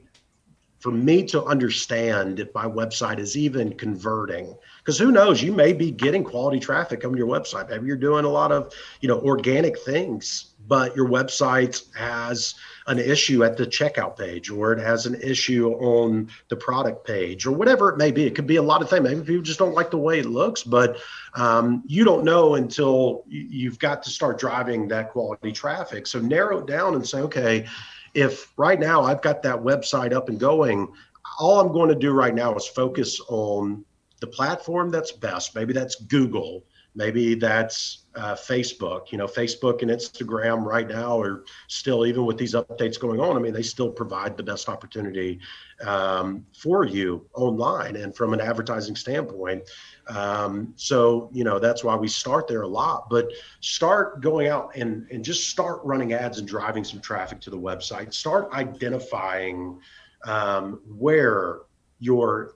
for 0.80 0.92
me 0.92 1.24
to 1.24 1.44
understand 1.44 2.40
if 2.40 2.54
my 2.56 2.66
website 2.66 3.20
is 3.20 3.38
even 3.38 3.72
converting, 3.78 4.56
because 4.80 4.98
who 4.98 5.12
knows, 5.12 5.42
you 5.42 5.54
may 5.54 5.74
be 5.74 5.92
getting 5.92 6.24
quality 6.24 6.60
traffic 6.60 7.06
on 7.06 7.16
your 7.16 7.28
website. 7.28 7.70
Maybe 7.70 7.86
you're 7.86 7.96
doing 7.96 8.26
a 8.26 8.30
lot 8.30 8.52
of, 8.52 8.74
you 9.00 9.08
know, 9.08 9.20
organic 9.22 9.78
things, 9.80 10.54
but 10.68 10.96
your 10.96 11.08
website 11.08 11.84
has 11.96 12.56
an 12.88 13.00
issue 13.00 13.44
at 13.44 13.58
the 13.58 13.66
checkout 13.66 14.18
page 14.18 14.50
or 14.50 14.74
it 14.74 14.80
has 14.80 15.06
an 15.06 15.16
issue 15.22 15.70
on 15.74 16.30
the 16.50 16.56
product 16.56 17.06
page 17.06 17.46
or 17.46 17.52
whatever 17.52 17.90
it 17.90 17.98
may 17.98 18.12
be. 18.12 18.26
It 18.26 18.36
could 18.36 18.48
be 18.48 18.56
a 18.56 18.62
lot 18.62 18.82
of 18.82 18.90
things. 18.90 19.04
Maybe 19.04 19.22
people 19.22 19.44
just 19.44 19.60
don't 19.60 19.74
like 19.74 19.92
the 19.92 19.98
way 19.98 20.20
it 20.20 20.26
looks, 20.26 20.64
but 20.64 20.98
um, 21.36 21.84
you 21.86 22.04
don't 22.04 22.24
know 22.24 22.56
until 22.56 23.24
you've 23.28 23.80
got 23.80 24.04
to 24.04 24.10
start 24.10 24.40
driving 24.40 24.88
that 24.90 25.12
quality 25.12 25.52
traffic. 25.52 26.08
So 26.08 26.20
narrow 26.20 26.60
it 26.60 26.68
down 26.68 26.96
and 26.96 27.08
say, 27.08 27.20
okay, 27.20 27.68
if 28.14 28.52
right 28.58 28.80
now 28.80 29.04
I've 29.04 29.22
got 29.22 29.44
that 29.44 29.58
website 29.58 30.14
up 30.14 30.30
and 30.30 30.40
going, 30.40 30.92
all 31.40 31.60
I'm 31.60 31.72
going 31.72 31.90
to 31.90 31.96
do 31.96 32.12
right 32.12 32.34
now 32.34 32.56
is 32.56 32.68
focus 32.68 33.20
on 33.30 33.86
the 34.20 34.28
platform 34.28 34.90
that's 34.90 35.12
best. 35.12 35.56
Maybe 35.56 35.74
that's 35.74 35.96
Google 35.96 36.64
maybe 36.96 37.36
that's 37.36 38.06
uh, 38.16 38.36
Facebook. 38.36 39.12
You 39.12 39.18
know, 39.18 39.28
Facebook 39.28 39.82
and 39.82 39.90
Instagram 39.90 40.64
right 40.64 40.88
now 40.88 41.20
are 41.20 41.46
still, 41.68 42.06
even 42.06 42.26
with 42.26 42.38
these 42.38 42.54
updates 42.54 43.00
going 43.00 43.20
on, 43.20 43.38
I 43.38 43.40
mean, 43.40 43.54
they 43.54 43.62
still 43.62 43.90
provide 43.90 44.36
the 44.36 44.44
best 44.44 44.68
opportunity 44.68 45.40
um, 45.86 46.46
for 46.54 46.86
you 46.86 47.26
online 47.34 47.96
and 47.96 48.16
from 48.16 48.34
an 48.34 48.42
advertising 48.42 48.96
standpoint. 48.96 49.64
Um, 50.08 50.74
so, 50.76 51.30
you 51.32 51.44
know, 51.44 51.60
that's 51.60 51.84
why 51.84 51.96
we 51.96 52.08
start 52.08 52.48
there 52.48 52.64
a 52.64 52.68
lot, 52.68 53.10
but 53.10 53.30
start 53.62 54.22
going 54.22 54.48
out 54.48 54.76
and, 54.76 55.08
and 55.12 55.24
just 55.24 55.50
start 55.50 55.80
running 55.84 56.14
ads 56.14 56.38
and 56.40 56.48
driving 56.48 56.84
some 56.84 57.00
traffic 57.00 57.40
to 57.42 57.50
the 57.50 57.60
website. 57.60 58.14
Start 58.14 58.52
identifying 58.52 59.80
um, 60.26 60.82
where 60.86 61.62
your 62.00 62.56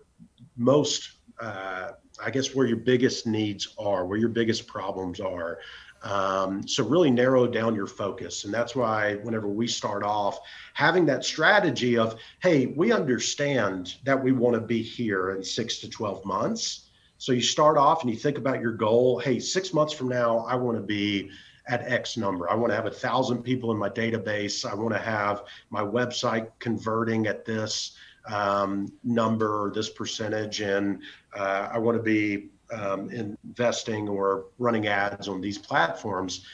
most 0.57 1.11
uh, 1.39 1.91
I 2.23 2.29
guess 2.29 2.55
where 2.55 2.65
your 2.65 2.77
biggest 2.77 3.27
needs 3.27 3.75
are, 3.77 4.05
where 4.05 4.17
your 4.17 4.29
biggest 4.29 4.67
problems 4.67 5.19
are. 5.19 5.59
Um, 6.03 6.67
so 6.67 6.83
really 6.83 7.09
narrow 7.09 7.47
down 7.47 7.73
your 7.73 7.87
focus. 7.87 8.43
And 8.43 8.53
that's 8.53 8.75
why 8.75 9.15
whenever 9.23 9.47
we 9.47 9.67
start 9.67 10.03
off, 10.03 10.39
having 10.73 11.05
that 11.07 11.25
strategy 11.25 11.97
of, 11.97 12.19
hey, 12.41 12.67
we 12.67 12.91
understand 12.91 13.95
that 14.03 14.21
we 14.21 14.31
want 14.31 14.53
to 14.53 14.61
be 14.61 14.81
here 14.83 15.31
in 15.31 15.43
six 15.43 15.79
to 15.79 15.89
12 15.89 16.23
months. 16.23 16.89
So 17.17 17.31
you 17.31 17.41
start 17.41 17.77
off 17.77 18.03
and 18.03 18.11
you 18.11 18.17
think 18.17 18.37
about 18.37 18.61
your 18.61 18.73
goal. 18.73 19.19
Hey, 19.19 19.39
six 19.39 19.73
months 19.73 19.93
from 19.93 20.09
now, 20.09 20.39
I 20.39 20.55
want 20.55 20.77
to 20.77 20.83
be 20.83 21.31
at 21.67 21.91
X 21.91 22.17
number. 22.17 22.49
I 22.49 22.55
want 22.55 22.71
to 22.71 22.75
have 22.75 22.85
a 22.85 22.91
thousand 22.91 23.41
people 23.41 23.71
in 23.71 23.77
my 23.77 23.89
database. 23.89 24.69
I 24.69 24.75
want 24.75 24.93
to 24.93 24.99
have 24.99 25.43
my 25.71 25.81
website 25.81 26.49
converting 26.59 27.25
at 27.25 27.45
this 27.45 27.95
um, 28.27 28.91
number, 29.03 29.71
this 29.73 29.89
percentage, 29.89 30.61
and 30.61 31.01
uh, 31.37 31.69
I 31.71 31.77
want 31.77 31.97
to 31.97 32.03
be 32.03 32.49
um, 32.71 33.09
investing 33.11 34.09
or 34.09 34.45
running 34.57 34.87
ads 34.87 35.27
on 35.27 35.41
these 35.41 35.57
platforms. 35.57 36.45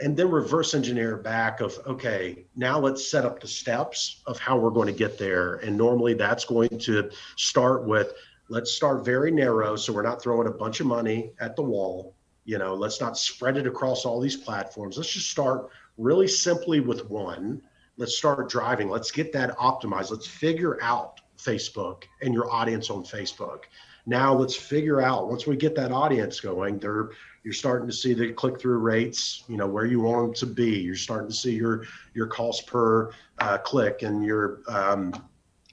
And 0.00 0.16
then 0.16 0.28
reverse 0.30 0.74
engineer 0.74 1.16
back 1.16 1.60
of, 1.60 1.78
okay, 1.86 2.46
now 2.56 2.80
let's 2.80 3.08
set 3.08 3.24
up 3.24 3.40
the 3.40 3.46
steps 3.46 4.22
of 4.26 4.38
how 4.40 4.58
we're 4.58 4.70
going 4.70 4.88
to 4.88 4.92
get 4.92 5.18
there. 5.18 5.56
And 5.56 5.76
normally 5.76 6.14
that's 6.14 6.44
going 6.44 6.78
to 6.80 7.10
start 7.36 7.84
with, 7.84 8.12
let's 8.48 8.72
start 8.72 9.04
very 9.04 9.30
narrow. 9.30 9.76
So 9.76 9.92
we're 9.92 10.02
not 10.02 10.20
throwing 10.20 10.48
a 10.48 10.50
bunch 10.50 10.80
of 10.80 10.86
money 10.86 11.30
at 11.38 11.54
the 11.54 11.62
wall. 11.62 12.16
You 12.44 12.58
know, 12.58 12.74
let's 12.74 13.00
not 13.00 13.16
spread 13.16 13.56
it 13.56 13.68
across 13.68 14.04
all 14.04 14.20
these 14.20 14.36
platforms. 14.36 14.96
Let's 14.96 15.12
just 15.12 15.30
start 15.30 15.68
really 15.96 16.28
simply 16.28 16.80
with 16.80 17.08
one 17.08 17.62
let's 17.96 18.16
start 18.16 18.48
driving. 18.48 18.88
Let's 18.88 19.10
get 19.10 19.32
that 19.32 19.56
optimized. 19.58 20.10
Let's 20.10 20.26
figure 20.26 20.82
out 20.82 21.20
facebook 21.38 22.04
and 22.22 22.32
your 22.32 22.50
audience 22.50 22.90
on 22.90 23.04
facebook. 23.04 23.64
Now 24.06 24.34
let's 24.34 24.54
figure 24.54 25.00
out 25.00 25.28
once 25.28 25.46
we 25.46 25.56
get 25.56 25.74
that 25.76 25.92
audience 25.92 26.40
going 26.40 26.78
they're 26.78 27.10
you're 27.42 27.52
starting 27.52 27.86
to 27.86 27.92
see 27.92 28.14
the 28.14 28.32
click-through 28.32 28.78
rates 28.78 29.44
you 29.48 29.56
know 29.56 29.66
where 29.66 29.84
you 29.84 30.00
want 30.00 30.22
them 30.22 30.48
to 30.48 30.54
be. 30.54 30.78
You're 30.78 30.94
starting 30.94 31.28
to 31.28 31.34
see 31.34 31.54
your 31.54 31.84
your 32.14 32.26
cost 32.26 32.66
per 32.66 33.10
uh, 33.38 33.58
click 33.58 34.02
and 34.02 34.24
your 34.24 34.60
um, 34.68 35.12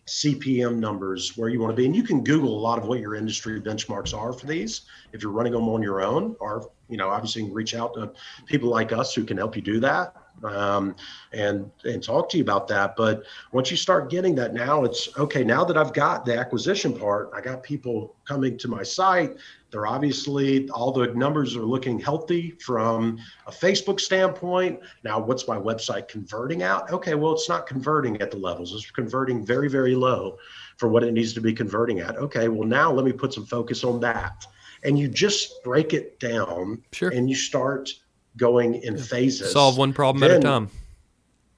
CPM 0.07 0.77
numbers 0.77 1.37
where 1.37 1.47
you 1.47 1.61
want 1.61 1.71
to 1.71 1.75
be. 1.75 1.85
And 1.85 1.95
you 1.95 2.03
can 2.03 2.23
Google 2.23 2.57
a 2.57 2.59
lot 2.59 2.77
of 2.77 2.85
what 2.85 2.99
your 2.99 3.15
industry 3.15 3.61
benchmarks 3.61 4.17
are 4.17 4.33
for 4.33 4.45
these. 4.45 4.81
If 5.13 5.21
you're 5.21 5.31
running 5.31 5.53
them 5.53 5.69
on 5.69 5.81
your 5.81 6.01
own, 6.01 6.35
or, 6.41 6.69
you 6.89 6.97
know, 6.97 7.07
obviously 7.09 7.43
you 7.43 7.47
can 7.47 7.55
reach 7.55 7.75
out 7.75 7.93
to 7.93 8.11
people 8.45 8.67
like 8.67 8.91
us 8.91 9.13
who 9.13 9.23
can 9.23 9.37
help 9.37 9.55
you 9.55 9.61
do 9.61 9.79
that 9.79 10.20
um, 10.43 10.95
and 11.33 11.69
and 11.83 12.03
talk 12.03 12.29
to 12.29 12.37
you 12.37 12.43
about 12.43 12.67
that. 12.69 12.95
But 12.95 13.23
once 13.51 13.71
you 13.71 13.77
start 13.77 14.09
getting 14.09 14.35
that, 14.35 14.53
now 14.53 14.83
it's 14.83 15.09
okay. 15.17 15.43
Now 15.43 15.63
that 15.65 15.77
I've 15.77 15.93
got 15.93 16.25
the 16.25 16.37
acquisition 16.37 16.97
part, 16.97 17.31
I 17.33 17.41
got 17.41 17.63
people 17.63 18.15
coming 18.27 18.57
to 18.59 18.67
my 18.67 18.83
site. 18.83 19.35
They're 19.71 19.87
obviously 19.87 20.69
all 20.69 20.91
the 20.91 21.07
numbers 21.13 21.55
are 21.55 21.63
looking 21.63 21.97
healthy 21.97 22.51
from 22.59 23.17
a 23.47 23.51
Facebook 23.51 24.01
standpoint. 24.01 24.79
Now, 25.03 25.19
what's 25.19 25.47
my 25.47 25.57
website 25.57 26.09
converting 26.09 26.61
out? 26.61 26.91
Okay, 26.91 27.15
well, 27.15 27.33
it's 27.33 27.47
not 27.47 27.67
converting 27.67 28.21
at 28.21 28.31
the 28.31 28.37
levels. 28.37 28.73
It's 28.73 28.91
converting 28.91 29.45
very 29.45 29.69
very 29.69 29.95
low 29.95 30.37
for 30.77 30.89
what 30.89 31.03
it 31.03 31.13
needs 31.13 31.33
to 31.33 31.41
be 31.41 31.53
converting 31.53 31.99
at. 31.99 32.17
Okay, 32.17 32.47
well 32.47 32.67
now 32.67 32.91
let 32.91 33.05
me 33.05 33.11
put 33.11 33.33
some 33.33 33.45
focus 33.45 33.83
on 33.83 33.99
that. 34.01 34.45
And 34.83 34.97
you 34.97 35.07
just 35.07 35.63
break 35.63 35.93
it 35.93 36.19
down 36.19 36.81
sure. 36.91 37.09
and 37.09 37.29
you 37.29 37.35
start 37.35 37.93
going 38.37 38.75
in 38.83 38.97
phases. 38.97 39.51
Solve 39.51 39.77
one 39.77 39.93
problem 39.93 40.21
then, 40.21 40.31
at 40.31 40.37
a 40.37 40.41
time. 40.41 40.69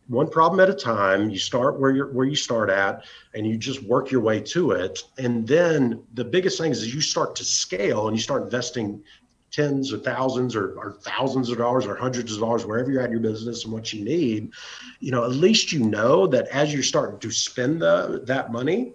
One 0.07 0.29
problem 0.29 0.59
at 0.59 0.69
a 0.69 0.73
time. 0.73 1.29
You 1.29 1.38
start 1.38 1.79
where 1.79 1.91
you're 1.91 2.12
where 2.12 2.25
you 2.25 2.36
start 2.36 2.69
at, 2.69 3.05
and 3.33 3.47
you 3.47 3.57
just 3.57 3.81
work 3.83 4.12
your 4.12 4.21
way 4.21 4.41
to 4.41 4.71
it. 4.71 5.03
And 5.17 5.47
then 5.47 6.03
the 6.13 6.25
biggest 6.25 6.57
thing 6.57 6.71
is 6.71 6.93
you 6.93 7.01
start 7.01 7.36
to 7.38 7.43
scale 7.43 8.07
and 8.07 8.17
you 8.17 8.21
start 8.21 8.43
investing 8.43 9.03
tens 9.53 9.93
or 9.93 9.99
thousands 9.99 10.55
or, 10.55 10.73
or, 10.79 10.93
thousands 11.03 11.51
of 11.51 11.59
dollars 11.59 11.86
or 11.86 11.95
hundreds 11.95 12.33
of 12.33 12.39
dollars 12.39 12.65
wherever 12.65 12.91
you're 12.91 13.01
at 13.01 13.05
in 13.05 13.12
your 13.12 13.19
business 13.19 13.65
and 13.65 13.71
what 13.71 13.93
you 13.93 14.03
need 14.03 14.51
you 14.99 15.12
know 15.12 15.23
at 15.23 15.29
least 15.29 15.71
you 15.71 15.79
know 15.79 16.25
that 16.25 16.47
as 16.47 16.73
you're 16.73 16.81
starting 16.81 17.19
to 17.19 17.29
spend 17.29 17.79
the, 17.79 18.23
that 18.25 18.51
money 18.51 18.93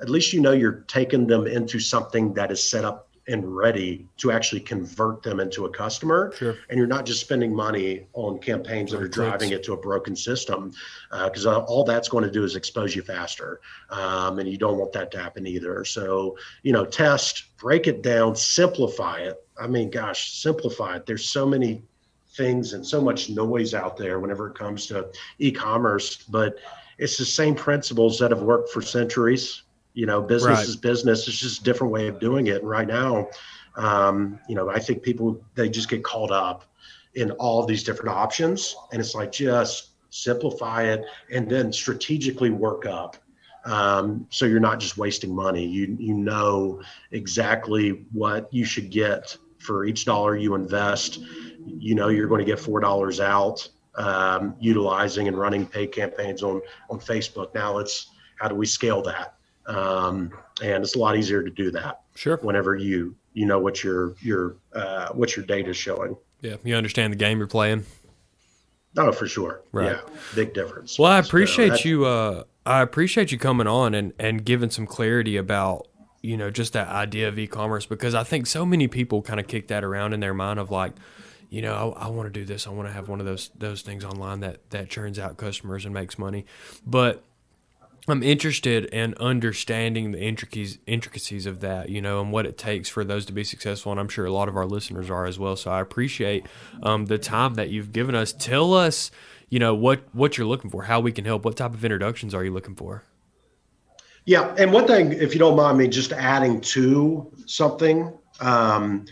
at 0.00 0.08
least 0.08 0.32
you 0.32 0.40
know 0.40 0.52
you're 0.52 0.84
taking 0.88 1.26
them 1.26 1.46
into 1.46 1.78
something 1.78 2.32
that 2.32 2.50
is 2.50 2.62
set 2.62 2.82
up 2.82 3.03
and 3.26 3.56
ready 3.56 4.06
to 4.18 4.30
actually 4.30 4.60
convert 4.60 5.22
them 5.22 5.40
into 5.40 5.64
a 5.64 5.70
customer. 5.70 6.32
Sure. 6.36 6.56
And 6.68 6.78
you're 6.78 6.86
not 6.86 7.06
just 7.06 7.20
spending 7.20 7.54
money 7.54 8.06
on 8.12 8.38
campaigns 8.38 8.90
that 8.90 9.00
are 9.00 9.08
driving 9.08 9.50
it 9.50 9.62
to 9.64 9.72
a 9.72 9.76
broken 9.76 10.14
system, 10.14 10.72
because 11.10 11.46
uh, 11.46 11.60
all 11.60 11.84
that's 11.84 12.08
going 12.08 12.24
to 12.24 12.30
do 12.30 12.44
is 12.44 12.54
expose 12.54 12.94
you 12.94 13.02
faster. 13.02 13.60
Um, 13.90 14.38
and 14.38 14.48
you 14.48 14.58
don't 14.58 14.78
want 14.78 14.92
that 14.92 15.10
to 15.12 15.18
happen 15.18 15.46
either. 15.46 15.84
So, 15.84 16.36
you 16.62 16.72
know, 16.72 16.84
test, 16.84 17.56
break 17.56 17.86
it 17.86 18.02
down, 18.02 18.36
simplify 18.36 19.20
it. 19.20 19.44
I 19.60 19.66
mean, 19.66 19.90
gosh, 19.90 20.32
simplify 20.32 20.96
it. 20.96 21.06
There's 21.06 21.28
so 21.28 21.46
many 21.46 21.82
things 22.36 22.72
and 22.72 22.86
so 22.86 23.00
much 23.00 23.30
noise 23.30 23.74
out 23.74 23.96
there 23.96 24.20
whenever 24.20 24.48
it 24.48 24.58
comes 24.58 24.86
to 24.88 25.08
e-commerce, 25.38 26.24
but 26.28 26.58
it's 26.98 27.18
the 27.18 27.24
same 27.24 27.54
principles 27.54 28.18
that 28.18 28.30
have 28.30 28.42
worked 28.42 28.70
for 28.70 28.80
centuries 28.80 29.63
you 29.94 30.06
know 30.06 30.20
business 30.20 30.58
right. 30.58 30.68
is 30.68 30.76
business. 30.76 31.26
It's 31.26 31.38
just 31.38 31.60
a 31.60 31.64
different 31.64 31.92
way 31.92 32.08
of 32.08 32.20
doing 32.20 32.48
it. 32.48 32.60
And 32.60 32.68
right 32.68 32.88
now 32.88 33.28
um, 33.76 34.38
you 34.48 34.54
know 34.54 34.70
i 34.70 34.78
think 34.78 35.02
people 35.02 35.40
they 35.56 35.68
just 35.68 35.88
get 35.88 36.04
caught 36.04 36.30
up 36.30 36.64
in 37.14 37.30
all 37.32 37.64
these 37.64 37.82
different 37.82 38.10
options. 38.10 38.74
And 38.92 39.00
it's 39.00 39.14
like 39.14 39.32
just 39.32 39.90
simplify 40.10 40.84
it 40.84 41.04
and 41.32 41.48
then 41.48 41.72
strategically 41.72 42.50
work 42.50 42.86
up. 42.86 43.16
Um, 43.64 44.26
so 44.30 44.44
you're 44.44 44.60
not 44.60 44.78
just 44.78 44.98
wasting 44.98 45.34
money. 45.34 45.64
You 45.66 45.96
you 45.98 46.14
know 46.14 46.82
exactly 47.12 48.04
what 48.12 48.52
you 48.52 48.64
should 48.64 48.90
get 48.90 49.36
for 49.58 49.86
each 49.86 50.04
dollar 50.04 50.36
you 50.36 50.54
invest. 50.54 51.20
You 51.66 51.94
know 51.94 52.08
you're 52.08 52.28
going 52.28 52.40
to 52.40 52.44
get 52.44 52.58
four 52.60 52.80
dollars 52.80 53.20
out 53.20 53.66
um, 53.94 54.54
utilizing 54.60 55.28
and 55.28 55.38
running 55.38 55.64
paid 55.66 55.92
campaigns 55.92 56.42
on 56.42 56.60
on 56.90 57.00
facebook. 57.00 57.54
Now 57.54 57.78
it's 57.78 58.08
how 58.36 58.48
do 58.48 58.54
we 58.54 58.66
scale 58.66 59.00
that 59.02 59.36
um, 59.66 60.30
and 60.62 60.82
it's 60.84 60.94
a 60.94 60.98
lot 60.98 61.16
easier 61.16 61.42
to 61.42 61.50
do 61.50 61.70
that. 61.72 62.02
Sure. 62.14 62.36
Whenever 62.38 62.76
you 62.76 63.16
you 63.32 63.46
know 63.46 63.58
what 63.58 63.82
your 63.82 64.14
your 64.20 64.56
uh, 64.74 65.08
what 65.12 65.36
your 65.36 65.44
data 65.44 65.70
is 65.70 65.76
showing. 65.76 66.16
Yeah, 66.40 66.56
you 66.64 66.74
understand 66.76 67.12
the 67.12 67.16
game 67.16 67.38
you're 67.38 67.46
playing. 67.46 67.84
Oh, 68.96 69.10
for 69.12 69.26
sure. 69.26 69.62
Right. 69.72 69.96
Yeah, 69.96 70.00
big 70.34 70.54
difference. 70.54 70.98
Well, 70.98 71.10
I 71.10 71.18
appreciate 71.18 71.70
that- 71.70 71.84
you. 71.84 72.04
Uh, 72.04 72.44
I 72.66 72.80
appreciate 72.80 73.32
you 73.32 73.38
coming 73.38 73.66
on 73.66 73.94
and 73.94 74.12
and 74.18 74.44
giving 74.44 74.70
some 74.70 74.86
clarity 74.86 75.36
about 75.36 75.88
you 76.22 76.36
know 76.36 76.50
just 76.50 76.72
that 76.74 76.88
idea 76.88 77.28
of 77.28 77.38
e-commerce 77.38 77.86
because 77.86 78.14
I 78.14 78.22
think 78.24 78.46
so 78.46 78.64
many 78.64 78.88
people 78.88 79.20
kind 79.22 79.40
of 79.40 79.48
kick 79.48 79.68
that 79.68 79.84
around 79.84 80.12
in 80.12 80.20
their 80.20 80.32
mind 80.34 80.58
of 80.58 80.70
like, 80.70 80.92
you 81.50 81.60
know, 81.60 81.94
I, 81.98 82.06
I 82.06 82.08
want 82.08 82.32
to 82.32 82.40
do 82.40 82.44
this. 82.46 82.66
I 82.66 82.70
want 82.70 82.88
to 82.88 82.92
have 82.94 83.08
one 83.08 83.20
of 83.20 83.26
those 83.26 83.50
those 83.58 83.82
things 83.82 84.04
online 84.04 84.40
that 84.40 84.70
that 84.70 84.88
churns 84.88 85.18
out 85.18 85.36
customers 85.36 85.84
and 85.84 85.92
makes 85.92 86.18
money, 86.18 86.46
but 86.86 87.24
I'm 88.06 88.22
interested 88.22 88.84
in 88.86 89.14
understanding 89.14 90.12
the 90.12 90.20
intricacies 90.20 90.78
intricacies 90.86 91.46
of 91.46 91.60
that, 91.60 91.88
you 91.88 92.02
know, 92.02 92.20
and 92.20 92.30
what 92.30 92.44
it 92.44 92.58
takes 92.58 92.88
for 92.88 93.02
those 93.02 93.24
to 93.26 93.32
be 93.32 93.44
successful. 93.44 93.92
And 93.92 94.00
I'm 94.00 94.08
sure 94.08 94.26
a 94.26 94.32
lot 94.32 94.48
of 94.48 94.56
our 94.56 94.66
listeners 94.66 95.08
are 95.08 95.24
as 95.24 95.38
well. 95.38 95.56
So 95.56 95.70
I 95.70 95.80
appreciate 95.80 96.46
um, 96.82 97.06
the 97.06 97.16
time 97.16 97.54
that 97.54 97.70
you've 97.70 97.92
given 97.92 98.14
us. 98.14 98.32
Tell 98.32 98.74
us, 98.74 99.10
you 99.48 99.58
know, 99.58 99.74
what 99.74 100.02
what 100.12 100.36
you're 100.36 100.46
looking 100.46 100.70
for, 100.70 100.82
how 100.82 101.00
we 101.00 101.12
can 101.12 101.24
help. 101.24 101.44
What 101.46 101.56
type 101.56 101.72
of 101.72 101.82
introductions 101.82 102.34
are 102.34 102.44
you 102.44 102.52
looking 102.52 102.74
for? 102.74 103.04
Yeah, 104.26 104.54
and 104.58 104.72
one 104.72 104.86
thing, 104.86 105.12
if 105.12 105.34
you 105.34 105.38
don't 105.38 105.56
mind 105.56 105.76
me 105.78 105.88
just 105.88 106.12
adding 106.12 106.60
to 106.62 107.30
something 107.46 108.12
um, 108.40 109.06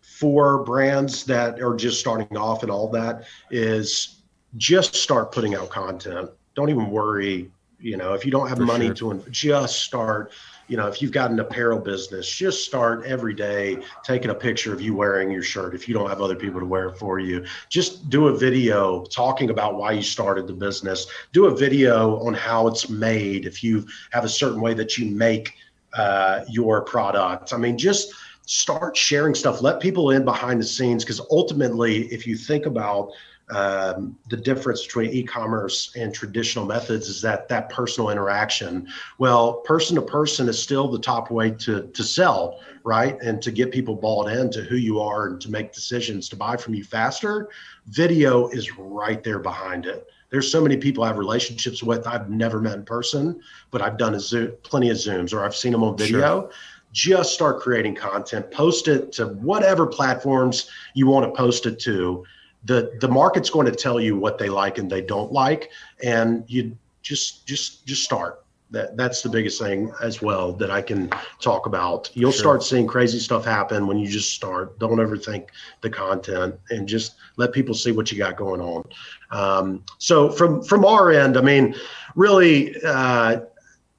for 0.00 0.62
brands 0.62 1.24
that 1.24 1.60
are 1.60 1.74
just 1.74 1.98
starting 1.98 2.36
off 2.36 2.62
and 2.62 2.70
all 2.70 2.88
that 2.90 3.24
is 3.50 4.22
just 4.56 4.94
start 4.94 5.32
putting 5.32 5.54
out 5.54 5.70
content. 5.70 6.30
Don't 6.54 6.70
even 6.70 6.90
worry. 6.90 7.50
You 7.84 7.98
know, 7.98 8.14
if 8.14 8.24
you 8.24 8.30
don't 8.30 8.48
have 8.48 8.56
For 8.56 8.64
money 8.64 8.94
sure. 8.94 9.14
to 9.14 9.30
just 9.30 9.82
start. 9.82 10.32
You 10.68 10.78
know, 10.78 10.86
if 10.86 11.02
you've 11.02 11.12
got 11.12 11.30
an 11.30 11.38
apparel 11.38 11.78
business, 11.78 12.26
just 12.26 12.64
start 12.64 13.04
every 13.04 13.34
day 13.34 13.76
taking 14.02 14.30
a 14.30 14.34
picture 14.34 14.72
of 14.72 14.80
you 14.80 14.94
wearing 14.94 15.30
your 15.30 15.42
shirt. 15.42 15.74
If 15.74 15.86
you 15.86 15.92
don't 15.92 16.08
have 16.08 16.22
other 16.22 16.34
people 16.34 16.60
to 16.60 16.64
wear 16.64 16.88
it 16.88 16.96
for 16.96 17.18
you, 17.18 17.44
just 17.68 18.08
do 18.08 18.28
a 18.28 18.36
video 18.36 19.04
talking 19.04 19.50
about 19.50 19.76
why 19.76 19.92
you 19.92 20.00
started 20.00 20.46
the 20.46 20.54
business. 20.54 21.06
Do 21.34 21.44
a 21.44 21.54
video 21.54 22.16
on 22.24 22.32
how 22.32 22.68
it's 22.68 22.88
made. 22.88 23.44
If 23.44 23.62
you 23.62 23.86
have 24.12 24.24
a 24.24 24.30
certain 24.30 24.62
way 24.62 24.72
that 24.72 24.96
you 24.96 25.14
make 25.14 25.52
uh, 25.92 26.40
your 26.48 26.80
product. 26.80 27.52
I 27.52 27.58
mean, 27.58 27.76
just 27.76 28.14
start 28.46 28.96
sharing 28.96 29.34
stuff. 29.34 29.60
Let 29.60 29.78
people 29.80 30.10
in 30.12 30.24
behind 30.24 30.58
the 30.58 30.66
scenes 30.66 31.04
because 31.04 31.20
ultimately, 31.30 32.06
if 32.06 32.26
you 32.26 32.34
think 32.34 32.64
about 32.64 33.10
um, 33.50 34.16
the 34.30 34.36
difference 34.36 34.84
between 34.84 35.10
e-commerce 35.10 35.92
and 35.96 36.14
traditional 36.14 36.64
methods 36.64 37.08
is 37.08 37.20
that 37.22 37.48
that 37.48 37.68
personal 37.68 38.10
interaction. 38.10 38.88
Well, 39.18 39.54
person 39.60 39.96
to 39.96 40.02
person 40.02 40.48
is 40.48 40.60
still 40.60 40.88
the 40.88 40.98
top 40.98 41.30
way 41.30 41.50
to 41.50 41.82
to 41.82 42.02
sell, 42.02 42.60
right? 42.84 43.20
And 43.20 43.42
to 43.42 43.50
get 43.50 43.70
people 43.70 43.94
bought 43.94 44.28
into 44.28 44.62
who 44.62 44.76
you 44.76 45.00
are 45.00 45.26
and 45.26 45.40
to 45.42 45.50
make 45.50 45.72
decisions 45.72 46.28
to 46.30 46.36
buy 46.36 46.56
from 46.56 46.74
you 46.74 46.84
faster. 46.84 47.50
Video 47.88 48.48
is 48.48 48.78
right 48.78 49.22
there 49.22 49.38
behind 49.38 49.84
it. 49.84 50.08
There's 50.30 50.50
so 50.50 50.60
many 50.60 50.76
people 50.76 51.04
I 51.04 51.08
have 51.08 51.18
relationships 51.18 51.82
with 51.82 52.06
I've 52.06 52.30
never 52.30 52.60
met 52.60 52.74
in 52.78 52.84
person, 52.84 53.40
but 53.70 53.82
I've 53.82 53.98
done 53.98 54.14
a 54.14 54.20
Zoom, 54.20 54.52
plenty 54.62 54.90
of 54.90 54.96
Zooms 54.96 55.34
or 55.34 55.44
I've 55.44 55.54
seen 55.54 55.72
them 55.72 55.84
on 55.84 55.96
video. 55.96 56.50
Just 56.92 57.34
start 57.34 57.60
creating 57.60 57.94
content, 57.94 58.50
post 58.50 58.88
it 58.88 59.12
to 59.12 59.26
whatever 59.26 59.86
platforms 59.86 60.70
you 60.94 61.06
want 61.06 61.26
to 61.26 61.36
post 61.36 61.66
it 61.66 61.78
to. 61.80 62.24
The 62.64 62.96
the 63.00 63.08
market's 63.08 63.50
going 63.50 63.66
to 63.66 63.72
tell 63.76 64.00
you 64.00 64.16
what 64.16 64.38
they 64.38 64.48
like 64.48 64.78
and 64.78 64.90
they 64.90 65.02
don't 65.02 65.32
like, 65.32 65.70
and 66.02 66.44
you 66.46 66.76
just 67.02 67.46
just 67.46 67.86
just 67.86 68.02
start. 68.04 68.40
That 68.70 68.96
that's 68.96 69.22
the 69.22 69.28
biggest 69.28 69.60
thing 69.60 69.92
as 70.02 70.20
well 70.22 70.52
that 70.54 70.70
I 70.70 70.82
can 70.82 71.10
talk 71.40 71.66
about. 71.66 72.10
You'll 72.14 72.32
Sure. 72.32 72.40
start 72.40 72.62
seeing 72.62 72.86
crazy 72.86 73.18
stuff 73.20 73.44
happen 73.44 73.86
when 73.86 73.98
you 73.98 74.08
just 74.08 74.32
start. 74.32 74.78
Don't 74.78 74.96
overthink 74.98 75.48
the 75.82 75.90
content 75.90 76.58
and 76.70 76.88
just 76.88 77.14
let 77.36 77.52
people 77.52 77.74
see 77.74 77.92
what 77.92 78.10
you 78.10 78.18
got 78.18 78.36
going 78.36 78.60
on. 78.60 78.84
Um, 79.30 79.84
so 79.98 80.30
from 80.30 80.62
from 80.64 80.84
our 80.84 81.10
end, 81.12 81.36
I 81.36 81.42
mean, 81.42 81.74
really, 82.16 82.74
uh, 82.84 83.40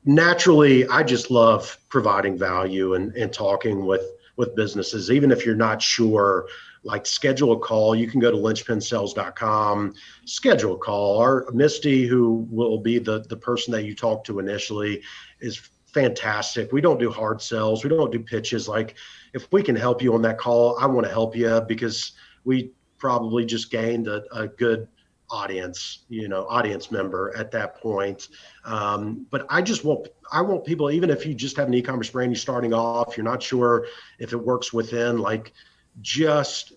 naturally, 0.04 0.88
I 0.88 1.04
just 1.04 1.32
love 1.32 1.78
providing 1.90 2.38
value 2.38 2.96
and 2.96 3.16
and 3.16 3.32
talking 3.32 3.86
with 3.86 4.04
with 4.36 4.56
businesses, 4.56 5.12
even 5.12 5.32
if 5.32 5.46
you're 5.46 5.56
not 5.56 5.82
sure. 5.82 6.48
Like 6.86 7.06
schedule 7.06 7.52
a 7.54 7.60
call. 7.60 7.96
You 7.96 8.08
can 8.08 8.20
go 8.20 8.30
to 8.32 8.38
lynchpinsales.com, 8.38 9.94
schedule 10.26 10.76
a 10.76 10.78
call. 10.78 11.18
Our 11.20 11.48
Misty, 11.52 12.06
who 12.06 12.48
will 12.50 12.78
be 12.78 13.00
the 13.00 13.22
the 13.28 13.38
person 13.38 13.72
that 13.74 13.84
you 13.84 13.96
talk 13.96 14.24
to 14.26 14.40
initially, 14.40 15.02
is 15.40 15.58
fantastic. 15.88 16.72
We 16.72 16.82
don't 16.82 17.00
do 17.00 17.10
hard 17.10 17.42
sells. 17.42 17.84
We 17.84 17.90
don't 17.90 18.12
do 18.12 18.20
pitches. 18.20 18.68
Like 18.68 18.96
if 19.34 19.52
we 19.52 19.64
can 19.64 19.76
help 19.76 20.02
you 20.02 20.14
on 20.14 20.22
that 20.22 20.38
call, 20.38 20.78
I 20.80 20.86
want 20.86 21.08
to 21.08 21.12
help 21.12 21.36
you 21.36 21.62
because 21.68 22.12
we 22.44 22.72
probably 22.98 23.46
just 23.46 23.72
gained 23.72 24.08
a, 24.08 24.24
a 24.32 24.48
good 24.48 24.88
audience, 25.30 26.06
you 26.10 26.28
know, 26.28 26.46
audience 26.48 26.92
member 26.92 27.36
at 27.36 27.52
that 27.52 27.82
point. 27.82 28.30
Um, 28.64 29.26
but 29.32 29.46
I 29.50 29.62
just 29.62 29.84
want 29.84 30.08
I 30.32 30.42
want 30.42 30.66
people, 30.66 30.92
even 30.92 31.10
if 31.10 31.26
you 31.26 31.34
just 31.34 31.58
have 31.58 31.68
an 31.68 31.74
e-commerce 31.74 32.10
brand, 32.10 32.32
you're 32.32 32.38
starting 32.38 32.74
off, 32.74 33.18
you're 33.18 33.24
not 33.24 33.42
sure 33.42 33.88
if 34.20 34.34
it 34.34 34.38
works 34.38 34.74
within, 34.74 35.18
like 35.18 35.54
just 36.02 36.74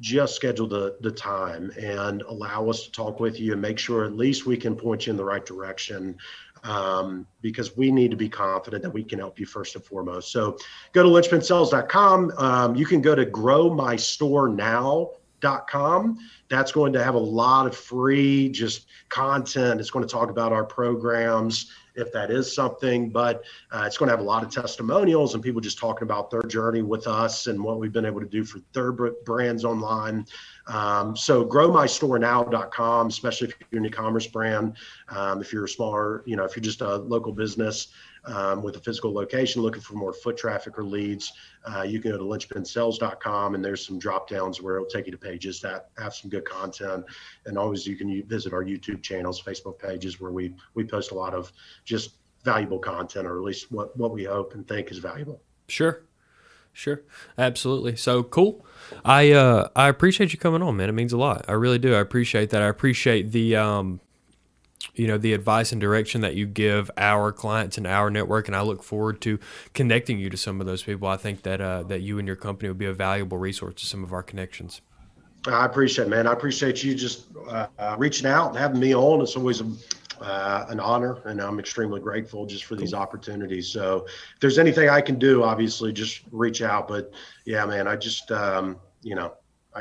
just 0.00 0.34
schedule 0.34 0.66
the 0.66 0.96
the 1.00 1.10
time 1.10 1.70
and 1.78 2.22
allow 2.22 2.68
us 2.68 2.84
to 2.84 2.92
talk 2.92 3.20
with 3.20 3.38
you 3.38 3.52
and 3.52 3.60
make 3.60 3.78
sure 3.78 4.04
at 4.04 4.16
least 4.16 4.46
we 4.46 4.56
can 4.56 4.74
point 4.74 5.06
you 5.06 5.10
in 5.10 5.16
the 5.16 5.24
right 5.24 5.44
direction 5.44 6.16
um, 6.64 7.26
because 7.40 7.76
we 7.76 7.90
need 7.90 8.10
to 8.10 8.16
be 8.16 8.28
confident 8.28 8.82
that 8.82 8.90
we 8.90 9.02
can 9.02 9.18
help 9.18 9.38
you 9.38 9.46
first 9.46 9.74
and 9.74 9.82
foremost. 9.84 10.32
So 10.32 10.58
go 10.92 11.02
to 11.02 11.08
lynchpinsales.com. 11.08 12.32
Um, 12.38 12.76
you 12.76 12.86
can 12.86 13.00
go 13.00 13.14
to 13.14 13.24
growmystore.now.com. 13.26 16.18
That's 16.48 16.72
going 16.72 16.92
to 16.92 17.02
have 17.02 17.14
a 17.14 17.18
lot 17.18 17.66
of 17.66 17.74
free 17.76 18.50
just 18.50 18.86
content. 19.08 19.80
It's 19.80 19.90
going 19.90 20.06
to 20.06 20.12
talk 20.12 20.30
about 20.30 20.52
our 20.52 20.64
programs 20.64 21.72
if 21.94 22.12
that 22.12 22.30
is 22.30 22.54
something, 22.54 23.10
but 23.10 23.44
uh, 23.70 23.84
it's 23.86 23.98
going 23.98 24.08
to 24.08 24.12
have 24.12 24.24
a 24.24 24.28
lot 24.28 24.42
of 24.42 24.50
testimonials 24.50 25.34
and 25.34 25.42
people 25.42 25.60
just 25.60 25.78
talking 25.78 26.04
about 26.04 26.30
their 26.30 26.42
journey 26.42 26.82
with 26.82 27.06
us 27.06 27.46
and 27.46 27.62
what 27.62 27.78
we've 27.78 27.92
been 27.92 28.06
able 28.06 28.20
to 28.20 28.26
do 28.26 28.44
for 28.44 28.60
their 28.72 28.92
brands 28.92 29.64
online. 29.64 30.26
Um, 30.66 31.16
so 31.16 31.44
growmystore.now.com, 31.44 33.06
especially 33.08 33.48
if 33.48 33.54
you're 33.70 33.80
an 33.80 33.86
e-commerce 33.86 34.26
brand, 34.26 34.76
um, 35.08 35.40
if 35.40 35.52
you're 35.52 35.64
a 35.64 35.68
smaller, 35.68 36.22
you 36.26 36.36
know, 36.36 36.44
if 36.44 36.56
you're 36.56 36.62
just 36.62 36.80
a 36.80 36.96
local 36.96 37.32
business 37.32 37.88
um, 38.24 38.62
with 38.62 38.76
a 38.76 38.80
physical 38.80 39.12
location 39.12 39.62
looking 39.62 39.82
for 39.82 39.94
more 39.94 40.12
foot 40.12 40.36
traffic 40.36 40.78
or 40.78 40.84
leads, 40.84 41.32
uh, 41.64 41.82
you 41.82 42.00
can 42.00 42.10
go 42.10 42.18
to 42.18 42.24
lynchpinsales.com 42.24 43.54
and 43.54 43.64
there's 43.64 43.86
some 43.86 43.98
drop 43.98 44.28
downs 44.28 44.60
where 44.60 44.76
it'll 44.76 44.88
take 44.88 45.06
you 45.06 45.12
to 45.12 45.18
pages 45.18 45.60
that 45.60 45.90
have 45.96 46.14
some 46.14 46.30
good 46.30 46.44
content. 46.44 47.04
And 47.46 47.56
always 47.56 47.86
you 47.86 47.96
can 47.96 48.22
visit 48.26 48.52
our 48.52 48.64
YouTube 48.64 49.02
channels, 49.02 49.42
Facebook 49.42 49.78
pages 49.78 50.20
where 50.20 50.32
we 50.32 50.54
we 50.74 50.84
post 50.84 51.12
a 51.12 51.14
lot 51.14 51.34
of 51.34 51.52
just 51.84 52.16
valuable 52.44 52.78
content, 52.78 53.26
or 53.26 53.36
at 53.38 53.44
least 53.44 53.70
what 53.70 53.96
what 53.96 54.12
we 54.12 54.24
hope 54.24 54.54
and 54.54 54.66
think 54.66 54.90
is 54.90 54.98
valuable. 54.98 55.40
Sure. 55.68 56.02
Sure. 56.74 57.02
Absolutely. 57.36 57.96
So 57.96 58.22
cool. 58.22 58.64
I 59.04 59.32
uh 59.32 59.68
I 59.76 59.88
appreciate 59.88 60.32
you 60.32 60.38
coming 60.38 60.62
on, 60.62 60.76
man. 60.76 60.88
It 60.88 60.92
means 60.92 61.12
a 61.12 61.18
lot. 61.18 61.44
I 61.46 61.52
really 61.52 61.78
do. 61.78 61.94
I 61.94 62.00
appreciate 62.00 62.50
that. 62.50 62.62
I 62.62 62.66
appreciate 62.66 63.30
the 63.32 63.56
um 63.56 64.00
you 64.94 65.06
know 65.06 65.18
the 65.18 65.32
advice 65.32 65.72
and 65.72 65.80
direction 65.80 66.20
that 66.20 66.34
you 66.34 66.46
give 66.46 66.90
our 66.96 67.32
clients 67.32 67.78
and 67.78 67.86
our 67.86 68.10
network 68.10 68.48
and 68.48 68.56
I 68.56 68.62
look 68.62 68.82
forward 68.82 69.20
to 69.22 69.38
connecting 69.74 70.18
you 70.18 70.30
to 70.30 70.36
some 70.36 70.60
of 70.60 70.66
those 70.66 70.82
people. 70.82 71.08
I 71.08 71.16
think 71.16 71.42
that 71.42 71.60
uh 71.60 71.82
that 71.84 72.00
you 72.00 72.18
and 72.18 72.26
your 72.26 72.36
company 72.36 72.68
would 72.68 72.78
be 72.78 72.86
a 72.86 72.92
valuable 72.92 73.38
resource 73.38 73.74
to 73.76 73.86
some 73.86 74.02
of 74.02 74.12
our 74.12 74.22
connections. 74.22 74.80
I 75.46 75.64
appreciate 75.64 76.06
it, 76.06 76.10
man. 76.10 76.26
I 76.26 76.32
appreciate 76.32 76.84
you 76.84 76.94
just 76.94 77.26
uh, 77.48 77.66
uh, 77.78 77.96
reaching 77.98 78.26
out 78.26 78.50
and 78.50 78.58
having 78.58 78.78
me 78.78 78.94
on. 78.94 79.20
It's 79.20 79.36
always 79.36 79.60
a, 79.60 79.66
uh, 80.20 80.66
an 80.68 80.78
honor, 80.78 81.18
and 81.24 81.40
I'm 81.40 81.58
extremely 81.58 82.00
grateful 82.00 82.46
just 82.46 82.64
for 82.64 82.76
these 82.76 82.94
opportunities. 82.94 83.68
So, 83.68 84.06
if 84.06 84.40
there's 84.40 84.58
anything 84.58 84.88
I 84.88 85.00
can 85.00 85.18
do, 85.18 85.42
obviously, 85.42 85.92
just 85.92 86.20
reach 86.30 86.62
out. 86.62 86.86
But 86.86 87.12
yeah, 87.44 87.66
man, 87.66 87.88
I 87.88 87.96
just, 87.96 88.30
um, 88.30 88.76
you 89.02 89.16
know, 89.16 89.34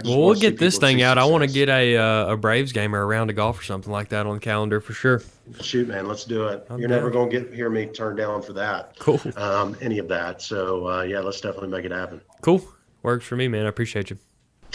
Well, 0.06 0.22
we'll 0.22 0.36
get 0.36 0.58
this 0.58 0.78
thing 0.78 1.02
out. 1.02 1.18
I 1.18 1.26
want 1.26 1.44
to 1.44 1.50
get 1.50 1.68
a 1.68 1.98
uh, 1.98 2.34
a 2.34 2.38
Braves 2.38 2.72
game 2.72 2.96
or 2.96 3.02
a 3.02 3.06
round 3.06 3.30
of 3.30 3.36
golf 3.36 3.60
or 3.60 3.64
something 3.64 3.92
like 3.92 4.10
that 4.10 4.26
on 4.26 4.36
the 4.36 4.40
calendar 4.40 4.80
for 4.80 4.94
sure. 4.94 5.22
shoot, 5.60 5.90
man. 5.90 6.08
Let's 6.08 6.24
do 6.24 6.48
it. 6.48 6.66
I'm 6.70 6.80
You're 6.80 6.88
down. 6.88 7.00
never 7.00 7.12
going 7.12 7.30
to 7.30 7.40
get 7.42 7.54
hear 7.54 7.70
me 7.70 7.88
turn 7.88 8.16
down 8.16 8.42
for 8.42 8.54
that. 8.54 8.98
Cool. 9.00 9.20
Um, 9.36 9.76
any 9.82 10.00
of 10.00 10.08
that. 10.08 10.42
So 10.42 10.88
uh, 10.88 11.02
yeah, 11.02 11.20
let's 11.20 11.42
definitely 11.42 11.70
make 11.70 11.84
it 11.84 11.92
happen. 11.92 12.22
Cool. 12.42 12.66
Works 13.04 13.26
for 13.26 13.36
me, 13.36 13.48
man. 13.50 13.66
I 13.66 13.70
appreciate 13.70 14.10
you. 14.10 14.18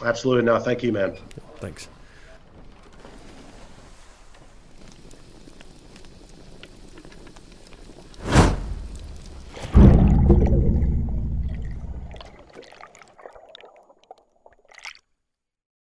Absolutely. 0.04 0.44
No, 0.44 0.58
thank 0.58 0.82
you, 0.82 0.92
man. 0.92 1.16
Thanks. 1.56 1.88